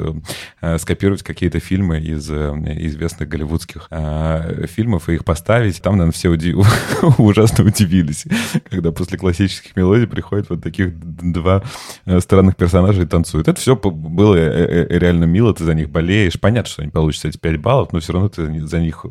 э, 0.62 0.78
скопировать 0.78 1.24
какие-то 1.24 1.60
фильмы 1.60 2.00
из 2.00 2.30
э, 2.30 2.54
известных 2.88 3.30
голливудских 3.30 3.88
э, 3.90 4.66
фильмов 4.68 5.10
и 5.10 5.14
их 5.16 5.26
поставить. 5.26 5.82
Там, 5.82 5.98
наверное, 6.06 6.12
все 6.12 6.30
уди... 6.30 6.56
ужасно 7.18 7.66
удивились, 7.66 8.26
когда 8.70 8.92
после 8.92 9.18
классических 9.18 9.76
мелодий 9.76 10.08
приходят 10.08 10.50
вот 10.50 10.62
таких 10.62 10.98
два 11.00 11.64
э, 12.06 12.20
странных 12.20 12.56
персонажа 12.56 13.02
и 13.02 13.06
танцуют. 13.06 13.48
Это 13.48 13.60
все 13.60 13.76
было 13.76 14.36
э, 14.36 14.88
э, 14.90 15.00
реально 15.00 15.26
мило, 15.26 15.54
ты 15.54 15.64
за 15.64 15.74
них 15.74 15.90
болеешь. 15.90 16.40
Понятно, 16.40 16.70
что 16.70 16.82
они 16.82 16.92
получат 16.92 17.26
эти 17.26 17.38
5 17.38 17.58
баллов, 17.58 17.94
но 17.94 18.00
все 18.00 18.14
равно 18.14 18.30
ты 18.30 18.66
за 18.66 18.80
них 18.80 19.06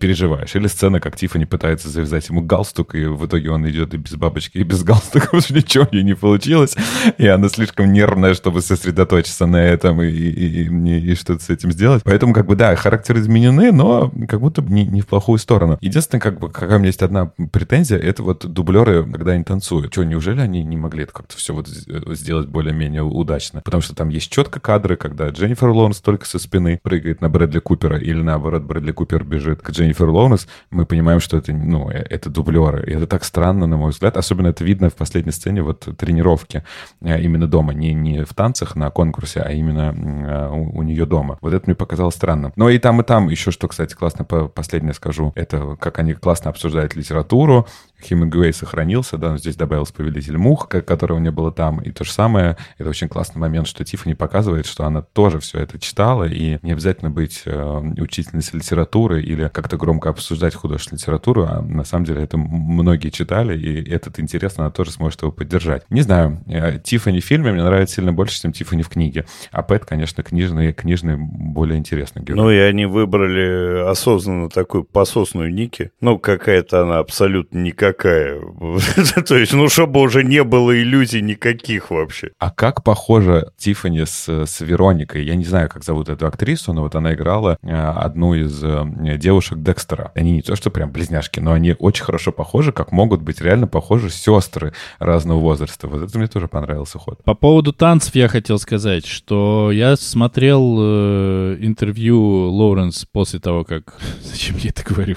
переживаешь. 0.00 0.54
Или 0.54 0.66
сцена, 0.66 1.00
как 1.00 1.16
Тиффани 1.16 1.44
пытается 1.44 1.88
завязать 1.88 2.28
ему 2.28 2.42
галстук, 2.42 2.94
и 2.94 3.04
в 3.04 3.26
итоге 3.26 3.50
он 3.50 3.68
идет 3.68 3.94
и 3.94 3.96
без 3.96 4.14
бабочки, 4.14 4.58
и 4.58 4.62
без 4.62 4.82
галстука, 4.82 5.20
потому 5.26 5.42
что 5.42 5.54
ничего 5.54 5.86
ей 5.90 6.02
не 6.02 6.14
получилось. 6.14 6.76
И 7.18 7.26
она 7.26 7.48
слишком 7.48 7.92
нервная, 7.92 8.34
чтобы 8.34 8.62
сосредоточиться 8.62 9.46
на 9.46 9.62
этом 9.62 10.02
и, 10.02 10.08
и, 10.08 10.64
и, 10.64 11.12
и 11.12 11.14
что-то 11.14 11.42
с 11.44 11.50
этим 11.50 11.72
сделать. 11.72 12.02
Поэтому, 12.04 12.32
как 12.32 12.46
бы, 12.46 12.56
да, 12.56 12.74
характеры 12.76 13.20
изменены, 13.20 13.72
но 13.72 14.12
как 14.28 14.40
будто 14.40 14.62
бы 14.62 14.72
не, 14.72 14.86
не 14.86 15.00
в 15.00 15.06
плохую 15.06 15.38
сторону. 15.38 15.78
Единственное, 15.80 16.07
как 16.08 16.38
бы, 16.38 16.50
какая 16.50 16.76
у 16.76 16.78
меня 16.78 16.88
есть 16.88 17.02
одна 17.02 17.32
претензия, 17.52 17.98
это 17.98 18.22
вот 18.22 18.46
дублеры, 18.46 19.04
когда 19.04 19.32
они 19.32 19.44
танцуют. 19.44 19.92
Что, 19.92 20.04
неужели 20.04 20.40
они 20.40 20.62
не 20.62 20.76
могли 20.76 21.04
это 21.04 21.12
как-то 21.12 21.36
все 21.36 21.54
вот 21.54 21.68
сделать 21.68 22.48
более-менее 22.48 23.02
удачно? 23.02 23.60
Потому 23.62 23.82
что 23.82 23.94
там 23.94 24.08
есть 24.08 24.30
четко 24.30 24.60
кадры, 24.60 24.96
когда 24.96 25.28
Дженнифер 25.28 25.68
Лоуренс 25.68 26.00
только 26.00 26.26
со 26.26 26.38
спины 26.38 26.80
прыгает 26.82 27.20
на 27.20 27.28
Брэдли 27.28 27.58
Купера, 27.58 27.98
или 27.98 28.22
наоборот, 28.22 28.62
Брэдли 28.62 28.92
Купер 28.92 29.24
бежит 29.24 29.62
к 29.62 29.70
Дженнифер 29.70 30.08
Лоуренс, 30.08 30.48
мы 30.70 30.86
понимаем, 30.86 31.20
что 31.20 31.36
это, 31.36 31.52
ну, 31.52 31.90
э, 31.90 32.04
это 32.08 32.30
дублеры. 32.30 32.84
И 32.86 32.94
это 32.94 33.06
так 33.06 33.24
странно, 33.24 33.66
на 33.66 33.76
мой 33.76 33.90
взгляд. 33.90 34.16
Особенно 34.16 34.48
это 34.48 34.64
видно 34.64 34.90
в 34.90 34.94
последней 34.94 35.32
сцене 35.32 35.62
вот 35.62 35.88
тренировки 35.96 36.64
э, 37.00 37.20
именно 37.20 37.46
дома. 37.46 37.74
Не, 37.74 37.94
не 37.94 38.24
в 38.24 38.34
танцах 38.34 38.76
на 38.76 38.90
конкурсе, 38.90 39.40
а 39.40 39.50
именно 39.52 39.94
э, 39.94 40.50
у, 40.50 40.78
у 40.78 40.82
нее 40.82 41.06
дома. 41.06 41.38
Вот 41.40 41.52
это 41.52 41.66
мне 41.66 41.74
показалось 41.74 42.14
странным. 42.14 42.52
Но 42.56 42.70
и 42.70 42.78
там, 42.78 43.00
и 43.00 43.04
там 43.04 43.28
еще, 43.28 43.50
что, 43.50 43.68
кстати, 43.68 43.94
классно, 43.94 44.24
последнее 44.24 44.94
скажу, 44.94 45.32
это 45.34 45.76
как 45.80 45.97
они 45.98 46.14
классно 46.14 46.50
обсуждают 46.50 46.96
литературу, 46.96 47.66
Хемингуэй 48.02 48.52
сохранился, 48.52 49.18
да, 49.18 49.32
но 49.32 49.38
здесь 49.38 49.56
добавился 49.56 49.92
«Повелитель 49.92 50.38
мух», 50.38 50.68
которого 50.68 51.18
не 51.18 51.30
было 51.30 51.50
там. 51.50 51.80
И 51.80 51.90
то 51.90 52.04
же 52.04 52.12
самое, 52.12 52.56
это 52.78 52.88
очень 52.88 53.08
классный 53.08 53.40
момент, 53.40 53.66
что 53.66 53.84
Тиффани 53.84 54.14
показывает, 54.14 54.66
что 54.66 54.84
она 54.84 55.02
тоже 55.02 55.40
все 55.40 55.58
это 55.58 55.78
читала, 55.78 56.24
и 56.24 56.58
не 56.62 56.72
обязательно 56.72 57.10
быть 57.10 57.42
э, 57.44 57.78
учительницей 57.98 58.58
литературы 58.58 59.22
или 59.22 59.48
как-то 59.48 59.76
громко 59.76 60.10
обсуждать 60.10 60.54
художественную 60.54 61.00
литературу, 61.00 61.46
а 61.48 61.60
на 61.60 61.84
самом 61.84 62.04
деле 62.04 62.22
это 62.22 62.36
многие 62.36 63.10
читали, 63.10 63.58
и 63.58 63.90
этот 63.90 64.20
интерес 64.20 64.54
она 64.58 64.70
тоже 64.70 64.92
сможет 64.92 65.22
его 65.22 65.32
поддержать. 65.32 65.84
Не 65.90 66.02
знаю, 66.02 66.40
э, 66.46 66.78
Тиффани 66.78 67.20
в 67.20 67.24
фильме 67.24 67.52
мне 67.52 67.64
нравится 67.64 67.96
сильно 67.96 68.12
больше, 68.12 68.40
чем 68.40 68.52
Тиффани 68.52 68.82
в 68.82 68.88
книге, 68.88 69.26
а 69.50 69.62
Пэт, 69.62 69.84
конечно, 69.84 70.22
книжный, 70.22 70.72
книжный 70.72 71.16
более 71.16 71.78
интересный 71.78 72.22
герой. 72.22 72.36
Ну 72.36 72.50
и 72.50 72.58
они 72.58 72.86
выбрали 72.86 73.88
осознанно 73.90 74.48
такую 74.48 74.84
пососную 74.84 75.52
Ники, 75.52 75.87
ну 76.00 76.18
какая-то 76.18 76.82
она 76.82 76.98
абсолютно 76.98 77.58
никак 77.58 77.88
какая. 77.98 78.40
То 79.26 79.36
есть, 79.36 79.52
ну, 79.52 79.68
чтобы 79.68 80.00
уже 80.00 80.22
не 80.24 80.44
было 80.44 80.76
иллюзий 80.76 81.22
никаких 81.22 81.90
вообще. 81.90 82.30
А 82.38 82.50
как 82.50 82.84
похожа 82.84 83.50
Тиффани 83.56 84.04
с, 84.04 84.28
с 84.28 84.60
Вероникой? 84.60 85.24
Я 85.24 85.34
не 85.34 85.44
знаю, 85.44 85.68
как 85.68 85.84
зовут 85.84 86.08
эту 86.08 86.26
актрису, 86.26 86.72
но 86.72 86.82
вот 86.82 86.94
она 86.94 87.14
играла 87.14 87.58
э, 87.62 87.70
одну 87.70 88.34
из 88.34 88.62
э, 88.62 89.16
девушек 89.16 89.58
Декстера. 89.62 90.12
Они 90.14 90.32
не 90.32 90.42
то, 90.42 90.56
что 90.56 90.70
прям 90.70 90.92
близняшки, 90.92 91.40
но 91.40 91.52
они 91.52 91.74
очень 91.78 92.04
хорошо 92.04 92.32
похожи, 92.32 92.72
как 92.72 92.92
могут 92.92 93.22
быть 93.22 93.40
реально 93.40 93.66
похожи 93.66 94.10
сестры 94.10 94.72
разного 94.98 95.40
возраста. 95.40 95.88
Вот 95.88 96.02
это 96.02 96.18
мне 96.18 96.28
тоже 96.28 96.48
понравился 96.48 96.98
ход. 96.98 97.22
По 97.24 97.34
поводу 97.34 97.72
танцев 97.72 98.14
я 98.14 98.28
хотел 98.28 98.58
сказать, 98.58 99.06
что 99.06 99.70
я 99.72 99.96
смотрел 99.96 100.76
э, 100.78 101.56
интервью 101.60 102.50
Лоуренс 102.50 103.06
после 103.10 103.40
того, 103.40 103.64
как... 103.64 103.94
Зачем 104.22 104.56
я 104.58 104.70
это 104.70 104.82
говорю? 104.84 105.16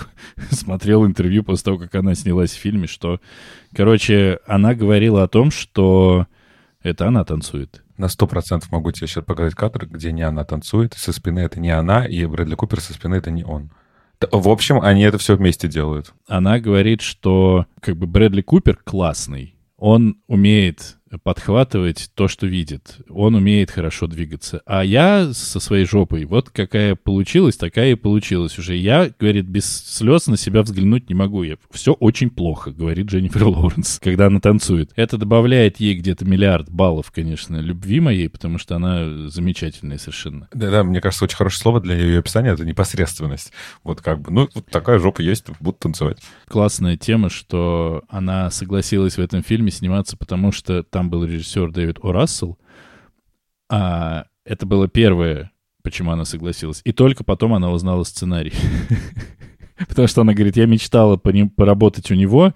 Смотрел 0.61 1.05
интервью 1.05 1.43
после 1.43 1.65
того, 1.65 1.77
как 1.77 1.93
она 1.95 2.15
снялась 2.15 2.53
фильме, 2.53 2.87
что, 2.87 3.19
короче, 3.75 4.39
она 4.47 4.73
говорила 4.73 5.23
о 5.23 5.27
том, 5.27 5.51
что 5.51 6.27
это 6.81 7.07
она 7.07 7.23
танцует. 7.23 7.83
На 7.97 8.07
сто 8.07 8.25
процентов 8.25 8.71
могу 8.71 8.91
тебе 8.91 9.07
сейчас 9.07 9.23
показать 9.23 9.53
кадр, 9.53 9.87
где 9.87 10.11
не 10.11 10.23
она 10.23 10.43
танцует, 10.43 10.93
со 10.93 11.11
спины 11.11 11.39
это 11.39 11.59
не 11.59 11.69
она, 11.69 12.05
и 12.05 12.25
Брэдли 12.25 12.55
Купер 12.55 12.79
со 12.79 12.93
спины 12.93 13.15
это 13.15 13.29
не 13.29 13.43
он. 13.43 13.71
В 14.31 14.49
общем, 14.49 14.79
они 14.81 15.01
это 15.01 15.17
все 15.17 15.35
вместе 15.35 15.67
делают. 15.67 16.13
Она 16.27 16.59
говорит, 16.59 17.01
что 17.01 17.65
как 17.79 17.97
бы 17.97 18.07
Брэдли 18.07 18.41
Купер 18.41 18.77
классный, 18.83 19.55
он 19.77 20.17
умеет 20.27 20.97
подхватывать 21.17 22.09
то, 22.15 22.27
что 22.27 22.47
видит. 22.47 22.97
Он 23.09 23.35
умеет 23.35 23.71
хорошо 23.71 24.07
двигаться. 24.07 24.61
А 24.65 24.83
я 24.83 25.33
со 25.33 25.59
своей 25.59 25.85
жопой, 25.85 26.25
вот 26.25 26.49
какая 26.49 26.95
получилась, 26.95 27.57
такая 27.57 27.91
и 27.91 27.95
получилась 27.95 28.57
уже. 28.57 28.75
Я, 28.75 29.11
говорит, 29.19 29.45
без 29.45 29.65
слез 29.65 30.27
на 30.27 30.37
себя 30.37 30.61
взглянуть 30.61 31.09
не 31.09 31.15
могу. 31.15 31.43
Я, 31.43 31.57
все 31.71 31.93
очень 31.93 32.29
плохо, 32.29 32.71
говорит 32.71 33.07
Дженнифер 33.07 33.45
Лоуренс, 33.45 33.99
когда 34.03 34.27
она 34.27 34.39
танцует. 34.39 34.91
Это 34.95 35.17
добавляет 35.17 35.79
ей 35.79 35.95
где-то 35.95 36.25
миллиард 36.25 36.69
баллов, 36.69 37.11
конечно, 37.11 37.57
любви 37.57 37.99
моей, 37.99 38.29
потому 38.29 38.57
что 38.57 38.75
она 38.75 39.27
замечательная 39.29 39.97
совершенно. 39.97 40.47
Да-да, 40.53 40.83
мне 40.83 41.01
кажется, 41.01 41.25
очень 41.25 41.37
хорошее 41.37 41.61
слово 41.61 41.81
для 41.81 41.95
ее 41.95 42.19
описания— 42.19 42.49
это 42.51 42.65
непосредственность. 42.65 43.51
Вот 43.83 44.01
как 44.01 44.21
бы, 44.21 44.31
ну, 44.31 44.49
вот 44.53 44.65
такая 44.67 44.99
жопа 44.99 45.21
есть, 45.21 45.47
буду 45.59 45.77
танцевать. 45.79 46.17
Классная 46.47 46.97
тема, 46.97 47.29
что 47.29 48.03
она 48.09 48.51
согласилась 48.51 49.17
в 49.17 49.19
этом 49.19 49.43
фильме 49.43 49.71
сниматься, 49.71 50.17
потому 50.17 50.51
что 50.51 50.83
там 50.83 51.00
там 51.01 51.09
был 51.09 51.25
режиссер 51.25 51.71
Дэвид 51.71 51.97
О. 52.03 52.11
Рассел, 52.11 52.59
а 53.71 54.25
это 54.45 54.67
было 54.67 54.87
первое, 54.87 55.51
почему 55.81 56.11
она 56.11 56.25
согласилась. 56.25 56.81
И 56.83 56.91
только 56.91 57.23
потом 57.23 57.55
она 57.55 57.71
узнала 57.71 58.03
сценарий. 58.03 58.53
Потому 59.89 60.07
что 60.07 60.21
она 60.21 60.35
говорит, 60.35 60.57
я 60.57 60.67
мечтала 60.67 61.17
по 61.17 61.29
ним 61.29 61.49
поработать 61.49 62.11
у 62.11 62.13
него, 62.13 62.53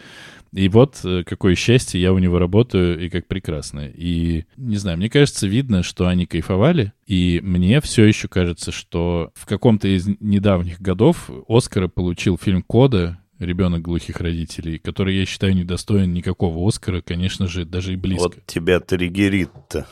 и 0.54 0.70
вот 0.70 1.00
э, 1.04 1.24
какое 1.26 1.56
счастье, 1.56 2.00
я 2.00 2.14
у 2.14 2.20
него 2.20 2.38
работаю, 2.38 3.04
и 3.04 3.10
как 3.10 3.26
прекрасно. 3.28 3.88
И, 3.92 4.46
не 4.58 4.76
знаю, 4.76 5.00
мне 5.00 5.10
кажется, 5.10 5.48
видно, 5.48 5.82
что 5.82 6.08
они 6.08 6.28
кайфовали, 6.28 6.94
и 7.08 7.40
мне 7.42 7.82
все 7.82 8.06
еще 8.06 8.28
кажется, 8.28 8.72
что 8.72 9.32
в 9.34 9.48
каком-то 9.48 9.88
из 9.88 10.06
недавних 10.20 10.80
годов 10.80 11.32
Оскара 11.48 11.88
получил 11.88 12.38
фильм 12.38 12.62
«Кода», 12.62 13.18
ребенок 13.40 13.82
глухих 13.82 14.20
родителей, 14.20 14.80
который, 14.80 15.18
я 15.18 15.26
считаю, 15.26 15.56
недостоин 15.56 16.14
никакого 16.14 16.68
Оскара, 16.68 17.02
конечно 17.02 17.48
же, 17.48 17.66
даже 17.66 17.94
и 17.94 17.96
близко. 17.96 18.24
Вот 18.24 18.46
тебя 18.46 18.80
триггерит-то. 18.80 19.88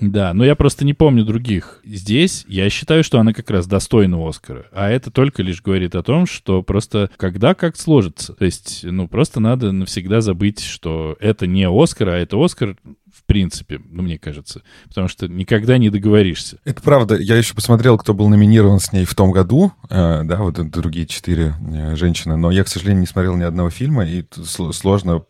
Да, 0.00 0.34
но 0.34 0.44
я 0.44 0.54
просто 0.54 0.84
не 0.84 0.92
помню 0.92 1.24
других. 1.24 1.80
Здесь 1.84 2.44
я 2.48 2.68
считаю, 2.68 3.02
что 3.02 3.18
она 3.18 3.32
как 3.32 3.48
раз 3.50 3.66
достойна 3.66 4.28
Оскара. 4.28 4.66
А 4.72 4.90
это 4.90 5.10
только 5.10 5.42
лишь 5.42 5.62
говорит 5.62 5.94
о 5.94 6.02
том, 6.02 6.26
что 6.26 6.62
просто 6.62 7.10
когда 7.16 7.54
как 7.54 7.76
сложится. 7.76 8.34
То 8.34 8.44
есть, 8.44 8.80
ну, 8.84 9.08
просто 9.08 9.40
надо 9.40 9.72
навсегда 9.72 10.20
забыть, 10.20 10.60
что 10.62 11.16
это 11.18 11.46
не 11.46 11.66
Оскар, 11.66 12.10
а 12.10 12.18
это 12.18 12.42
Оскар 12.42 12.76
принципе, 13.26 13.80
ну, 13.84 14.02
мне 14.02 14.18
кажется. 14.18 14.62
Потому 14.88 15.08
что 15.08 15.28
никогда 15.28 15.78
не 15.78 15.90
договоришься. 15.90 16.58
Это 16.64 16.82
правда. 16.82 17.16
Я 17.16 17.36
еще 17.36 17.54
посмотрел, 17.54 17.98
кто 17.98 18.14
был 18.14 18.28
номинирован 18.28 18.80
с 18.80 18.92
ней 18.92 19.04
в 19.04 19.14
том 19.14 19.32
году, 19.32 19.72
э, 19.90 20.22
да, 20.24 20.36
вот 20.38 20.54
другие 20.70 21.06
четыре 21.06 21.54
э, 21.60 21.96
женщины, 21.96 22.36
но 22.36 22.50
я, 22.50 22.64
к 22.64 22.68
сожалению, 22.68 23.00
не 23.00 23.06
смотрел 23.06 23.36
ни 23.36 23.42
одного 23.42 23.70
фильма, 23.70 24.04
и 24.04 24.24
сложно 24.72 25.24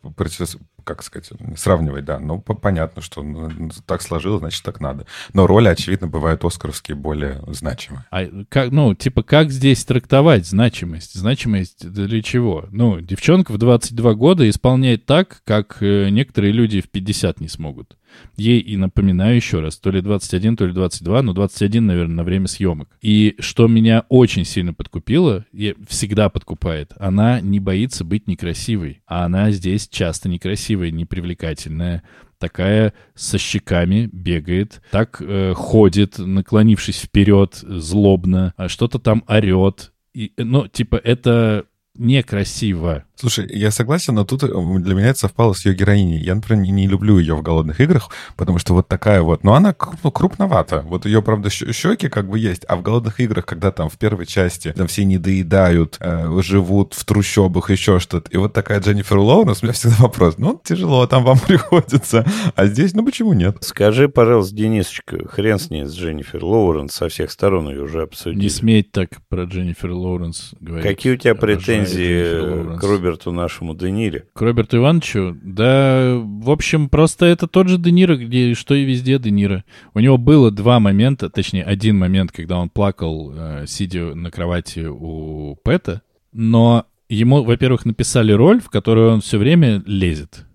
как 0.87 1.03
сказать, 1.03 1.29
сравнивать, 1.57 2.05
да. 2.05 2.17
Ну, 2.17 2.39
понятно, 2.39 3.01
что 3.01 3.21
ну, 3.21 3.69
так 3.85 4.01
сложилось, 4.01 4.39
значит, 4.39 4.63
так 4.63 4.79
надо. 4.79 5.05
Но 5.33 5.45
роли, 5.45 5.67
очевидно, 5.67 6.07
бывают 6.07 6.45
оскаровские 6.45 6.95
более 6.95 7.43
значимые. 7.47 8.05
А 8.09 8.25
как, 8.47 8.71
ну, 8.71 8.95
типа, 8.95 9.21
как 9.21 9.51
здесь 9.51 9.83
трактовать 9.83 10.47
значимость? 10.47 11.13
Значимость 11.13 11.91
для 11.91 12.21
чего? 12.21 12.67
Ну, 12.71 13.01
девчонка 13.01 13.51
в 13.51 13.57
22 13.57 14.13
года 14.13 14.49
исполняет 14.49 15.05
так, 15.05 15.41
как 15.43 15.77
э, 15.81 16.07
некоторые 16.09 16.53
люди 16.53 16.79
в 16.79 16.89
50 16.89 17.41
не 17.41 17.49
смогут. 17.49 17.97
Ей, 18.35 18.59
и 18.59 18.77
напоминаю 18.77 19.35
еще 19.35 19.59
раз, 19.59 19.77
то 19.77 19.89
ли 19.89 20.01
21, 20.01 20.57
то 20.57 20.65
ли 20.65 20.73
22, 20.73 21.21
но 21.21 21.33
21, 21.33 21.85
наверное, 21.85 22.15
на 22.15 22.23
время 22.23 22.47
съемок. 22.47 22.89
И 23.01 23.35
что 23.39 23.67
меня 23.67 24.05
очень 24.09 24.45
сильно 24.45 24.73
подкупило, 24.73 25.45
и 25.51 25.75
всегда 25.87 26.29
подкупает, 26.29 26.93
она 26.97 27.41
не 27.41 27.59
боится 27.59 28.03
быть 28.03 28.27
некрасивой. 28.27 29.01
А 29.07 29.25
она 29.25 29.51
здесь 29.51 29.87
часто 29.87 30.29
некрасивая, 30.29 30.91
непривлекательная, 30.91 32.03
такая 32.39 32.93
со 33.15 33.37
щеками 33.37 34.09
бегает, 34.11 34.81
так 34.91 35.21
э, 35.21 35.53
ходит, 35.55 36.19
наклонившись 36.19 36.99
вперед, 37.01 37.55
злобно, 37.55 38.53
а 38.57 38.69
что-то 38.69 38.99
там 38.99 39.23
орет. 39.27 39.91
И, 40.13 40.31
ну, 40.37 40.67
типа, 40.67 40.95
это 40.95 41.65
некрасиво. 41.95 43.05
Слушай, 43.19 43.47
я 43.49 43.71
согласен, 43.71 44.13
но 44.13 44.25
тут 44.25 44.43
э, 44.43 44.47
для 44.47 44.93
меня 44.95 45.07
это 45.07 45.19
совпало 45.19 45.53
с 45.53 45.65
ее 45.65 45.73
героиней. 45.73 46.19
Я, 46.19 46.35
например, 46.35 46.63
не, 46.63 46.71
не 46.71 46.87
люблю 46.87 47.17
ее 47.17 47.35
в 47.35 47.41
«Голодных 47.41 47.81
играх», 47.81 48.09
потому 48.35 48.59
что 48.59 48.73
вот 48.73 48.87
такая 48.87 49.23
вот... 49.23 49.43
Но 49.43 49.55
она 49.55 49.75
ну, 50.03 50.11
крупновата. 50.11 50.81
Вот 50.87 51.05
ее, 51.05 51.23
правда, 51.23 51.49
щеки 51.49 52.09
как 52.09 52.29
бы 52.29 52.37
есть. 52.37 52.63
А 52.67 52.75
в 52.75 52.83
«Голодных 52.83 53.19
играх», 53.19 53.45
когда 53.45 53.71
там 53.71 53.89
в 53.89 53.97
первой 53.97 54.27
части 54.27 54.71
там 54.71 54.85
все 54.85 55.03
не 55.03 55.17
доедают, 55.17 55.97
э, 55.99 56.41
живут 56.41 56.93
в 56.93 57.05
трущобах, 57.05 57.71
еще 57.71 57.99
что-то. 57.99 58.29
И 58.29 58.37
вот 58.37 58.53
такая 58.53 58.79
Дженнифер 58.79 59.17
Лоуренс, 59.17 59.63
у 59.63 59.65
меня 59.65 59.73
всегда 59.73 59.95
вопрос. 59.99 60.35
Ну, 60.37 60.61
тяжело 60.63 61.07
там 61.07 61.23
вам 61.23 61.39
приходится. 61.47 62.23
А 62.55 62.67
здесь, 62.67 62.93
ну, 62.93 63.03
почему 63.03 63.33
нет? 63.33 63.57
Скажи, 63.61 64.09
пожалуйста, 64.09 64.55
Денисочка, 64.55 65.27
хрен 65.27 65.57
с 65.57 65.71
ней, 65.71 65.85
с 65.85 65.95
Дженнифер 65.95 66.43
Лоуренс, 66.43 66.93
со 66.93 67.09
всех 67.09 67.31
сторон 67.31 67.69
ее 67.69 67.81
уже 67.81 68.03
обсудили. 68.03 68.43
Не 68.43 68.49
сметь 68.49 68.91
так 68.91 69.09
про 69.27 69.45
Дженнифер 69.45 69.91
Лоуренс 69.91 70.53
говорить. 70.59 70.87
Какие 70.87 71.13
у 71.13 71.17
тебя 71.17 71.33
претензии 71.33 72.77
к 72.77 72.83
Роберту 73.07 73.31
нашему 73.31 73.73
Де 73.73 73.91
Нире? 73.91 74.25
К 74.33 74.41
Роберту 74.41 74.77
Ивановичу? 74.77 75.37
Да, 75.41 76.15
в 76.17 76.51
общем, 76.51 76.89
просто 76.89 77.25
это 77.25 77.47
тот 77.47 77.69
же 77.69 77.77
Де 77.77 77.91
Ниро, 77.91 78.17
где 78.17 78.53
что 78.53 78.75
и 78.75 78.83
везде 78.83 79.17
Де. 79.17 79.63
У 79.93 79.99
него 79.99 80.17
было 80.17 80.51
два 80.51 80.79
момента, 80.79 81.29
точнее, 81.29 81.63
один 81.63 81.97
момент, 81.97 82.31
когда 82.31 82.57
он 82.57 82.69
плакал, 82.69 83.33
э, 83.33 83.65
сидя 83.67 84.15
на 84.15 84.31
кровати 84.31 84.87
у 84.89 85.55
Пэта, 85.63 86.01
но 86.33 86.85
ему, 87.09 87.43
во-первых, 87.43 87.85
написали 87.85 88.31
роль, 88.31 88.59
в 88.59 88.69
которую 88.69 89.13
он 89.13 89.21
все 89.21 89.37
время 89.37 89.81
лезет. 89.85 90.45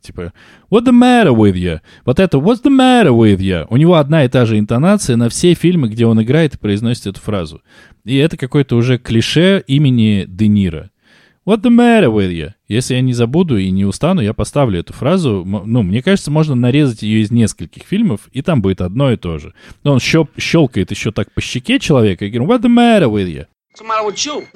Типа, 0.00 0.32
what 0.70 0.84
the 0.84 0.92
matter 0.92 1.32
with 1.34 1.54
you? 1.54 1.80
Вот 2.04 2.18
это, 2.18 2.38
what's 2.38 2.62
the 2.62 2.70
matter 2.70 3.10
with 3.10 3.38
you? 3.38 3.66
У 3.70 3.76
него 3.76 3.94
одна 3.94 4.24
и 4.24 4.28
та 4.28 4.46
же 4.46 4.58
интонация 4.58 5.16
на 5.16 5.28
все 5.28 5.54
фильмы, 5.54 5.88
где 5.88 6.06
он 6.06 6.20
играет 6.22 6.54
и 6.54 6.58
произносит 6.58 7.06
эту 7.06 7.20
фразу. 7.20 7.62
И 8.04 8.16
это 8.16 8.36
какое-то 8.36 8.76
уже 8.76 8.98
клише 8.98 9.62
имени 9.66 10.24
Де 10.26 10.48
Ниро. 10.48 10.90
What 11.44 11.62
the 11.62 11.70
matter 11.70 12.08
with 12.08 12.30
you? 12.30 12.52
Если 12.68 12.94
я 12.94 13.00
не 13.00 13.12
забуду 13.12 13.56
и 13.56 13.68
не 13.70 13.84
устану, 13.84 14.20
я 14.20 14.32
поставлю 14.32 14.78
эту 14.78 14.92
фразу. 14.92 15.42
Ну, 15.44 15.82
мне 15.82 16.00
кажется, 16.00 16.30
можно 16.30 16.54
нарезать 16.54 17.02
ее 17.02 17.22
из 17.22 17.32
нескольких 17.32 17.82
фильмов, 17.82 18.28
и 18.30 18.42
там 18.42 18.62
будет 18.62 18.80
одно 18.80 19.10
и 19.10 19.16
то 19.16 19.38
же. 19.38 19.52
Но 19.82 19.94
он 19.94 19.98
щелкает 19.98 20.92
еще 20.92 21.10
так 21.10 21.32
по 21.32 21.40
щеке 21.40 21.80
человека 21.80 22.26
и 22.26 22.30
говорит, 22.30 22.48
what 22.48 22.60
the 22.62 22.72
matter 22.72 23.08
with 23.08 23.26
you? 23.26 23.46
What's 23.74 23.80
the 23.80 23.86
matter 23.88 24.04
with 24.04 24.24
you? 24.24 24.46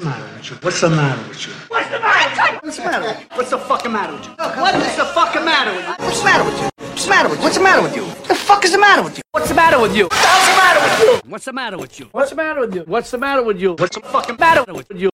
What's 0.62 0.80
the 0.80 0.90
matter 0.90 1.18
with 1.28 1.46
you? 1.46 1.52
What's 1.68 1.90
the 1.90 1.98
matter? 1.98 2.60
What's 2.62 2.76
the 2.76 2.84
matter? 2.84 3.16
What's 3.34 3.50
the 3.50 3.58
fucking 3.58 3.90
matter 3.90 4.12
with 4.12 4.26
you? 4.26 4.34
What 4.36 4.74
is 4.76 4.96
the 4.96 5.06
fucking 5.06 5.44
matter 5.44 5.72
with 5.72 5.86
you? 5.88 5.94
What's 6.06 6.20
the 6.20 6.24
matter 6.24 6.44
with 6.44 6.60
you? 6.62 6.70
What's 6.78 7.04
the 7.04 7.10
matter 7.10 7.28
with 7.28 7.40
you? 7.40 7.42
What's 7.42 7.56
the 7.56 7.62
matter 7.62 7.82
with 7.82 7.96
you? 7.96 8.04
What 8.04 8.28
the 8.28 8.34
fuck 8.36 8.64
is 8.64 8.72
the 8.72 8.78
matter 8.78 9.02
with 9.02 9.16
you? 9.16 9.22
What's 9.32 9.48
the 9.48 9.54
matter 9.56 9.80
with 9.80 9.96
you? 9.96 10.06
What's 10.06 10.36
the 10.36 10.52
matter 10.54 10.78
with 10.78 11.08
you? 11.18 11.24
What's 11.26 11.44
the 11.46 11.52
matter 11.52 11.76
with 11.78 11.98
you? 11.98 12.06
What's 12.12 12.30
the 12.30 12.36
matter 12.36 12.60
with 12.60 12.74
you? 12.76 12.84
What's 12.86 13.10
the 13.10 13.18
matter 13.18 13.42
with 13.42 13.60
you? 13.60 13.74
What's 13.76 13.96
the 13.96 14.02
fucking 14.02 14.36
matter 14.38 14.72
with 14.72 14.86
you? 14.94 15.10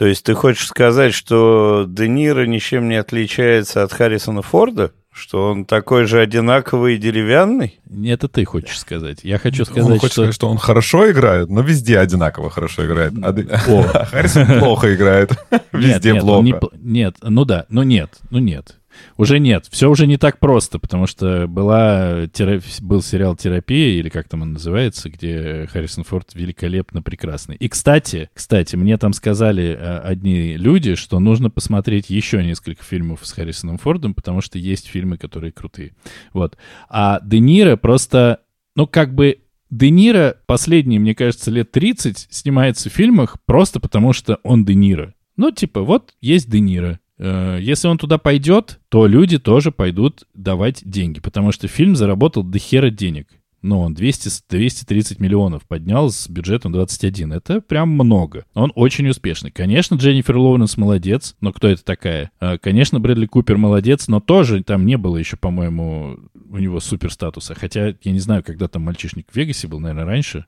То 0.00 0.06
есть 0.06 0.24
ты 0.24 0.32
хочешь 0.32 0.66
сказать, 0.66 1.12
что 1.12 1.84
Де 1.86 2.08
Ниро 2.08 2.46
ничем 2.46 2.88
не 2.88 2.96
отличается 2.96 3.82
от 3.82 3.92
Харрисона 3.92 4.40
Форда? 4.40 4.92
Что 5.12 5.50
он 5.50 5.66
такой 5.66 6.06
же 6.06 6.22
одинаковый 6.22 6.94
и 6.94 6.96
деревянный? 6.96 7.78
Это 8.06 8.26
ты 8.26 8.46
хочешь 8.46 8.78
сказать. 8.78 9.18
Я 9.24 9.36
хочу 9.36 9.66
сказать, 9.66 9.84
он 9.84 9.98
хочет 9.98 10.12
что... 10.12 10.22
сказать, 10.22 10.34
что 10.34 10.48
он 10.48 10.56
хорошо 10.56 11.10
играет, 11.10 11.50
но 11.50 11.60
везде 11.60 11.98
одинаково 11.98 12.48
хорошо 12.48 12.86
играет. 12.86 13.12
А, 13.22 13.28
а 13.28 13.58
Харрисон 14.06 14.58
плохо 14.58 14.94
играет. 14.94 15.32
Везде 15.72 16.12
нет, 16.12 16.22
плохо. 16.22 16.44
Не... 16.44 16.54
Нет, 16.80 17.16
ну 17.20 17.44
да, 17.44 17.66
ну 17.68 17.82
нет, 17.82 18.20
ну 18.30 18.38
нет. 18.38 18.76
Уже 19.16 19.38
нет, 19.38 19.66
все 19.70 19.90
уже 19.90 20.06
не 20.06 20.16
так 20.16 20.38
просто, 20.38 20.78
потому 20.78 21.06
что 21.06 21.46
была, 21.46 22.26
терап... 22.32 22.62
был 22.80 23.02
сериал 23.02 23.36
«Терапия», 23.36 23.98
или 23.98 24.08
как 24.08 24.28
там 24.28 24.42
он 24.42 24.54
называется, 24.54 25.10
где 25.10 25.68
Харрисон 25.72 26.04
Форд 26.04 26.34
великолепно 26.34 27.02
прекрасный. 27.02 27.56
И, 27.56 27.68
кстати, 27.68 28.30
кстати, 28.32 28.76
мне 28.76 28.96
там 28.98 29.12
сказали 29.12 29.76
э, 29.78 29.98
одни 29.98 30.56
люди, 30.56 30.94
что 30.94 31.18
нужно 31.20 31.50
посмотреть 31.50 32.10
еще 32.10 32.42
несколько 32.42 32.82
фильмов 32.82 33.20
с 33.22 33.32
Харрисоном 33.32 33.78
Фордом, 33.78 34.14
потому 34.14 34.40
что 34.40 34.58
есть 34.58 34.86
фильмы, 34.88 35.18
которые 35.18 35.52
крутые. 35.52 35.92
Вот. 36.32 36.56
А 36.88 37.20
Де 37.22 37.38
Ниро 37.38 37.76
просто, 37.76 38.40
ну, 38.74 38.86
как 38.86 39.14
бы 39.14 39.40
Де 39.70 39.90
Ниро 39.90 40.36
последние, 40.46 40.98
мне 40.98 41.14
кажется, 41.14 41.50
лет 41.50 41.70
30 41.70 42.28
снимается 42.30 42.90
в 42.90 42.92
фильмах 42.92 43.36
просто 43.46 43.78
потому, 43.80 44.12
что 44.12 44.40
он 44.42 44.64
Де 44.64 44.74
Ниро. 44.74 45.14
Ну, 45.36 45.52
типа, 45.52 45.82
вот 45.82 46.14
есть 46.20 46.50
Де 46.50 46.60
Ниро. 46.60 46.98
Э, 47.20 47.58
если 47.60 47.86
он 47.86 47.98
туда 47.98 48.16
пойдет, 48.18 48.80
то 48.88 49.06
люди 49.06 49.38
тоже 49.38 49.70
пойдут 49.70 50.24
давать 50.34 50.82
деньги, 50.84 51.20
потому 51.20 51.52
что 51.52 51.68
фильм 51.68 51.94
заработал 51.94 52.42
до 52.42 52.58
хера 52.58 52.90
денег. 52.90 53.28
Ну, 53.62 53.80
он 53.80 53.92
200, 53.92 54.30
230 54.48 55.20
миллионов 55.20 55.66
поднял 55.66 56.10
с 56.10 56.30
бюджетом 56.30 56.72
21. 56.72 57.34
Это 57.34 57.60
прям 57.60 57.90
много. 57.90 58.46
Он 58.54 58.72
очень 58.74 59.06
успешный. 59.08 59.50
Конечно, 59.50 59.96
Дженнифер 59.96 60.38
Лоуренс 60.38 60.78
молодец, 60.78 61.36
но 61.42 61.52
кто 61.52 61.68
это 61.68 61.84
такая? 61.84 62.30
Э, 62.40 62.56
конечно, 62.56 63.00
Брэдли 63.00 63.26
Купер 63.26 63.58
молодец, 63.58 64.08
но 64.08 64.20
тоже 64.20 64.62
там 64.62 64.86
не 64.86 64.96
было 64.96 65.18
еще, 65.18 65.36
по-моему, 65.36 66.18
у 66.48 66.56
него 66.56 66.80
супер 66.80 67.12
статуса. 67.12 67.54
Хотя 67.54 67.94
я 68.02 68.12
не 68.12 68.20
знаю, 68.20 68.42
когда 68.42 68.66
там 68.66 68.82
мальчишник 68.82 69.26
в 69.30 69.36
Вегасе 69.36 69.68
был, 69.68 69.78
наверное, 69.78 70.06
раньше. 70.06 70.46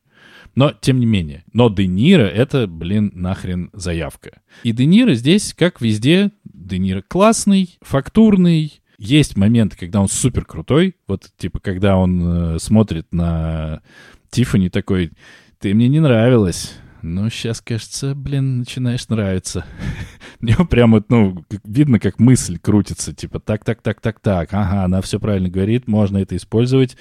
Но, 0.54 0.72
тем 0.80 1.00
не 1.00 1.06
менее. 1.06 1.44
Но 1.52 1.68
Де 1.70 1.86
Ниро— 1.86 2.22
это, 2.24 2.66
блин, 2.66 3.10
нахрен 3.14 3.70
заявка. 3.72 4.40
И 4.62 4.72
Де 4.72 4.84
Ниро 4.84 5.14
здесь, 5.14 5.54
как 5.54 5.80
везде, 5.80 6.30
Де 6.72 6.78
Ниро 6.78 7.02
классный, 7.06 7.76
фактурный, 7.82 8.80
есть 8.96 9.36
моменты, 9.36 9.76
когда 9.76 10.00
он 10.00 10.08
супер 10.08 10.46
крутой, 10.46 10.96
вот 11.06 11.30
типа 11.36 11.60
когда 11.60 11.98
он 11.98 12.54
э, 12.54 12.58
смотрит 12.60 13.12
на 13.12 13.82
Тиффани 14.30 14.70
такой, 14.70 15.10
ты 15.58 15.74
мне 15.74 15.88
не 15.88 16.00
нравилась, 16.00 16.72
ну, 17.02 17.28
сейчас, 17.28 17.60
кажется, 17.60 18.14
блин, 18.14 18.60
начинаешь 18.60 19.06
нравиться. 19.08 19.66
Мне 20.40 20.54
прямо, 20.70 21.04
ну, 21.08 21.44
видно, 21.64 21.98
как 21.98 22.18
мысль 22.18 22.58
крутится, 22.58 23.12
типа, 23.12 23.38
так, 23.38 23.64
так, 23.64 23.82
так, 23.82 24.00
так, 24.00 24.20
так, 24.20 24.48
ага, 24.54 24.84
она 24.84 25.02
все 25.02 25.20
правильно 25.20 25.50
говорит, 25.50 25.88
можно 25.88 26.16
это 26.18 26.36
использовать, 26.36 26.96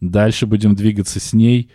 дальше 0.00 0.46
будем 0.46 0.74
двигаться 0.74 1.20
с 1.20 1.34
ней. 1.34 1.70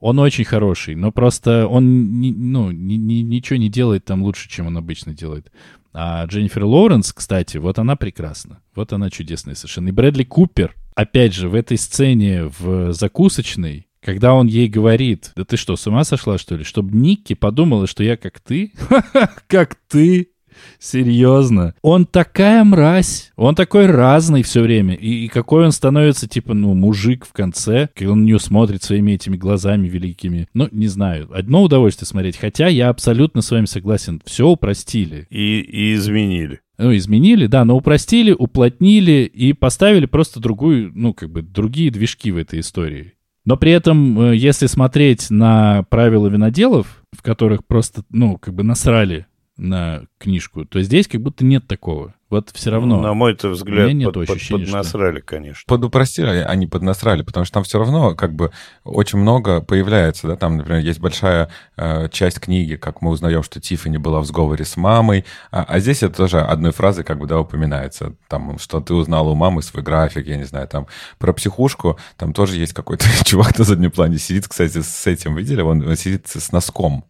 Он 0.00 0.18
очень 0.18 0.44
хороший, 0.44 0.96
но 0.96 1.12
просто 1.12 1.68
он 1.68 2.18
не, 2.18 2.32
ну, 2.32 2.72
ни, 2.72 2.94
ни, 2.94 3.20
ничего 3.20 3.58
не 3.58 3.68
делает 3.68 4.04
там 4.04 4.22
лучше, 4.22 4.48
чем 4.48 4.66
он 4.66 4.76
обычно 4.78 5.14
делает. 5.14 5.52
А 5.92 6.24
Дженнифер 6.26 6.64
Лоуренс, 6.64 7.12
кстати, 7.12 7.58
вот 7.58 7.78
она 7.78 7.96
прекрасна. 7.96 8.62
Вот 8.74 8.92
она 8.92 9.10
чудесная 9.10 9.54
совершенно. 9.54 9.88
И 9.88 9.92
Брэдли 9.92 10.24
Купер, 10.24 10.74
опять 10.94 11.34
же, 11.34 11.48
в 11.48 11.54
этой 11.54 11.76
сцене 11.76 12.44
в 12.58 12.92
закусочной, 12.92 13.88
когда 14.00 14.34
он 14.34 14.46
ей 14.46 14.68
говорит, 14.68 15.32
да 15.36 15.44
ты 15.44 15.56
что, 15.56 15.76
с 15.76 15.86
ума 15.86 16.04
сошла, 16.04 16.36
что 16.36 16.56
ли? 16.56 16.64
Чтобы 16.64 16.96
Никки 16.96 17.34
подумала, 17.34 17.86
что 17.86 18.02
я 18.02 18.16
как 18.16 18.40
ты? 18.40 18.72
Как 19.46 19.76
ты? 19.88 20.31
Серьезно. 20.78 21.74
Он 21.82 22.06
такая 22.06 22.64
мразь. 22.64 23.32
Он 23.36 23.54
такой 23.54 23.86
разный 23.86 24.42
все 24.42 24.62
время. 24.62 24.94
И, 24.94 25.24
и 25.24 25.28
какой 25.28 25.64
он 25.64 25.72
становится, 25.72 26.28
типа, 26.28 26.54
ну, 26.54 26.74
мужик 26.74 27.26
в 27.26 27.32
конце, 27.32 27.88
когда 27.94 28.12
он 28.12 28.22
на 28.22 28.24
нее 28.26 28.38
смотрит 28.38 28.82
своими 28.82 29.12
этими 29.12 29.36
глазами 29.36 29.88
великими. 29.88 30.48
Ну, 30.54 30.68
не 30.72 30.88
знаю. 30.88 31.28
Одно 31.32 31.62
удовольствие 31.62 32.06
смотреть. 32.06 32.36
Хотя 32.36 32.68
я 32.68 32.88
абсолютно 32.88 33.42
с 33.42 33.50
вами 33.50 33.66
согласен. 33.66 34.20
Все 34.24 34.46
упростили. 34.46 35.26
И, 35.30 35.60
и 35.60 35.94
изменили. 35.94 36.60
Ну, 36.78 36.96
изменили, 36.96 37.46
да, 37.46 37.64
но 37.64 37.76
упростили, 37.76 38.32
уплотнили 38.32 39.30
и 39.32 39.52
поставили 39.52 40.06
просто 40.06 40.40
другую, 40.40 40.90
ну, 40.94 41.14
как 41.14 41.30
бы, 41.30 41.42
другие 41.42 41.90
движки 41.90 42.32
в 42.32 42.36
этой 42.36 42.60
истории. 42.60 43.14
Но 43.44 43.56
при 43.56 43.72
этом, 43.72 44.20
э, 44.20 44.36
если 44.36 44.66
смотреть 44.66 45.30
на 45.30 45.82
правила 45.84 46.28
виноделов, 46.28 47.02
в 47.12 47.22
которых 47.22 47.66
просто, 47.66 48.02
ну, 48.10 48.38
как 48.38 48.54
бы 48.54 48.62
насрали 48.62 49.26
на 49.56 50.06
книжку, 50.18 50.64
то 50.64 50.80
здесь 50.82 51.08
как 51.08 51.20
будто 51.20 51.44
нет 51.44 51.66
такого. 51.66 52.14
Вот 52.32 52.48
все 52.54 52.70
равно. 52.70 52.98
На 52.98 53.12
мой 53.12 53.34
-то 53.34 53.50
взгляд, 53.50 53.92
нет 53.92 54.14
под, 54.14 54.30
ощущения, 54.30 54.60
под, 54.60 54.70
поднасрали, 54.70 55.18
что... 55.18 55.26
конечно. 55.26 55.62
Подупростили, 55.66 56.28
они 56.28 56.66
поднасрали, 56.66 57.20
потому 57.20 57.44
что 57.44 57.52
там 57.52 57.64
все 57.64 57.78
равно 57.78 58.14
как 58.14 58.34
бы 58.34 58.52
очень 58.84 59.18
много 59.18 59.60
появляется, 59.60 60.28
да, 60.28 60.36
там, 60.36 60.56
например, 60.56 60.80
есть 60.80 60.98
большая 60.98 61.50
э, 61.76 62.08
часть 62.08 62.40
книги, 62.40 62.76
как 62.76 63.02
мы 63.02 63.10
узнаем, 63.10 63.42
что 63.42 63.60
Тиффани 63.60 63.98
была 63.98 64.20
в 64.20 64.24
сговоре 64.24 64.64
с 64.64 64.78
мамой, 64.78 65.26
а, 65.50 65.64
а 65.64 65.78
здесь 65.78 66.02
это 66.02 66.16
тоже 66.16 66.40
одной 66.40 66.72
фразой 66.72 67.04
как 67.04 67.18
бы, 67.18 67.26
да, 67.26 67.38
упоминается, 67.38 68.14
там, 68.28 68.58
что 68.58 68.80
ты 68.80 68.94
узнала 68.94 69.28
у 69.28 69.34
мамы 69.34 69.60
свой 69.60 69.82
график, 69.82 70.26
я 70.26 70.38
не 70.38 70.44
знаю, 70.44 70.66
там, 70.68 70.86
про 71.18 71.34
психушку, 71.34 71.98
там 72.16 72.32
тоже 72.32 72.56
есть 72.56 72.72
какой-то 72.72 73.04
чувак 73.26 73.58
на 73.58 73.64
заднем 73.64 73.90
плане 73.90 74.16
сидит, 74.16 74.48
кстати, 74.48 74.80
с 74.80 75.06
этим, 75.06 75.36
видели, 75.36 75.60
он, 75.60 75.94
сидит 75.96 76.28
с 76.28 76.50
носком, 76.50 77.04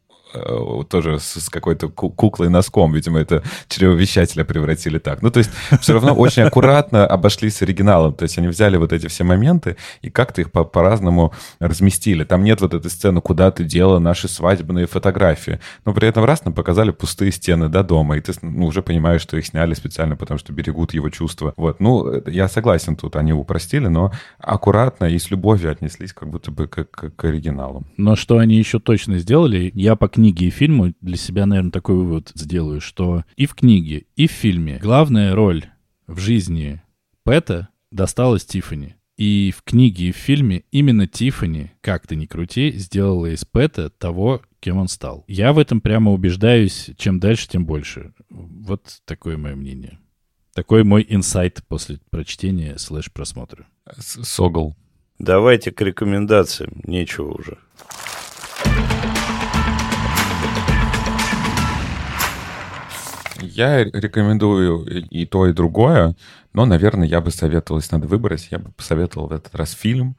тоже 0.89 1.19
с 1.19 1.49
какой-то 1.49 1.89
куклой 1.89 2.49
носком, 2.49 2.93
видимо, 2.93 3.21
это 3.21 3.43
чревовещателя 3.69 4.45
превратили 4.45 4.99
так. 4.99 5.23
Ну, 5.23 5.31
то 5.31 5.39
есть 5.39 5.51
все 5.81 5.93
равно 5.95 6.15
очень 6.15 6.43
аккуратно 6.43 7.07
обошлись 7.07 7.57
с 7.57 7.63
оригиналом, 7.63 8.15
то 8.15 8.25
есть 8.25 8.39
они 8.39 8.49
взяли 8.49 8.77
вот 8.77 8.93
эти 8.93 9.07
все 9.09 9.25
моменты 9.25 9.77
и 10.01 10.11
как-то 10.11 10.41
их 10.41 10.51
по- 10.51 10.65
по-разному 10.65 11.33
разместили. 11.59 12.25
Там 12.25 12.45
нет 12.45 12.61
вот 12.61 12.75
этой 12.75 12.91
сцены, 12.91 13.21
куда 13.21 13.51
ты 13.51 13.65
делала 13.65 13.99
наши 13.99 14.29
свадебные 14.29 14.87
фотографии, 14.87 15.61
но 15.85 15.93
при 15.95 16.09
этом 16.09 16.25
раз 16.25 16.45
нам 16.45 16.55
показали 16.55 16.91
пустые 16.91 17.33
стены, 17.33 17.69
да, 17.69 17.83
дома, 17.83 18.17
и 18.17 18.21
ты 18.21 18.33
ну, 18.43 18.67
уже 18.67 18.83
понимаешь, 18.83 19.23
что 19.23 19.37
их 19.37 19.47
сняли 19.47 19.75
специально, 19.75 20.17
потому 20.17 20.39
что 20.39 20.53
берегут 20.53 20.95
его 20.95 21.11
чувства. 21.11 21.53
Вот, 21.57 21.81
ну, 21.81 22.23
я 22.27 22.49
согласен 22.49 22.97
тут, 22.97 23.17
они 23.17 23.33
упростили, 23.33 23.89
но 23.89 24.13
аккуратно 24.39 25.07
и 25.07 25.19
с 25.19 25.31
любовью 25.31 25.71
отнеслись 25.71 26.13
как 26.13 26.29
будто 26.29 26.51
бы 26.51 26.67
к, 26.67 26.85
к, 26.85 27.11
к 27.11 27.25
оригиналу. 27.25 27.85
Но 27.97 28.17
что 28.17 28.39
они 28.39 28.57
еще 28.57 28.79
точно 28.79 29.19
сделали, 29.19 29.71
я 29.75 29.97
по 29.97 30.09
книге 30.23 30.47
и 30.47 30.51
фильму, 30.51 30.95
для 31.01 31.17
себя, 31.17 31.47
наверное, 31.47 31.73
такой 31.73 31.97
вывод 31.97 32.31
сделаю, 32.37 32.81
что 32.81 33.25
и 33.35 33.47
в 33.47 33.57
книге, 33.57 34.07
и 34.15 34.29
в 34.29 34.31
фильме 34.31 34.79
главная 34.81 35.35
роль 35.35 35.65
в 36.07 36.21
жизни 36.21 36.81
Пэта 37.25 37.71
досталась 37.91 38.45
Тиффани. 38.45 38.95
И 39.17 39.53
в 39.57 39.65
книге 39.65 40.11
и 40.11 40.13
в 40.13 40.17
фильме 40.17 40.63
именно 40.71 41.09
Тиффани, 41.09 41.73
как 41.81 42.07
ты 42.07 42.15
ни 42.15 42.27
крути, 42.27 42.71
сделала 42.71 43.35
из 43.35 43.45
Пэта 43.45 43.91
того, 43.91 44.43
кем 44.61 44.79
он 44.79 44.87
стал. 44.87 45.25
Я 45.27 45.53
в 45.53 45.59
этом 45.59 45.81
прямо 45.81 46.13
убеждаюсь, 46.13 46.91
чем 46.97 47.19
дальше, 47.19 47.49
тем 47.49 47.67
больше. 47.67 48.13
Вот 48.31 49.01
такое 49.05 49.37
мое 49.37 49.57
мнение. 49.57 49.99
Такой 50.55 50.85
мой 50.85 51.05
инсайт 51.09 51.65
после 51.67 51.99
прочтения 52.11 52.79
слэш 52.79 53.11
просмотра. 53.11 53.67
Согл. 53.99 54.77
Давайте 55.19 55.73
к 55.73 55.81
рекомендациям. 55.81 56.81
Нечего 56.85 57.33
уже. 57.33 57.59
Я 63.43 63.85
рекомендую 63.85 64.85
и 64.87 65.27
то, 65.27 65.47
и 65.47 65.53
другое, 65.53 66.15
но, 66.53 66.65
наверное, 66.65 67.07
я 67.07 67.21
бы 67.21 67.31
советовал, 67.31 67.81
если 67.81 67.97
надо 67.97 68.09
выбрать, 68.09 68.49
я 68.51 68.59
бы 68.59 68.71
посоветовал 68.73 69.29
в 69.29 69.33
этот 69.33 69.55
раз 69.55 69.73
фильм, 69.73 70.17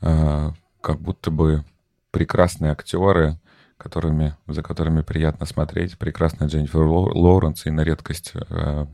э, 0.00 0.50
как 0.80 1.00
будто 1.00 1.30
бы 1.30 1.64
прекрасные 2.10 2.72
актеры, 2.72 3.38
которыми, 3.76 4.36
за 4.46 4.62
которыми 4.62 5.02
приятно 5.02 5.46
смотреть, 5.46 5.98
прекрасная 5.98 6.48
Дженнифер 6.48 6.82
Ло- 6.82 7.12
Лоуренс 7.12 7.66
и 7.66 7.70
на 7.70 7.82
редкость 7.82 8.32
э, 8.34 8.86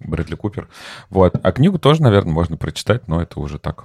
Брэдли 0.00 0.34
Купер. 0.34 0.68
Вот. 1.10 1.38
А 1.42 1.52
книгу 1.52 1.78
тоже, 1.78 2.02
наверное, 2.02 2.32
можно 2.32 2.56
прочитать, 2.56 3.08
но 3.08 3.22
это 3.22 3.40
уже 3.40 3.58
так, 3.58 3.84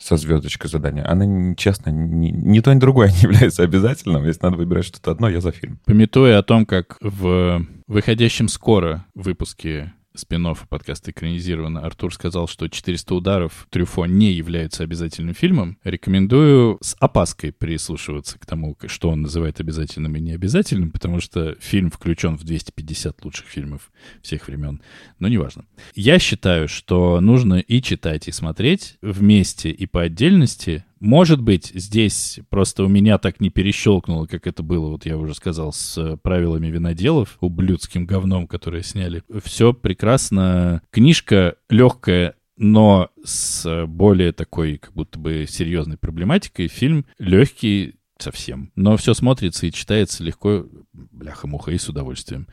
со 0.00 0.16
звездочкой 0.16 0.70
задания. 0.70 1.08
Она, 1.08 1.54
честно, 1.54 1.90
ни, 1.90 2.28
ни 2.28 2.60
то, 2.60 2.74
ни 2.74 2.78
другое 2.78 3.10
не 3.10 3.18
является 3.22 3.62
обязательным. 3.62 4.24
Если 4.24 4.42
надо 4.42 4.56
выбирать 4.56 4.86
что-то 4.86 5.10
одно, 5.10 5.28
я 5.28 5.40
за 5.40 5.52
фильм. 5.52 5.78
Пометуя 5.84 6.38
о 6.38 6.42
том, 6.42 6.66
как 6.66 6.96
в 7.00 7.66
выходящем 7.86 8.48
скоро 8.48 9.04
выпуске 9.14 9.92
спин 10.14 10.40
подкаста 10.68 11.10
экранизировано, 11.10 11.80
Артур 11.80 12.14
сказал, 12.14 12.48
что 12.48 12.68
400 12.68 13.14
ударов 13.14 13.66
Трюфо 13.70 14.06
не 14.06 14.32
являются 14.32 14.82
обязательным 14.82 15.34
фильмом, 15.34 15.78
рекомендую 15.84 16.78
с 16.80 16.96
опаской 16.98 17.52
прислушиваться 17.52 18.38
к 18.38 18.46
тому, 18.46 18.76
что 18.86 19.10
он 19.10 19.22
называет 19.22 19.60
обязательным 19.60 20.16
и 20.16 20.20
необязательным, 20.20 20.90
потому 20.90 21.20
что 21.20 21.56
фильм 21.60 21.90
включен 21.90 22.36
в 22.36 22.44
250 22.44 23.24
лучших 23.24 23.46
фильмов 23.46 23.92
всех 24.22 24.48
времен, 24.48 24.80
но 25.18 25.28
неважно. 25.28 25.64
Я 25.94 26.18
считаю, 26.18 26.68
что 26.68 27.20
нужно 27.20 27.54
и 27.54 27.82
читать, 27.82 28.28
и 28.28 28.32
смотреть 28.32 28.96
вместе 29.02 29.70
и 29.70 29.86
по 29.86 30.02
отдельности. 30.02 30.84
Может 31.00 31.40
быть, 31.40 31.72
здесь 31.74 32.40
просто 32.50 32.84
у 32.84 32.88
меня 32.88 33.16
так 33.16 33.40
не 33.40 33.48
перещелкнуло, 33.48 34.26
как 34.26 34.46
это 34.46 34.62
было, 34.62 34.90
вот 34.90 35.06
я 35.06 35.16
уже 35.16 35.34
сказал, 35.34 35.72
с 35.72 35.96
э, 35.96 36.18
правилами 36.18 36.66
виноделов, 36.66 37.38
ублюдским 37.40 38.04
говном, 38.04 38.46
которое 38.46 38.82
сняли. 38.82 39.22
Все 39.42 39.72
прекрасно. 39.72 40.82
Книжка 40.90 41.56
легкая, 41.70 42.34
но 42.58 43.08
с 43.24 43.64
э, 43.64 43.86
более 43.86 44.32
такой, 44.32 44.76
как 44.76 44.92
будто 44.92 45.18
бы 45.18 45.46
серьезной 45.48 45.96
проблематикой. 45.96 46.68
Фильм 46.68 47.06
легкий 47.18 47.94
совсем. 48.22 48.70
Но 48.76 48.96
все 48.96 49.14
смотрится 49.14 49.66
и 49.66 49.72
читается 49.72 50.22
легко, 50.22 50.66
бляха-муха, 50.92 51.72
и 51.72 51.78
с 51.78 51.88
удовольствием. 51.88 52.46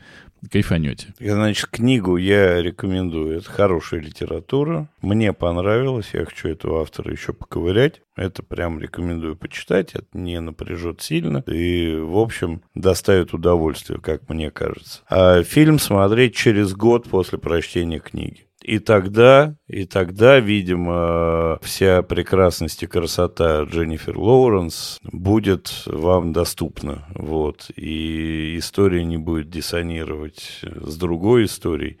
Кайфанете. 0.50 1.14
Значит, 1.18 1.66
книгу 1.66 2.16
я 2.16 2.62
рекомендую. 2.62 3.38
Это 3.38 3.50
хорошая 3.50 4.00
литература. 4.00 4.88
Мне 5.02 5.32
понравилось. 5.32 6.10
Я 6.12 6.24
хочу 6.24 6.48
этого 6.48 6.82
автора 6.82 7.12
еще 7.12 7.32
поковырять. 7.32 8.02
Это 8.16 8.42
прям 8.42 8.78
рекомендую 8.80 9.36
почитать. 9.36 9.94
Это 9.94 10.06
не 10.12 10.40
напряжет 10.40 11.00
сильно. 11.02 11.42
И, 11.46 11.96
в 11.96 12.16
общем, 12.16 12.62
доставит 12.74 13.34
удовольствие, 13.34 14.00
как 14.00 14.28
мне 14.28 14.50
кажется. 14.50 15.02
А 15.08 15.42
фильм 15.42 15.78
смотреть 15.78 16.36
через 16.36 16.72
год 16.72 17.08
после 17.08 17.38
прочтения 17.38 17.98
книги. 17.98 18.47
И 18.68 18.80
тогда, 18.80 19.56
и 19.66 19.86
тогда, 19.86 20.40
видимо, 20.40 21.58
вся 21.62 22.02
прекрасность 22.02 22.82
и 22.82 22.86
красота 22.86 23.62
Дженнифер 23.62 24.18
Лоуренс 24.18 24.98
будет 25.04 25.84
вам 25.86 26.34
доступна. 26.34 27.08
Вот. 27.14 27.70
И 27.76 28.58
история 28.58 29.06
не 29.06 29.16
будет 29.16 29.48
диссонировать 29.48 30.60
с 30.62 30.98
другой 30.98 31.46
историей. 31.46 31.98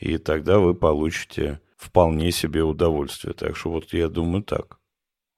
И 0.00 0.18
тогда 0.18 0.58
вы 0.58 0.74
получите 0.74 1.60
вполне 1.76 2.32
себе 2.32 2.64
удовольствие. 2.64 3.32
Так 3.32 3.54
что 3.56 3.70
вот 3.70 3.92
я 3.92 4.08
думаю 4.08 4.42
так. 4.42 4.80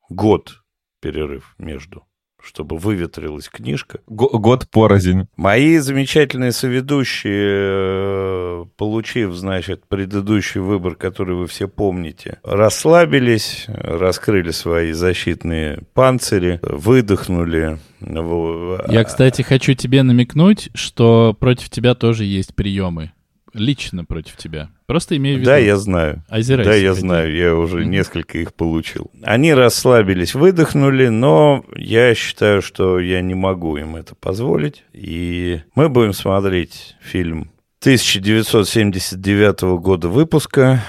Год 0.09 0.63
перерыв 1.03 1.55
между, 1.59 2.07
чтобы 2.43 2.79
выветрилась 2.79 3.49
книжка. 3.49 4.01
Го- 4.07 4.39
год 4.39 4.69
порознь. 4.71 5.27
Мои 5.37 5.79
замечательные 5.79 6.53
соведущие, 6.53 7.33
э, 7.35 8.65
получив, 8.77 9.35
значит, 9.35 9.85
предыдущий 9.89 10.61
выбор, 10.61 10.95
который 10.95 11.37
вы 11.37 11.47
все 11.47 11.69
помните, 11.69 12.39
расслабились, 12.43 13.67
раскрыли 13.69 14.51
свои 14.51 14.93
защитные 14.93 15.83
панцири, 15.95 16.59
выдохнули. 16.63 17.79
Я, 18.01 19.05
кстати, 19.05 19.43
хочу 19.43 19.75
тебе 19.75 20.03
намекнуть, 20.03 20.71
что 20.75 21.37
против 21.39 21.71
тебя 21.71 21.95
тоже 21.95 22.25
есть 22.25 22.55
приемы. 22.55 23.13
Лично 23.55 24.05
против 24.05 24.37
тебя. 24.37 24.71
Просто 24.87 25.17
имею 25.17 25.37
в 25.37 25.41
виду. 25.41 25.51
Да, 25.51 25.57
я 25.59 25.77
знаю. 25.77 26.23
Озирайся. 26.29 26.71
Да, 26.71 26.77
я 26.77 26.89
какие. 26.91 27.01
знаю, 27.01 27.35
я 27.37 27.55
уже 27.55 27.79
Мгм. 27.81 27.91
несколько 27.91 28.39
их 28.39 28.55
получил. 28.55 29.11
Они 29.23 29.53
расслабились, 29.55 30.35
выдохнули, 30.35 31.09
но 31.09 31.65
я 31.77 32.15
считаю, 32.15 32.63
что 32.63 32.99
я 32.99 33.21
не 33.21 33.35
могу 33.35 33.77
им 33.77 33.97
это 33.97 34.15
позволить. 34.15 34.85
И 34.93 35.61
мы 35.75 35.89
будем 35.89 36.13
смотреть 36.15 36.97
фильм 37.01 37.51
1979 37.81 39.79
года 39.79 40.09
выпуска. 40.09 40.83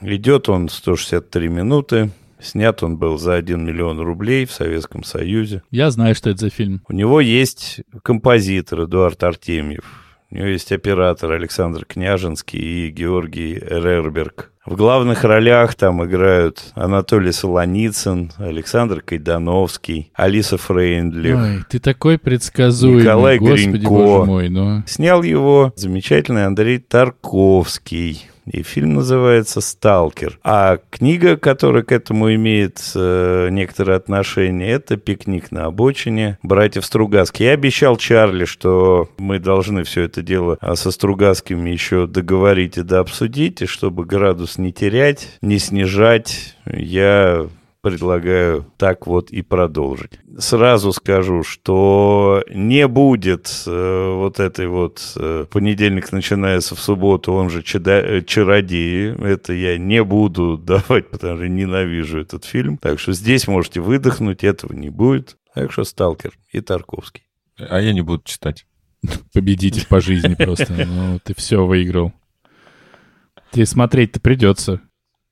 Идет 0.00 0.48
он 0.48 0.68
163 0.68 1.48
минуты. 1.48 2.10
Снят 2.40 2.82
он 2.82 2.96
был 2.96 3.18
за 3.18 3.34
1 3.34 3.62
миллион 3.64 4.00
рублей 4.00 4.46
в 4.46 4.50
Советском 4.52 5.04
Союзе. 5.04 5.62
Я 5.70 5.90
знаю, 5.90 6.14
что 6.14 6.30
это 6.30 6.40
за 6.40 6.48
фильм. 6.50 6.80
У 6.88 6.94
него 6.94 7.20
есть 7.20 7.80
композитор 8.02 8.84
Эдуард 8.84 9.22
Артемьев. 9.22 9.84
У 10.32 10.36
него 10.36 10.46
есть 10.46 10.70
оператор 10.70 11.32
Александр 11.32 11.84
Княжинский 11.84 12.86
и 12.86 12.90
Георгий 12.90 13.54
Рерберг. 13.54 14.52
В 14.64 14.76
главных 14.76 15.24
ролях 15.24 15.74
там 15.74 16.04
играют 16.04 16.62
Анатолий 16.74 17.32
Солоницын, 17.32 18.30
Александр 18.38 19.00
Кайдановский, 19.00 20.12
Алиса 20.14 20.56
Фрейндлих. 20.56 21.36
Ой, 21.36 21.64
ты 21.68 21.80
такой 21.80 22.18
предсказуемый. 22.18 23.02
Николай 23.02 23.38
Господи, 23.38 23.68
Гринько. 23.70 23.88
боже 23.88 24.24
мой, 24.26 24.48
ну. 24.48 24.82
Снял 24.86 25.24
его 25.24 25.72
замечательный 25.74 26.46
Андрей 26.46 26.78
Тарковский. 26.78 28.28
И 28.52 28.62
фильм 28.62 28.94
называется 28.94 29.60
«Сталкер». 29.60 30.38
А 30.42 30.78
книга, 30.90 31.36
которая 31.36 31.82
к 31.82 31.92
этому 31.92 32.34
имеет 32.34 32.80
э, 32.94 33.48
некоторое 33.50 33.96
отношение, 33.96 34.70
это 34.70 34.96
«Пикник 34.96 35.52
на 35.52 35.66
обочине» 35.66 36.38
братьев 36.42 36.84
Стругацких. 36.84 37.40
Я 37.40 37.52
обещал 37.52 37.96
Чарли, 37.96 38.44
что 38.44 39.08
мы 39.18 39.38
должны 39.38 39.84
все 39.84 40.02
это 40.02 40.22
дело 40.22 40.58
а, 40.60 40.74
со 40.74 40.90
Стругацкими 40.90 41.70
еще 41.70 42.06
договорить 42.06 42.76
и 42.76 42.82
дообсудить, 42.82 43.62
и 43.62 43.66
чтобы 43.66 44.04
градус 44.04 44.58
не 44.58 44.72
терять, 44.72 45.28
не 45.42 45.58
снижать, 45.58 46.56
я 46.66 47.46
предлагаю 47.80 48.66
так 48.76 49.06
вот 49.06 49.30
и 49.30 49.42
продолжить. 49.42 50.12
Сразу 50.38 50.92
скажу, 50.92 51.42
что 51.42 52.44
не 52.52 52.86
будет 52.86 53.50
э, 53.66 54.14
вот 54.14 54.38
этой 54.40 54.66
вот 54.66 55.14
э, 55.16 55.46
понедельник 55.50 56.12
начинается 56.12 56.74
в 56.74 56.80
субботу, 56.80 57.32
он 57.32 57.50
же 57.50 57.62
чада- 57.62 58.02
э, 58.02 58.22
чародеи. 58.22 59.16
Это 59.24 59.52
я 59.52 59.78
не 59.78 60.02
буду 60.04 60.58
давать, 60.62 61.08
потому 61.10 61.36
что 61.36 61.48
ненавижу 61.48 62.20
этот 62.20 62.44
фильм. 62.44 62.76
Так 62.76 62.98
что 62.98 63.12
здесь 63.12 63.48
можете 63.48 63.80
выдохнуть, 63.80 64.44
этого 64.44 64.72
не 64.72 64.90
будет. 64.90 65.36
Так 65.54 65.72
что 65.72 65.84
Сталкер 65.84 66.32
и 66.52 66.60
Тарковский. 66.60 67.24
А 67.58 67.80
я 67.80 67.92
не 67.92 68.02
буду 68.02 68.22
читать. 68.24 68.66
Победитель 69.32 69.86
по 69.86 70.00
жизни 70.00 70.34
просто. 70.34 70.72
Ну, 70.86 71.18
ты 71.22 71.34
все 71.34 71.64
выиграл. 71.64 72.12
Тебе 73.52 73.66
смотреть-то 73.66 74.20
придется. 74.20 74.80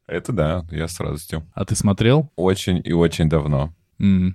Это 0.09 0.33
да, 0.33 0.67
я 0.71 0.89
с 0.89 0.99
радостью. 0.99 1.47
А 1.55 1.65
ты 1.65 1.77
смотрел? 1.77 2.33
Очень 2.35 2.81
и 2.83 2.93
очень 2.93 3.29
давно. 3.29 3.75
М, 4.01 4.35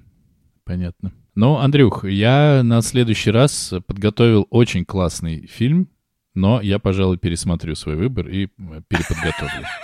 понятно. 0.65 1.11
Ну, 1.35 1.57
Андрюх, 1.57 2.05
я 2.05 2.61
на 2.63 2.81
следующий 2.83 3.31
раз 3.31 3.73
подготовил 3.87 4.45
очень 4.51 4.85
классный 4.85 5.47
фильм, 5.47 5.89
но 6.35 6.61
я, 6.61 6.77
пожалуй, 6.77 7.17
пересмотрю 7.17 7.73
свой 7.75 7.95
выбор 7.95 8.27
и 8.27 8.49
м, 8.57 8.83
переподготовлю. 8.87 9.65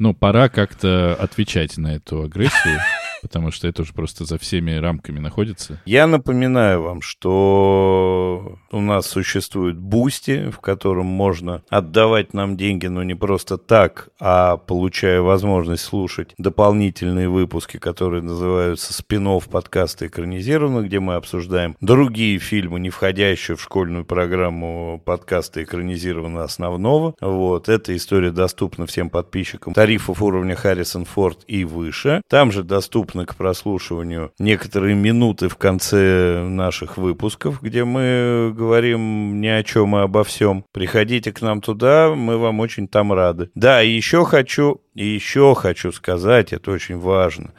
Ну, 0.00 0.14
пора 0.14 0.48
как-то 0.48 1.16
отвечать 1.16 1.76
на 1.76 1.96
эту 1.96 2.22
агрессию. 2.22 2.78
Потому 3.22 3.50
что 3.50 3.68
это 3.68 3.82
уже 3.82 3.92
просто 3.92 4.24
за 4.24 4.38
всеми 4.38 4.72
рамками 4.72 5.18
находится. 5.18 5.80
Я 5.84 6.06
напоминаю 6.06 6.82
вам, 6.82 7.02
что 7.02 8.58
у 8.70 8.80
нас 8.80 9.06
существует 9.06 9.78
Boosty, 9.78 10.50
в 10.50 10.60
котором 10.60 11.06
можно 11.06 11.62
отдавать 11.68 12.34
нам 12.34 12.56
деньги, 12.56 12.86
но 12.86 13.02
не 13.02 13.14
просто 13.14 13.58
так, 13.58 14.08
а 14.20 14.56
получая 14.56 15.20
возможность 15.20 15.84
слушать 15.84 16.34
дополнительные 16.38 17.28
выпуски, 17.28 17.78
которые 17.78 18.22
называются 18.22 18.92
спин-офф 18.92 19.48
подкаста 19.48 20.06
экранизированно, 20.06 20.86
где 20.86 21.00
мы 21.00 21.14
обсуждаем 21.14 21.76
другие 21.80 22.38
фильмы, 22.38 22.80
не 22.80 22.90
входящие 22.90 23.56
в 23.56 23.62
школьную 23.62 24.04
программу 24.04 25.02
подкаста 25.04 25.62
экранизированно 25.62 26.44
основного. 26.44 27.14
Вот. 27.20 27.68
Эта 27.68 27.96
история 27.96 28.30
доступна 28.30 28.86
всем 28.86 29.10
подписчикам 29.10 29.74
тарифов 29.74 30.22
уровня 30.22 30.54
Харрисон 30.54 31.04
Форд 31.04 31.44
и 31.46 31.64
выше. 31.64 32.22
Там 32.28 32.52
же 32.52 32.62
доступны 33.08 33.26
к 33.26 33.36
прослушиванию 33.36 34.32
некоторые 34.38 34.94
минуты 34.94 35.48
в 35.48 35.56
конце 35.56 36.42
наших 36.46 36.98
выпусков, 36.98 37.62
где 37.62 37.84
мы 37.84 38.52
говорим 38.54 39.40
ни 39.40 39.46
о 39.46 39.62
чем 39.62 39.96
и 39.96 40.00
обо 40.00 40.24
всем. 40.24 40.64
Приходите 40.72 41.32
к 41.32 41.40
нам 41.40 41.60
туда, 41.60 42.14
мы 42.14 42.36
вам 42.36 42.60
очень 42.60 42.88
там 42.88 43.12
рады. 43.12 43.50
Да, 43.54 43.82
и 43.82 43.90
еще 43.90 44.24
хочу, 44.24 44.80
и 44.94 45.06
еще 45.06 45.54
хочу 45.54 45.92
сказать, 45.92 46.52
это 46.52 46.70
очень 46.70 46.98
важно. 46.98 47.52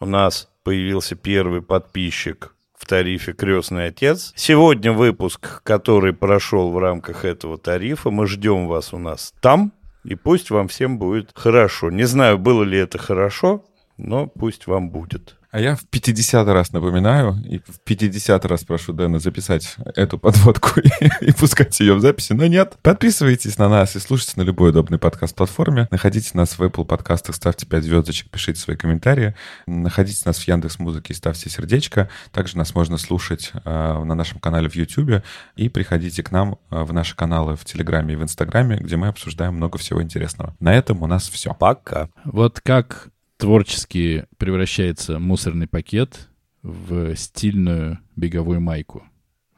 У 0.00 0.06
нас 0.06 0.48
появился 0.64 1.14
первый 1.14 1.62
подписчик 1.62 2.54
в 2.78 2.86
тарифе 2.86 3.32
«Крестный 3.32 3.88
отец». 3.88 4.32
Сегодня 4.36 4.92
выпуск, 4.92 5.62
который 5.62 6.12
прошел 6.12 6.70
в 6.70 6.78
рамках 6.78 7.24
этого 7.24 7.58
тарифа. 7.58 8.10
Мы 8.10 8.26
ждем 8.26 8.66
вас 8.66 8.92
у 8.92 8.98
нас 8.98 9.34
там. 9.40 9.72
И 10.04 10.14
пусть 10.14 10.50
вам 10.50 10.68
всем 10.68 10.98
будет 10.98 11.30
хорошо. 11.34 11.90
Не 11.90 12.04
знаю, 12.04 12.38
было 12.38 12.62
ли 12.62 12.78
это 12.78 12.96
хорошо, 12.96 13.64
но 13.96 14.26
пусть 14.26 14.66
вам 14.66 14.90
будет. 14.90 15.36
А 15.56 15.60
я 15.60 15.74
в 15.74 15.86
50 15.86 16.46
раз 16.48 16.72
напоминаю 16.72 17.42
и 17.48 17.60
в 17.60 17.80
50 17.84 18.44
раз 18.44 18.64
прошу 18.64 18.92
Дэна 18.92 19.18
записать 19.18 19.76
эту 19.94 20.18
подводку 20.18 20.80
и, 20.80 20.90
и 21.22 21.32
пускать 21.32 21.80
ее 21.80 21.94
в 21.94 22.00
записи. 22.00 22.34
Но 22.34 22.46
нет, 22.46 22.76
подписывайтесь 22.82 23.56
на 23.56 23.70
нас 23.70 23.96
и 23.96 24.00
слушайте 24.00 24.34
на 24.36 24.42
любой 24.42 24.68
удобной 24.68 24.98
подкаст-платформе. 24.98 25.88
Находите 25.90 26.32
нас 26.34 26.58
в 26.58 26.62
Apple 26.62 26.84
подкастах, 26.84 27.36
ставьте 27.36 27.64
5 27.64 27.84
звездочек, 27.84 28.28
пишите 28.28 28.60
свои 28.60 28.76
комментарии. 28.76 29.34
Находите 29.66 30.20
нас 30.26 30.36
в 30.36 30.46
Яндекс 30.46 30.78
Музыке 30.78 31.14
и 31.14 31.16
ставьте 31.16 31.48
сердечко. 31.48 32.10
Также 32.32 32.58
нас 32.58 32.74
можно 32.74 32.98
слушать 32.98 33.52
э, 33.54 33.58
на 34.04 34.14
нашем 34.14 34.40
канале 34.40 34.68
в 34.68 34.74
YouTube. 34.76 35.22
И 35.56 35.70
приходите 35.70 36.22
к 36.22 36.32
нам 36.32 36.58
э, 36.70 36.82
в 36.82 36.92
наши 36.92 37.16
каналы 37.16 37.56
в 37.56 37.64
Телеграме 37.64 38.12
и 38.12 38.16
в 38.16 38.22
Инстаграме, 38.22 38.76
где 38.76 38.96
мы 38.96 39.08
обсуждаем 39.08 39.54
много 39.54 39.78
всего 39.78 40.02
интересного. 40.02 40.54
На 40.60 40.74
этом 40.74 41.02
у 41.02 41.06
нас 41.06 41.30
все. 41.30 41.54
Пока. 41.54 42.10
Вот 42.24 42.60
как 42.60 43.08
творчески 43.36 44.24
превращается 44.38 45.18
мусорный 45.18 45.66
пакет 45.66 46.28
в 46.62 47.14
стильную 47.16 47.98
беговую 48.16 48.60
майку. 48.60 49.04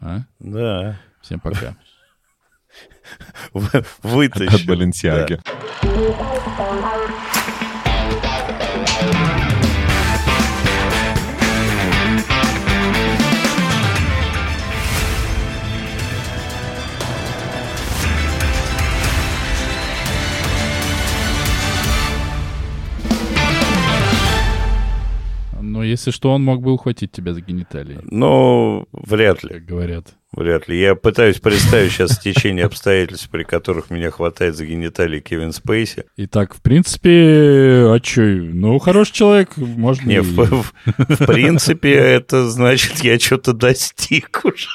А? 0.01 0.23
Да. 0.39 1.01
Всем 1.23 1.41
пока. 1.41 1.77
В- 3.53 3.85
Вытащил. 4.03 4.55
От 4.57 4.67
Баленсиаги. 4.67 5.41
Но 25.79 25.85
если 25.85 26.11
что, 26.11 26.33
он 26.33 26.43
мог 26.43 26.61
бы 26.61 26.73
ухватить 26.73 27.13
тебя 27.13 27.33
за 27.35 27.41
гениталии, 27.41 28.01
Ну, 28.03 28.89
вряд 28.91 29.45
ли. 29.45 29.51
как 29.51 29.65
говорят. 29.65 30.09
Вряд 30.33 30.67
ли. 30.67 30.77
Я 30.81 30.97
пытаюсь 30.97 31.39
представить 31.39 31.93
сейчас 31.93 32.19
течение 32.19 32.65
обстоятельств, 32.65 33.29
при 33.31 33.45
которых 33.45 33.89
меня 33.89 34.11
хватает 34.11 34.57
за 34.57 34.67
гениталии 34.67 35.21
Кевин 35.21 35.53
Спейси. 35.53 36.05
Итак, 36.17 36.57
в 36.57 36.63
принципе, 36.63 37.11
а 37.95 38.01
чё, 38.03 38.23
ну, 38.25 38.77
хороший 38.81 39.13
человек, 39.13 39.57
можно... 39.57 40.09
Не, 40.09 40.17
и- 40.17 40.19
в, 40.19 40.35
в- 40.35 40.73
в 40.85 41.27
принципе, 41.27 41.93
это 41.95 42.51
значит, 42.51 42.99
я 43.05 43.17
что-то 43.21 43.53
достиг 43.53 44.41
уже. 44.45 44.67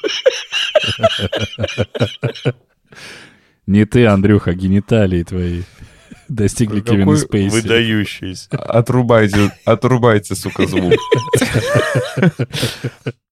Не 3.68 3.86
ты, 3.86 4.06
Андрюха, 4.06 4.52
а 4.52 4.54
гениталии 4.54 5.24
твои 5.24 5.64
достигли 6.28 6.80
Какой 6.80 6.96
Кевина 6.96 7.16
Спейси. 7.18 7.54
Выдающийся. 7.54 8.48
Отрубайте, 8.52 9.52
отрубайте, 9.66 10.36
сука, 10.36 10.68
звук. 10.68 10.94